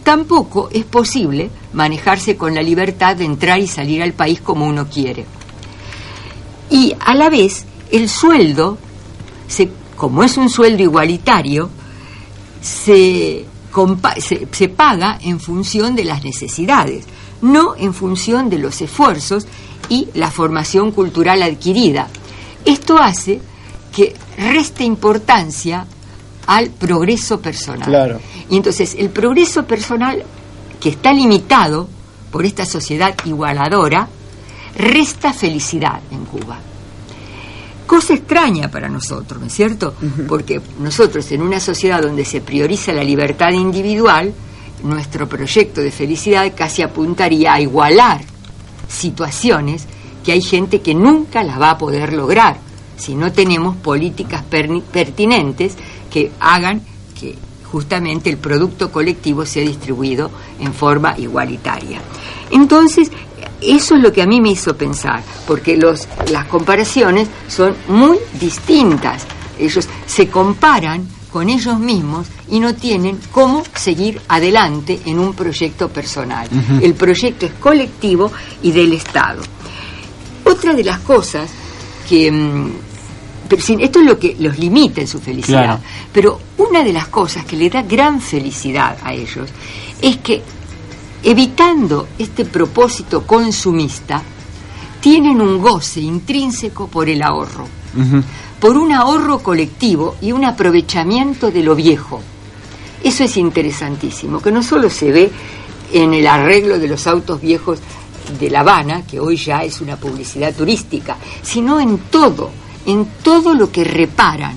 Tampoco 0.03 0.69
es 0.73 0.85
posible 0.85 1.51
manejarse 1.73 2.37
con 2.37 2.55
la 2.55 2.63
libertad 2.63 3.17
de 3.17 3.25
entrar 3.27 3.61
y 3.61 3.67
salir 3.67 4.03
al 4.03 4.13
país 4.13 4.41
como 4.41 4.67
uno 4.67 4.89
quiere. 4.89 5.27
Y 6.71 6.95
a 6.99 7.15
la 7.15 7.29
vez, 7.29 7.67
el 7.91 8.09
sueldo, 8.09 8.79
como 9.97 10.23
es 10.23 10.37
un 10.37 10.49
sueldo 10.49 10.83
igualitario, 10.83 11.69
se, 12.61 13.45
se 14.53 14.69
paga 14.69 15.19
en 15.23 15.39
función 15.39 15.95
de 15.95 16.05
las 16.05 16.25
necesidades, 16.25 17.05
no 17.43 17.75
en 17.77 17.95
función 17.95 18.51
de 18.51 18.59
los 18.59 18.81
esfuerzos 18.81 19.47
y 19.89 20.09
la 20.15 20.31
formación 20.31 20.93
cultural 20.93 21.43
adquirida. 21.43 22.09
Esto 22.65 22.99
hace 22.99 23.41
que 23.95 24.15
reste 24.39 24.85
importancia 24.85 25.87
al 26.47 26.71
progreso 26.71 27.41
personal. 27.41 27.89
Claro. 27.89 28.21
Y 28.49 28.57
entonces 28.57 28.95
el 28.99 29.11
progreso 29.11 29.65
personal, 29.65 30.23
que 30.81 30.91
está 30.91 31.13
limitado 31.13 31.89
por 32.31 32.45
esta 32.45 32.65
sociedad 32.65 33.15
igualadora, 33.25 34.09
resta 34.77 35.33
felicidad 35.33 36.01
en 36.11 36.25
Cuba. 36.25 36.59
Cosa 37.87 38.15
extraña 38.15 38.71
para 38.71 38.89
nosotros, 38.89 39.41
¿no 39.41 39.49
es 39.49 39.53
cierto? 39.53 39.95
Porque 40.29 40.61
nosotros 40.79 41.31
en 41.33 41.43
una 41.43 41.59
sociedad 41.59 42.01
donde 42.01 42.25
se 42.25 42.41
prioriza 42.41 42.93
la 42.93 43.03
libertad 43.03 43.51
individual, 43.51 44.33
nuestro 44.83 45.29
proyecto 45.29 45.81
de 45.81 45.91
felicidad 45.91 46.53
casi 46.57 46.83
apuntaría 46.83 47.55
a 47.55 47.61
igualar 47.61 48.21
situaciones 48.89 49.87
que 50.25 50.33
hay 50.33 50.43
gente 50.43 50.81
que 50.81 50.95
nunca 50.95 51.43
las 51.43 51.61
va 51.61 51.71
a 51.71 51.79
poder 51.79 52.13
lograr 52.13 52.59
si 52.97 53.15
no 53.15 53.33
tenemos 53.33 53.77
políticas 53.77 54.45
pertinentes 54.45 55.75
que 56.11 56.31
hagan 56.39 56.83
que 57.19 57.35
justamente 57.71 58.29
el 58.29 58.37
producto 58.37 58.91
colectivo 58.93 59.47
sea 59.47 59.63
distribuido 59.63 60.31
en 60.59 60.75
forma 60.75 61.15
igualitaria. 61.17 62.01
Entonces, 62.51 63.11
eso 63.63 63.95
es 63.95 64.03
lo 64.03 64.13
que 64.13 64.23
a 64.23 64.27
mí 64.27 64.41
me 64.41 64.51
hizo 64.51 64.77
pensar, 64.77 65.23
porque 65.47 65.77
los, 65.77 66.09
las 66.31 66.47
comparaciones 66.47 67.29
son 67.49 67.75
muy 67.89 68.19
distintas. 68.39 69.25
Ellos 69.59 69.89
se 70.07 70.29
comparan 70.29 71.07
con 71.33 71.49
ellos 71.49 71.79
mismos 71.79 72.27
y 72.49 72.59
no 72.61 72.75
tienen 72.75 73.19
cómo 73.33 73.63
seguir 73.75 74.21
adelante 74.29 75.01
en 75.07 75.19
un 75.19 75.33
proyecto 75.35 75.89
personal. 75.89 76.49
El 76.83 76.95
proyecto 76.95 77.47
es 77.47 77.53
colectivo 77.55 78.31
y 78.63 78.73
del 78.73 78.93
Estado. 78.93 79.43
Otra 80.45 80.75
de 80.75 80.85
las 80.85 80.99
cosas 81.01 81.51
que... 82.09 82.31
mm, 82.31 82.71
pero 83.49 83.63
sin- 83.63 83.81
esto 83.81 83.99
es 84.01 84.07
lo 84.07 84.19
que 84.19 84.37
los 84.39 84.59
limita 84.59 85.01
en 85.01 85.09
su 85.09 85.19
felicidad. 85.21 85.63
Claro. 85.65 85.81
Pero 86.13 86.41
una 86.59 86.83
de 86.85 86.93
las 86.93 87.09
cosas 87.09 87.45
que 87.45 87.57
le 87.57 87.69
da 87.71 87.83
gran 87.83 88.21
felicidad 88.21 88.97
a 89.03 89.13
ellos 89.13 89.49
es 90.01 90.17
que, 90.19 90.43
evitando 91.23 92.09
este 92.19 92.45
propósito 92.45 93.27
consumista, 93.27 94.23
tienen 95.01 95.41
un 95.41 95.61
goce 95.61 96.01
intrínseco 96.01 96.89
por 96.89 97.09
el 97.09 97.23
ahorro, 97.23 97.67
por 98.61 98.77
un 98.77 98.93
ahorro 98.93 99.39
colectivo 99.41 100.17
y 100.21 100.33
un 100.33 100.45
aprovechamiento 100.45 101.51
de 101.51 101.63
lo 101.63 101.75
viejo. 101.75 102.21
Eso 103.03 103.25
es 103.25 103.37
interesantísimo, 103.37 104.41
que 104.41 104.53
no 104.53 104.63
solo 104.63 104.91
se 104.91 105.11
ve 105.11 105.31
en 105.93 106.15
el 106.15 106.27
arreglo 106.27 106.79
de 106.79 106.89
los 106.89 107.07
autos 107.07 107.41
viejos 107.41 107.79
de 108.39 108.51
La 108.51 108.61
Habana, 108.61 109.03
que 109.07 109.19
hoy 109.19 109.37
ya 109.37 109.63
es 109.65 109.81
una 109.81 109.97
publicidad 109.97 110.55
turística, 110.55 111.17
sino 111.43 111.81
en 111.81 111.99
todo, 112.11 112.51
en 112.87 113.07
todo 113.23 113.55
lo 113.55 113.73
que 113.73 113.85
reparan. 113.85 114.57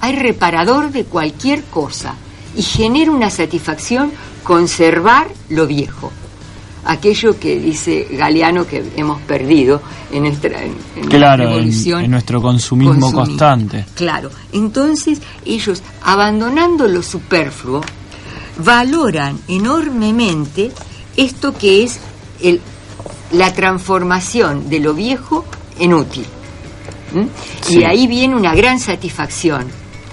Hay 0.00 0.16
reparador 0.16 0.90
de 0.90 1.04
cualquier 1.04 1.62
cosa 1.64 2.14
y 2.56 2.62
genera 2.62 3.10
una 3.10 3.30
satisfacción 3.30 4.10
conservar 4.42 5.28
lo 5.48 5.66
viejo. 5.66 6.10
Aquello 6.86 7.38
que 7.38 7.58
dice 7.58 8.06
Galeano 8.10 8.66
que 8.66 8.82
hemos 8.96 9.20
perdido 9.22 9.82
en 10.12 10.22
nuestra 10.22 10.62
en, 10.62 10.74
en 10.96 11.02
la 11.02 11.08
Claro, 11.08 11.42
en, 11.42 11.48
revolución 11.50 12.04
en 12.04 12.10
nuestro 12.10 12.40
consumismo 12.40 13.12
constante. 13.12 13.86
Claro, 13.94 14.30
entonces 14.52 15.20
ellos, 15.44 15.82
abandonando 16.02 16.86
lo 16.88 17.02
superfluo, 17.02 17.82
valoran 18.58 19.38
enormemente 19.48 20.70
esto 21.16 21.52
que 21.56 21.82
es 21.82 21.98
el, 22.42 22.60
la 23.32 23.52
transformación 23.52 24.68
de 24.68 24.80
lo 24.80 24.94
viejo 24.94 25.44
en 25.78 25.94
útil. 25.94 26.26
¿Mm? 27.14 27.24
Sí. 27.62 27.78
Y 27.80 27.84
ahí 27.84 28.06
viene 28.06 28.34
una 28.34 28.54
gran 28.54 28.78
satisfacción 28.78 29.66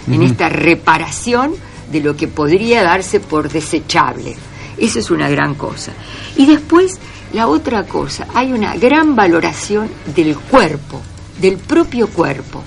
en 0.08 0.22
esta 0.22 0.50
reparación 0.50 1.54
de 1.92 2.02
lo 2.02 2.16
que 2.16 2.28
podría 2.28 2.84
darse 2.84 3.20
por 3.20 3.50
desechable. 3.50 4.36
Eso 4.84 5.00
es 5.00 5.12
una 5.12 5.30
gran 5.30 5.56
cosa. 5.56 5.94
Y 6.36 6.46
después, 6.46 7.00
la 7.32 7.48
otra 7.48 7.86
cosa, 7.86 8.28
hay 8.34 8.52
una 8.52 8.76
gran 8.76 9.16
valoración 9.16 9.90
del 10.14 10.36
cuerpo, 10.38 11.02
del 11.40 11.56
propio 11.56 12.10
cuerpo. 12.10 12.62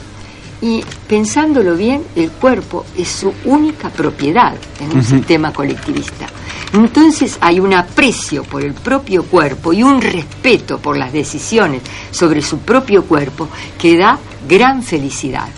Y 0.63 0.83
pensándolo 1.07 1.77
bien, 1.77 2.03
el 2.17 2.31
cuerpo 2.31 2.87
es 2.97 3.09
su 3.09 3.35
única 3.45 3.91
propiedad 3.91 4.57
en 4.81 4.97
un 4.97 5.05
sistema 5.05 5.53
colectivista. 5.53 6.27
Entonces 6.73 7.37
hay 7.43 7.61
un 7.61 7.75
aprecio 7.75 8.45
por 8.45 8.65
el 8.65 8.73
propio 8.73 9.25
cuerpo 9.25 9.75
y 9.75 9.83
un 9.83 10.01
respeto 10.01 10.79
por 10.79 10.97
las 10.97 11.13
decisiones 11.13 11.83
sobre 12.11 12.41
su 12.41 12.61
propio 12.61 13.05
cuerpo 13.05 13.51
que 13.79 13.99
da 13.99 14.19
gran 14.49 14.83
felicidad. 14.83 15.49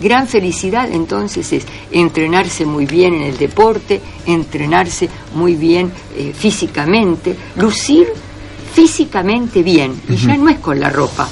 Gran 0.00 0.28
felicidad 0.28 0.88
entonces 0.92 1.52
es 1.52 1.64
entrenarse 1.90 2.64
muy 2.64 2.86
bien 2.86 3.14
en 3.14 3.22
el 3.22 3.36
deporte, 3.36 4.00
entrenarse 4.26 5.08
muy 5.34 5.54
bien 5.56 5.90
eh, 6.16 6.32
físicamente, 6.36 7.34
lucir 7.56 8.06
físicamente 8.72 9.62
bien, 9.62 10.00
y 10.08 10.16
ya 10.16 10.36
no 10.36 10.48
es 10.50 10.58
con 10.60 10.78
la 10.78 10.88
ropa, 10.90 11.28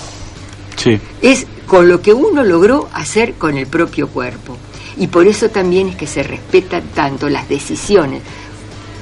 Sí. 0.77 0.99
es 1.23 1.47
con 1.67 1.89
lo 1.89 2.03
que 2.03 2.13
uno 2.13 2.43
logró 2.43 2.89
hacer 2.93 3.35
con 3.35 3.57
el 3.57 3.67
propio 3.67 4.09
cuerpo. 4.09 4.57
Y 4.99 5.07
por 5.09 5.27
eso 5.27 5.49
también 5.51 5.89
es 5.91 5.97
que 5.97 6.07
se 6.07 6.23
respetan 6.23 6.83
tanto 6.95 7.29
las 7.29 7.49
decisiones 7.49 8.23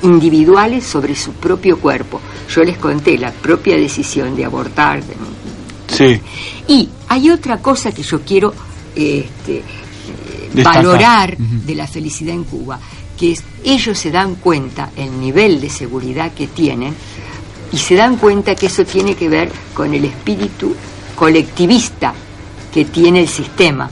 individuales 0.03 0.85
sobre 0.85 1.15
su 1.15 1.33
propio 1.33 1.79
cuerpo. 1.79 2.21
Yo 2.55 2.63
les 2.63 2.77
conté 2.79 3.17
la 3.17 3.31
propia 3.33 3.77
decisión 3.77 4.37
de 4.37 4.45
abortar. 4.45 5.03
de- 5.03 5.15
Sí. 5.89 6.21
Y 6.69 6.89
hay 7.09 7.31
otra 7.31 7.59
cosa 7.59 7.93
que 7.93 8.03
yo 8.03 8.21
quiero 8.23 8.53
este, 8.95 9.57
eh, 9.59 10.63
valorar 10.63 11.37
de 11.37 11.75
la 11.75 11.87
felicidad 11.87 12.35
en 12.35 12.45
Cuba, 12.45 12.79
que 13.19 13.33
es 13.33 13.43
ellos 13.65 13.99
se 13.99 14.11
dan 14.11 14.37
cuenta 14.37 14.91
el 14.97 15.19
nivel 15.19 15.61
de 15.61 15.71
seguridad 15.71 16.33
que 16.33 16.47
tienen 16.47 16.95
y 17.73 17.79
se 17.79 17.95
dan 17.95 18.17
cuenta 18.17 18.55
que 18.55 18.67
eso 18.67 18.85
tiene 18.85 19.15
que 19.15 19.29
ver 19.29 19.51
con 19.75 19.95
el 19.95 20.05
espíritu 20.05 20.75
colectivista 21.17 22.15
que 22.73 22.85
tiene 22.85 23.21
el 23.21 23.29
sistema. 23.29 23.91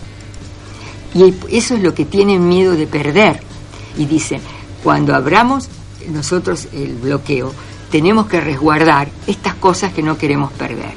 Y 1.14 1.34
eso 1.50 1.74
es 1.74 1.82
lo 1.82 1.94
que 1.94 2.04
tienen 2.04 2.48
miedo 2.48 2.74
de 2.74 2.86
perder. 2.86 3.40
Y 3.96 4.06
dicen, 4.06 4.40
cuando 4.82 5.14
abramos 5.14 5.68
nosotros 6.08 6.68
el 6.72 6.94
bloqueo, 6.94 7.52
tenemos 7.90 8.26
que 8.26 8.40
resguardar 8.40 9.08
estas 9.26 9.54
cosas 9.54 9.92
que 9.92 10.02
no 10.02 10.16
queremos 10.16 10.52
perder. 10.52 10.92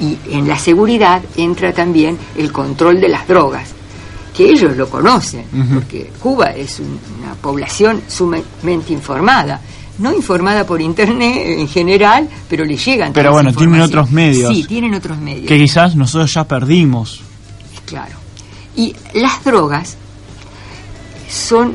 Y 0.00 0.16
en 0.30 0.46
la 0.46 0.58
seguridad 0.58 1.22
entra 1.36 1.72
también 1.72 2.16
el 2.36 2.52
control 2.52 3.00
de 3.00 3.08
las 3.08 3.26
drogas, 3.26 3.68
que 4.36 4.50
ellos 4.50 4.76
lo 4.76 4.88
conocen, 4.88 5.44
porque 5.74 6.12
Cuba 6.20 6.46
es 6.52 6.78
un- 6.80 6.98
una 7.20 7.34
población 7.34 8.02
sumamente 8.06 8.92
informada. 8.92 9.60
No 9.98 10.12
informada 10.14 10.64
por 10.64 10.80
internet 10.80 11.58
en 11.58 11.66
general, 11.68 12.28
pero 12.48 12.64
le 12.64 12.76
llegan. 12.76 13.12
Pero 13.12 13.32
bueno, 13.32 13.52
tienen 13.52 13.80
otros 13.80 14.10
medios. 14.12 14.54
Sí, 14.54 14.64
tienen 14.64 14.94
otros 14.94 15.18
medios. 15.18 15.46
Que 15.48 15.58
quizás 15.58 15.96
nosotros 15.96 16.32
ya 16.32 16.44
perdimos. 16.44 17.20
Claro. 17.84 18.14
Y 18.76 18.94
las 19.14 19.42
drogas 19.42 19.96
son 21.28 21.74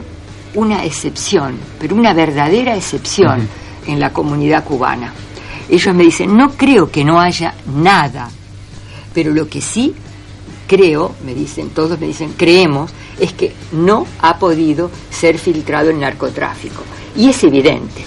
una 0.55 0.85
excepción, 0.85 1.57
pero 1.79 1.95
una 1.95 2.13
verdadera 2.13 2.75
excepción 2.75 3.47
en 3.87 3.99
la 3.99 4.11
comunidad 4.13 4.63
cubana. 4.63 5.11
Ellos 5.73 5.95
me 5.95 6.03
dicen, 6.03 6.37
no 6.37 6.51
creo 6.51 6.91
que 6.91 7.03
no 7.03 7.19
haya 7.19 7.55
nada, 7.75 8.29
pero 9.11 9.33
lo 9.33 9.49
que 9.49 9.59
sí 9.59 9.91
creo, 10.67 11.15
me 11.25 11.33
dicen, 11.33 11.71
todos 11.71 11.99
me 11.99 12.05
dicen, 12.05 12.35
creemos, 12.37 12.91
es 13.19 13.33
que 13.33 13.53
no 13.71 14.05
ha 14.19 14.37
podido 14.37 14.91
ser 15.09 15.39
filtrado 15.39 15.89
el 15.89 15.99
narcotráfico. 15.99 16.83
Y 17.15 17.27
es 17.27 17.43
evidente. 17.43 18.05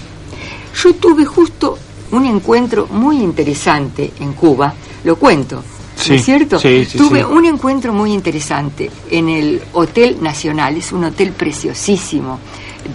Yo 0.81 0.93
tuve 0.93 1.25
justo 1.25 1.77
un 2.11 2.25
encuentro 2.25 2.87
muy 2.89 3.17
interesante 3.17 4.13
en 4.21 4.31
Cuba, 4.31 4.73
lo 5.03 5.17
cuento, 5.17 5.61
¿no 6.07 6.15
es 6.15 6.23
cierto? 6.23 6.59
sí, 6.59 6.85
sí, 6.85 6.97
tuve 6.97 7.25
un 7.25 7.43
encuentro 7.43 7.91
muy 7.91 8.13
interesante 8.13 8.89
en 9.11 9.27
el 9.27 9.61
Hotel 9.73 10.19
Nacional, 10.21 10.77
es 10.77 10.93
un 10.93 11.03
hotel 11.03 11.33
preciosísimo 11.33 12.39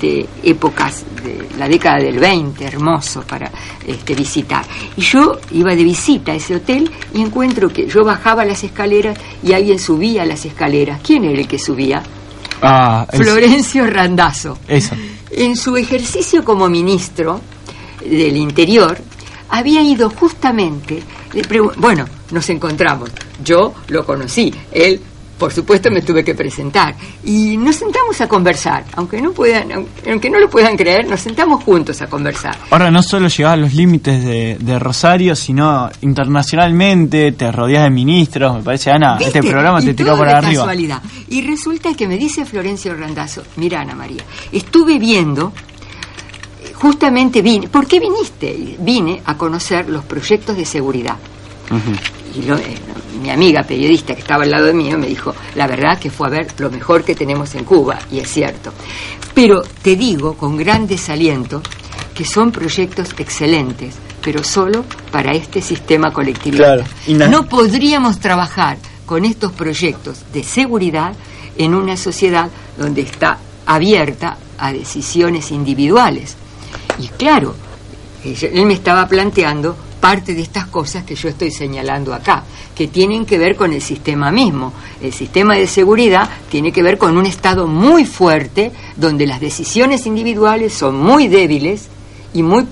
de 0.00 0.26
épocas 0.42 1.04
de 1.22 1.46
la 1.58 1.68
década 1.68 1.98
del 1.98 2.18
20, 2.18 2.64
hermoso 2.64 3.22
para 3.22 3.50
este, 3.86 4.14
visitar. 4.14 4.64
Y 4.96 5.00
yo 5.02 5.38
iba 5.52 5.74
de 5.74 5.84
visita 5.84 6.32
a 6.32 6.34
ese 6.34 6.56
hotel 6.56 6.90
y 7.14 7.20
encuentro 7.20 7.68
que 7.68 7.86
yo 7.86 8.04
bajaba 8.04 8.44
las 8.44 8.64
escaleras 8.64 9.18
y 9.42 9.52
alguien 9.52 9.78
subía 9.78 10.24
las 10.24 10.44
escaleras. 10.44 11.00
¿Quién 11.04 11.24
era 11.24 11.40
el 11.40 11.48
que 11.48 11.58
subía? 11.58 12.02
Ah, 12.62 13.06
es- 13.12 13.18
Florencio 13.20 13.86
Randazzo. 13.86 14.58
Eso. 14.68 14.94
En 15.30 15.56
su 15.56 15.76
ejercicio 15.76 16.44
como 16.44 16.68
ministro 16.68 17.40
del 18.04 18.36
Interior, 18.36 18.98
había 19.48 19.82
ido 19.82 20.08
justamente, 20.10 21.02
bueno, 21.76 22.06
nos 22.30 22.48
encontramos, 22.50 23.10
yo 23.44 23.74
lo 23.88 24.04
conocí, 24.06 24.52
él, 24.72 25.00
por 25.38 25.52
supuesto, 25.52 25.90
me 25.90 26.02
tuve 26.02 26.22
que 26.24 26.34
presentar, 26.34 26.94
y 27.24 27.56
nos 27.56 27.76
sentamos 27.76 28.20
a 28.20 28.28
conversar, 28.28 28.84
aunque 28.94 29.20
no 29.20 29.32
puedan, 29.32 29.70
aunque 30.08 30.30
no 30.30 30.38
lo 30.38 30.48
puedan 30.48 30.76
creer, 30.76 31.08
nos 31.08 31.20
sentamos 31.20 31.64
juntos 31.64 32.00
a 32.00 32.06
conversar. 32.06 32.56
Ahora 32.70 32.90
no 32.90 33.02
solo 33.02 33.28
llegás 33.28 33.54
a 33.54 33.56
los 33.56 33.74
límites 33.74 34.24
de, 34.24 34.56
de 34.60 34.78
Rosario, 34.78 35.34
sino 35.34 35.90
internacionalmente, 36.00 37.32
te 37.32 37.50
rodeas 37.50 37.84
de 37.84 37.90
ministros, 37.90 38.56
me 38.56 38.62
parece, 38.62 38.90
Ana, 38.90 39.16
¿Viste? 39.18 39.38
este 39.38 39.50
programa 39.50 39.80
Y 39.82 39.86
te 39.86 39.94
tiró 39.94 40.16
de 40.16 40.30
arriba. 40.30 40.62
casualidad. 40.62 41.02
Y 41.28 41.42
resulta 41.42 41.94
que 41.94 42.06
me 42.06 42.16
dice 42.16 42.44
Florencio 42.44 42.94
Randazzo, 42.94 43.42
mira 43.56 43.80
Ana 43.80 43.94
María, 43.94 44.22
estuve 44.52 44.98
viendo, 44.98 45.52
justamente 46.74 47.42
vine, 47.42 47.68
¿por 47.68 47.86
qué 47.86 47.98
viniste? 48.00 48.76
Vine 48.80 49.22
a 49.24 49.36
conocer 49.36 49.88
los 49.88 50.04
proyectos 50.04 50.56
de 50.56 50.64
seguridad. 50.64 51.16
Y 52.34 52.42
lo- 52.42 52.56
eh, 52.56 52.74
mi 53.20 53.30
amiga 53.30 53.62
periodista 53.62 54.14
que 54.14 54.20
estaba 54.20 54.44
al 54.44 54.50
lado 54.50 54.66
de 54.66 54.74
mí 54.74 54.90
me 54.96 55.06
dijo, 55.06 55.34
la 55.54 55.66
verdad 55.66 55.98
que 55.98 56.10
fue 56.10 56.26
a 56.28 56.30
ver 56.30 56.46
lo 56.58 56.70
mejor 56.70 57.04
que 57.04 57.14
tenemos 57.14 57.54
en 57.54 57.64
Cuba, 57.64 57.98
y 58.10 58.18
es 58.20 58.30
cierto. 58.30 58.72
Pero 59.34 59.62
te 59.82 59.96
digo 59.96 60.34
con 60.34 60.56
gran 60.56 60.86
desaliento 60.86 61.62
que 62.14 62.24
son 62.24 62.50
proyectos 62.52 63.10
excelentes, 63.18 63.94
pero 64.22 64.42
solo 64.44 64.84
para 65.10 65.32
este 65.32 65.60
sistema 65.60 66.12
colectivista. 66.12 66.64
Claro, 66.74 66.84
No 67.30 67.46
podríamos 67.48 68.18
trabajar 68.20 68.76
con 69.06 69.24
estos 69.24 69.52
proyectos 69.52 70.20
de 70.32 70.42
seguridad 70.44 71.12
en 71.58 71.74
una 71.74 71.96
sociedad 71.96 72.48
donde 72.78 73.02
está 73.02 73.38
abierta 73.66 74.36
a 74.58 74.72
decisiones 74.72 75.50
individuales. 75.50 76.36
Y 76.98 77.08
claro, 77.08 77.54
él 78.24 78.66
me 78.66 78.74
estaba 78.74 79.06
planteando 79.08 79.76
parte 80.02 80.34
de 80.34 80.42
estas 80.42 80.66
cosas 80.66 81.04
que 81.04 81.14
yo 81.14 81.28
estoy 81.28 81.52
señalando 81.52 82.12
acá, 82.12 82.42
que 82.74 82.88
tienen 82.88 83.24
que 83.24 83.38
ver 83.38 83.54
con 83.54 83.72
el 83.72 83.80
sistema 83.80 84.32
mismo. 84.32 84.72
El 85.00 85.12
sistema 85.12 85.54
de 85.54 85.68
seguridad 85.68 86.28
tiene 86.50 86.72
que 86.72 86.82
ver 86.82 86.98
con 86.98 87.16
un 87.16 87.24
Estado 87.24 87.68
muy 87.68 88.04
fuerte, 88.04 88.72
donde 88.96 89.28
las 89.28 89.40
decisiones 89.40 90.04
individuales 90.04 90.72
son 90.72 90.96
muy 90.96 91.28
débiles 91.28 91.86
y 92.34 92.42
muy 92.42 92.66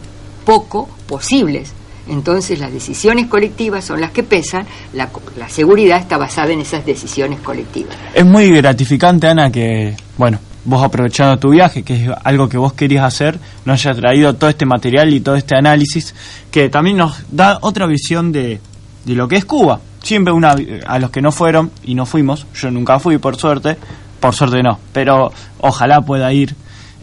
poco 0.44 0.88
posibles. 1.06 1.72
Entonces 2.08 2.58
las 2.58 2.72
decisiones 2.72 3.28
colectivas 3.28 3.84
son 3.84 4.00
las 4.00 4.10
que 4.10 4.24
pesan, 4.24 4.66
la, 4.92 5.08
la 5.38 5.48
seguridad 5.48 6.00
está 6.00 6.18
basada 6.18 6.52
en 6.52 6.62
esas 6.62 6.84
decisiones 6.84 7.38
colectivas. 7.38 7.94
Es 8.12 8.26
muy 8.26 8.50
gratificante, 8.50 9.28
Ana, 9.28 9.52
que, 9.52 9.94
bueno, 10.18 10.40
vos 10.64 10.82
aprovechando 10.82 11.38
tu 11.38 11.50
viaje, 11.50 11.82
que 11.82 11.94
es 11.94 12.10
algo 12.24 12.48
que 12.48 12.58
vos 12.58 12.72
querías 12.72 13.04
hacer, 13.04 13.38
nos 13.64 13.84
haya 13.84 13.94
traído 13.98 14.34
todo 14.34 14.50
este 14.50 14.66
material 14.66 15.12
y 15.12 15.20
todo 15.20 15.34
este 15.36 15.56
análisis, 15.56 16.14
que 16.50 16.68
también 16.68 16.98
nos 16.98 17.16
da 17.30 17.58
otra 17.62 17.86
visión 17.86 18.32
de, 18.32 18.60
de 19.04 19.14
lo 19.14 19.28
que 19.28 19.36
es 19.36 19.44
Cuba. 19.44 19.80
Siempre 20.02 20.32
una, 20.32 20.54
a 20.86 20.98
los 20.98 21.10
que 21.10 21.20
no 21.20 21.32
fueron 21.32 21.70
y 21.84 21.94
no 21.94 22.06
fuimos, 22.06 22.46
yo 22.54 22.70
nunca 22.70 22.98
fui 22.98 23.18
por 23.18 23.36
suerte, 23.36 23.76
por 24.18 24.34
suerte 24.34 24.62
no, 24.62 24.78
pero 24.92 25.32
ojalá 25.60 26.00
pueda 26.00 26.32
ir 26.32 26.54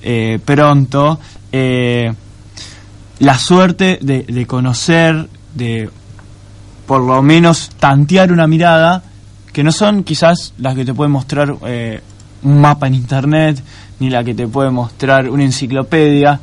eh, 0.02 0.40
pronto. 0.44 1.20
eh, 1.52 2.14
la 3.20 3.38
suerte 3.38 3.98
de, 4.02 4.24
de 4.24 4.46
conocer, 4.46 5.28
de 5.56 5.90
por 6.86 7.02
lo 7.02 7.22
menos 7.22 7.70
tantear 7.80 8.32
una 8.32 8.48
mirada 8.48 9.04
que 9.52 9.64
no 9.64 9.72
son 9.72 10.04
quizás 10.04 10.54
las 10.60 10.76
que 10.76 10.86
te 10.86 10.94
puede 10.94 11.10
mostrar 11.10 11.56
eh, 11.66 12.02
un 12.44 12.62
mapa 12.62 12.88
en 12.88 12.94
internet 12.94 13.62
ni 14.00 14.10
la 14.10 14.24
que 14.24 14.34
te 14.34 14.48
puede 14.48 14.70
mostrar 14.70 15.30
una 15.30 15.44
enciclopedia 15.44 16.40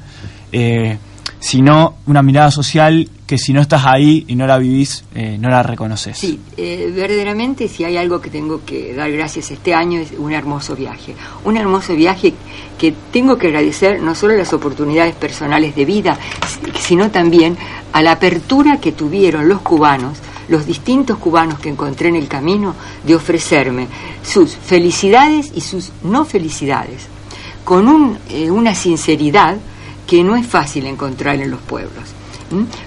eh, 0.52 0.98
sino 1.44 1.96
una 2.06 2.22
mirada 2.22 2.50
social 2.50 3.06
que 3.26 3.36
si 3.36 3.52
no 3.52 3.60
estás 3.60 3.84
ahí 3.84 4.24
y 4.28 4.34
no 4.34 4.46
la 4.46 4.56
vivís, 4.56 5.04
eh, 5.14 5.36
no 5.38 5.50
la 5.50 5.62
reconoces. 5.62 6.16
Sí, 6.16 6.40
eh, 6.56 6.90
verdaderamente 6.94 7.68
si 7.68 7.84
hay 7.84 7.98
algo 7.98 8.18
que 8.18 8.30
tengo 8.30 8.64
que 8.64 8.94
dar 8.94 9.12
gracias 9.12 9.50
este 9.50 9.74
año 9.74 10.00
es 10.00 10.12
un 10.16 10.32
hermoso 10.32 10.74
viaje. 10.74 11.14
Un 11.44 11.58
hermoso 11.58 11.94
viaje 11.94 12.32
que 12.78 12.94
tengo 13.12 13.36
que 13.36 13.48
agradecer 13.48 14.00
no 14.00 14.14
solo 14.14 14.34
las 14.36 14.54
oportunidades 14.54 15.14
personales 15.16 15.76
de 15.76 15.84
vida, 15.84 16.18
sino 16.80 17.10
también 17.10 17.58
a 17.92 18.00
la 18.00 18.12
apertura 18.12 18.78
que 18.80 18.92
tuvieron 18.92 19.46
los 19.46 19.60
cubanos, 19.60 20.18
los 20.48 20.66
distintos 20.66 21.18
cubanos 21.18 21.58
que 21.58 21.68
encontré 21.68 22.08
en 22.08 22.16
el 22.16 22.28
camino, 22.28 22.74
de 23.04 23.14
ofrecerme 23.14 23.88
sus 24.22 24.56
felicidades 24.56 25.52
y 25.54 25.60
sus 25.60 25.92
no 26.02 26.24
felicidades, 26.24 27.06
con 27.64 27.88
un, 27.88 28.18
eh, 28.30 28.50
una 28.50 28.74
sinceridad 28.74 29.56
que 30.06 30.22
no 30.22 30.36
es 30.36 30.46
fácil 30.46 30.86
encontrar 30.86 31.36
en 31.36 31.50
los 31.50 31.60
pueblos. 31.60 32.04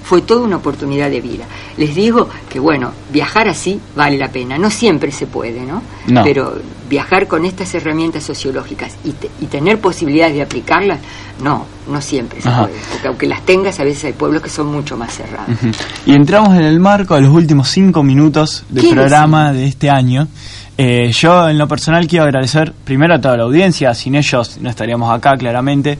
Fue 0.03 0.21
toda 0.21 0.41
una 0.41 0.57
oportunidad 0.57 1.09
de 1.09 1.19
vida. 1.21 1.45
Les 1.77 1.93
digo 1.95 2.29
que, 2.49 2.59
bueno, 2.59 2.91
viajar 3.11 3.47
así 3.47 3.79
vale 3.95 4.17
la 4.17 4.29
pena. 4.29 4.57
No 4.57 4.69
siempre 4.69 5.11
se 5.11 5.27
puede, 5.27 5.61
¿no? 5.65 5.81
No. 6.07 6.23
Pero 6.23 6.57
viajar 6.89 7.27
con 7.27 7.43
estas 7.43 7.73
herramientas 7.75 8.23
sociológicas 8.23 8.95
y, 9.03 9.11
te- 9.11 9.29
y 9.41 9.47
tener 9.47 9.79
posibilidades 9.79 10.35
de 10.35 10.41
aplicarlas, 10.41 10.99
no, 11.43 11.65
no 11.89 11.99
siempre 12.01 12.41
se 12.41 12.47
Ajá. 12.47 12.63
puede. 12.67 12.75
Porque 12.91 13.07
aunque 13.09 13.27
las 13.27 13.45
tengas, 13.45 13.79
a 13.79 13.83
veces 13.83 14.05
hay 14.05 14.13
pueblos 14.13 14.41
que 14.41 14.49
son 14.49 14.67
mucho 14.67 14.95
más 14.95 15.13
cerrados. 15.13 15.49
Y 16.05 16.13
entramos 16.13 16.55
en 16.55 16.63
el 16.63 16.79
marco 16.79 17.15
de 17.15 17.21
los 17.21 17.31
últimos 17.31 17.67
cinco 17.69 18.03
minutos 18.03 18.63
del 18.69 18.85
¿Qué 18.85 18.93
programa 18.93 19.51
de 19.51 19.65
este 19.65 19.89
año. 19.89 20.27
Eh, 20.77 21.11
yo 21.11 21.49
en 21.49 21.57
lo 21.57 21.67
personal 21.67 22.07
quiero 22.07 22.25
agradecer 22.25 22.71
primero 22.85 23.15
a 23.15 23.19
toda 23.19 23.35
la 23.35 23.43
audiencia, 23.43 23.93
sin 23.95 24.15
ellos 24.15 24.57
no 24.61 24.69
estaríamos 24.69 25.11
acá 25.11 25.33
claramente. 25.35 25.97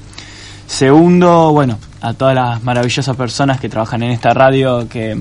Segundo, 0.68 1.52
bueno, 1.54 1.80
a 2.02 2.14
todas 2.14 2.36
las 2.36 2.62
maravillosas 2.64 3.16
personas 3.16 3.60
que 3.60 3.70
trabajan 3.70 4.04
en 4.04 4.12
esta 4.12 4.34
radio, 4.34 4.88
que 4.90 5.20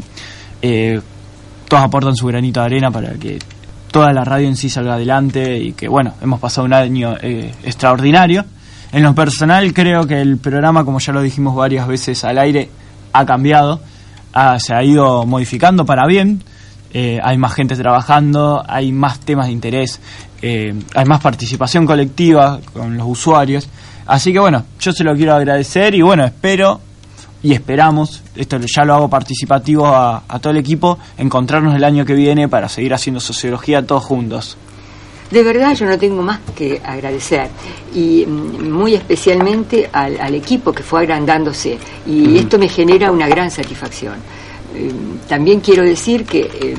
eh, 0.61 1.01
todos 1.69 1.85
aportan 1.85 2.17
su 2.17 2.27
granito 2.27 2.61
de 2.61 2.67
arena 2.67 2.91
para 2.91 3.13
que 3.13 3.39
toda 3.93 4.13
la 4.13 4.25
radio 4.25 4.49
en 4.49 4.57
sí 4.57 4.69
salga 4.69 4.95
adelante 4.95 5.59
y 5.59 5.73
que, 5.73 5.87
bueno, 5.89 6.15
hemos 6.21 6.41
pasado 6.41 6.67
un 6.67 6.75
año 6.75 7.15
eh, 7.23 7.55
extraordinario. 7.63 8.45
En 8.93 9.05
lo 9.05 9.15
personal 9.15 9.73
creo 9.73 10.05
que 10.07 10.21
el 10.21 10.37
programa, 10.39 10.85
como 10.85 10.99
ya 10.99 11.13
lo 11.13 11.23
dijimos 11.23 11.55
varias 11.55 11.87
veces 11.87 12.25
al 12.25 12.39
aire, 12.39 12.69
ha 13.13 13.25
cambiado, 13.25 13.81
ha- 14.33 14.59
se 14.59 14.75
ha 14.75 14.83
ido 14.83 15.25
modificando 15.27 15.87
para 15.87 16.07
bien. 16.07 16.43
Eh, 16.93 17.21
hay 17.23 17.39
más 17.39 17.53
gente 17.55 17.77
trabajando, 17.77 18.65
hay 18.67 18.91
más 18.91 19.21
temas 19.21 19.47
de 19.47 19.53
interés, 19.53 20.01
eh, 20.43 20.75
hay 20.95 21.05
más 21.05 21.21
participación 21.21 21.87
colectiva 21.87 22.59
con 22.73 22.97
los 22.97 23.07
usuarios. 23.09 23.69
Así 24.07 24.33
que 24.33 24.39
bueno, 24.39 24.65
yo 24.81 24.93
se 24.93 25.05
lo 25.05 25.15
quiero 25.15 25.35
agradecer 25.35 25.95
y 25.95 26.03
bueno, 26.03 26.25
espero 26.25 26.81
y 27.43 27.53
esperamos, 27.53 28.23
esto 28.35 28.59
ya 28.59 28.85
lo 28.85 28.95
hago 28.95 29.09
participativo 29.11 29.87
a, 29.87 30.23
a 30.29 30.39
todo 30.39 30.53
el 30.53 30.59
equipo, 30.59 30.99
encontrarnos 31.19 31.75
el 31.75 31.85
año 31.85 32.05
que 32.05 32.15
viene 32.15 32.49
para 32.49 32.69
seguir 32.69 32.95
haciendo 32.95 33.21
sociología 33.21 33.87
todos 33.87 34.05
juntos. 34.05 34.57
De 35.31 35.43
verdad 35.43 35.75
yo 35.75 35.87
no 35.87 35.99
tengo 35.99 36.23
más 36.23 36.39
que 36.57 36.81
agradecer 36.85 37.49
y 37.95 38.25
mm, 38.25 38.71
muy 38.71 38.95
especialmente 38.95 39.91
al, 39.93 40.21
al 40.21 40.35
equipo 40.37 40.73
que 40.73 40.85
fue 40.85 41.01
agrandándose 41.01 41.79
y 42.07 42.39
esto 42.39 42.59
me 42.59 42.69
genera 42.69 43.11
una 43.11 43.27
gran 43.27 43.51
satisfacción. 43.51 44.15
Eh, 44.75 44.93
También 45.29 45.61
quiero 45.61 45.83
decir 45.83 46.25
que 46.25 46.41
eh, 46.43 46.77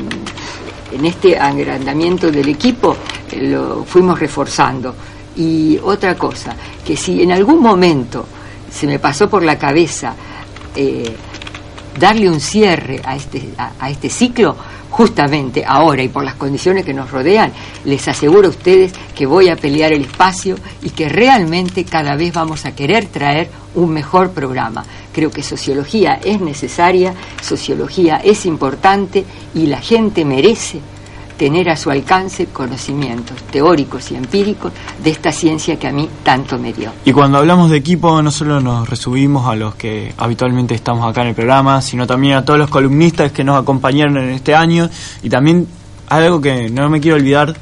en 0.93 1.05
este 1.05 1.37
agrandamiento 1.37 2.31
del 2.31 2.47
equipo 2.47 2.95
eh, 3.31 3.49
lo 3.49 3.83
fuimos 3.83 4.17
reforzando 4.17 4.95
y 5.37 5.79
otra 5.83 6.15
cosa, 6.15 6.55
que 6.85 6.97
si 6.97 7.21
en 7.21 7.31
algún 7.31 7.61
momento 7.61 8.25
se 8.71 8.87
me 8.87 8.99
pasó 8.99 9.29
por 9.29 9.43
la 9.43 9.57
cabeza 9.57 10.13
eh, 10.75 11.15
darle 11.99 12.29
un 12.29 12.39
cierre 12.39 13.01
a 13.03 13.15
este, 13.15 13.49
a, 13.57 13.71
a 13.79 13.89
este 13.89 14.09
ciclo, 14.09 14.55
justamente 14.89 15.63
ahora 15.65 16.01
y 16.01 16.07
por 16.07 16.23
las 16.23 16.35
condiciones 16.35 16.85
que 16.85 16.93
nos 16.93 17.11
rodean, 17.11 17.51
les 17.85 18.07
aseguro 18.07 18.47
a 18.47 18.51
ustedes 18.51 18.93
que 19.15 19.25
voy 19.25 19.49
a 19.49 19.55
pelear 19.55 19.93
el 19.93 20.01
espacio 20.01 20.55
y 20.81 20.89
que 20.89 21.09
realmente 21.09 21.85
cada 21.85 22.15
vez 22.15 22.33
vamos 22.33 22.65
a 22.65 22.73
querer 22.73 23.05
traer 23.05 23.49
un 23.75 23.91
mejor 23.91 24.31
programa. 24.31 24.83
Creo 25.13 25.29
que 25.29 25.43
sociología 25.43 26.19
es 26.23 26.41
necesaria, 26.41 27.13
sociología 27.41 28.21
es 28.23 28.45
importante 28.45 29.23
y 29.53 29.67
la 29.67 29.79
gente 29.79 30.25
merece 30.25 30.81
tener 31.37 31.69
a 31.69 31.77
su 31.77 31.89
alcance 31.89 32.47
conocimientos 32.47 33.41
teóricos 33.43 34.11
y 34.11 34.15
empíricos 34.15 34.71
de 35.03 35.11
esta 35.11 35.31
ciencia 35.31 35.77
que 35.77 35.87
a 35.87 35.91
mí 35.91 36.09
tanto 36.23 36.57
me 36.57 36.73
dio. 36.73 36.91
Y 37.05 37.11
cuando 37.11 37.37
hablamos 37.37 37.69
de 37.69 37.77
equipo, 37.77 38.21
no 38.21 38.31
solo 38.31 38.59
nos 38.59 38.89
resumimos 38.89 39.47
a 39.47 39.55
los 39.55 39.75
que 39.75 40.13
habitualmente 40.17 40.75
estamos 40.75 41.09
acá 41.09 41.21
en 41.21 41.29
el 41.29 41.35
programa, 41.35 41.81
sino 41.81 42.07
también 42.07 42.35
a 42.35 42.45
todos 42.45 42.59
los 42.59 42.69
columnistas 42.69 43.31
que 43.31 43.43
nos 43.43 43.61
acompañaron 43.61 44.17
en 44.17 44.31
este 44.31 44.55
año. 44.55 44.89
Y 45.21 45.29
también 45.29 45.67
algo 46.09 46.41
que 46.41 46.69
no 46.69 46.89
me 46.89 46.99
quiero 46.99 47.17
olvidar 47.17 47.55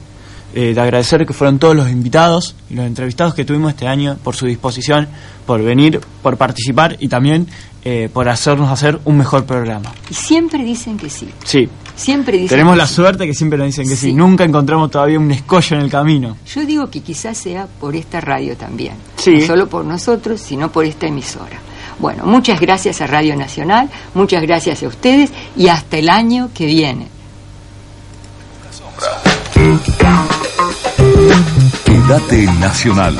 eh, 0.53 0.73
de 0.73 0.79
agradecer, 0.81 1.25
que 1.25 1.33
fueron 1.33 1.59
todos 1.59 1.75
los 1.75 1.89
invitados 1.89 2.55
y 2.69 2.75
los 2.75 2.85
entrevistados 2.85 3.33
que 3.33 3.43
tuvimos 3.43 3.71
este 3.71 3.87
año 3.87 4.17
por 4.23 4.37
su 4.37 4.45
disposición, 4.45 5.09
por 5.45 5.61
venir, 5.61 5.99
por 6.21 6.37
participar 6.37 6.95
y 6.99 7.09
también 7.09 7.47
eh, 7.83 8.09
por 8.11 8.29
hacernos 8.29 8.71
hacer 8.71 8.99
un 9.03 9.17
mejor 9.17 9.45
programa. 9.45 9.91
Y 10.09 10.13
siempre 10.13 10.63
dicen 10.63 10.97
que 10.97 11.09
sí. 11.09 11.29
Sí, 11.43 11.67
Siempre 11.95 12.33
dicen 12.37 12.49
tenemos 12.49 12.73
que 12.73 12.77
la 12.77 12.87
sí. 12.87 12.93
suerte 12.95 13.25
que 13.25 13.33
siempre 13.33 13.57
nos 13.57 13.67
dicen 13.67 13.87
que 13.87 13.95
sí. 13.95 14.07
Sí. 14.07 14.13
Nunca 14.13 14.43
encontramos 14.43 14.91
todavía 14.91 15.17
un 15.19 15.31
escollo 15.31 15.77
en 15.77 15.83
el 15.83 15.89
camino. 15.89 16.37
Yo 16.53 16.65
digo 16.65 16.89
que 16.89 17.01
quizás 17.01 17.37
sea 17.37 17.67
por 17.79 17.95
esta 17.95 18.19
radio 18.21 18.57
también. 18.57 18.93
Sí. 19.17 19.39
No 19.39 19.47
solo 19.47 19.67
por 19.67 19.85
nosotros, 19.85 20.41
sino 20.41 20.71
por 20.71 20.85
esta 20.85 21.07
emisora. 21.07 21.59
Bueno, 21.99 22.25
muchas 22.25 22.59
gracias 22.59 22.99
a 23.01 23.07
Radio 23.07 23.35
Nacional, 23.37 23.89
muchas 24.13 24.41
gracias 24.41 24.83
a 24.83 24.87
ustedes 24.87 25.31
y 25.55 25.69
hasta 25.69 25.97
el 25.97 26.09
año 26.09 26.49
que 26.53 26.65
viene. 26.65 27.07
Quédate 31.85 32.45
Nacional. 32.59 33.15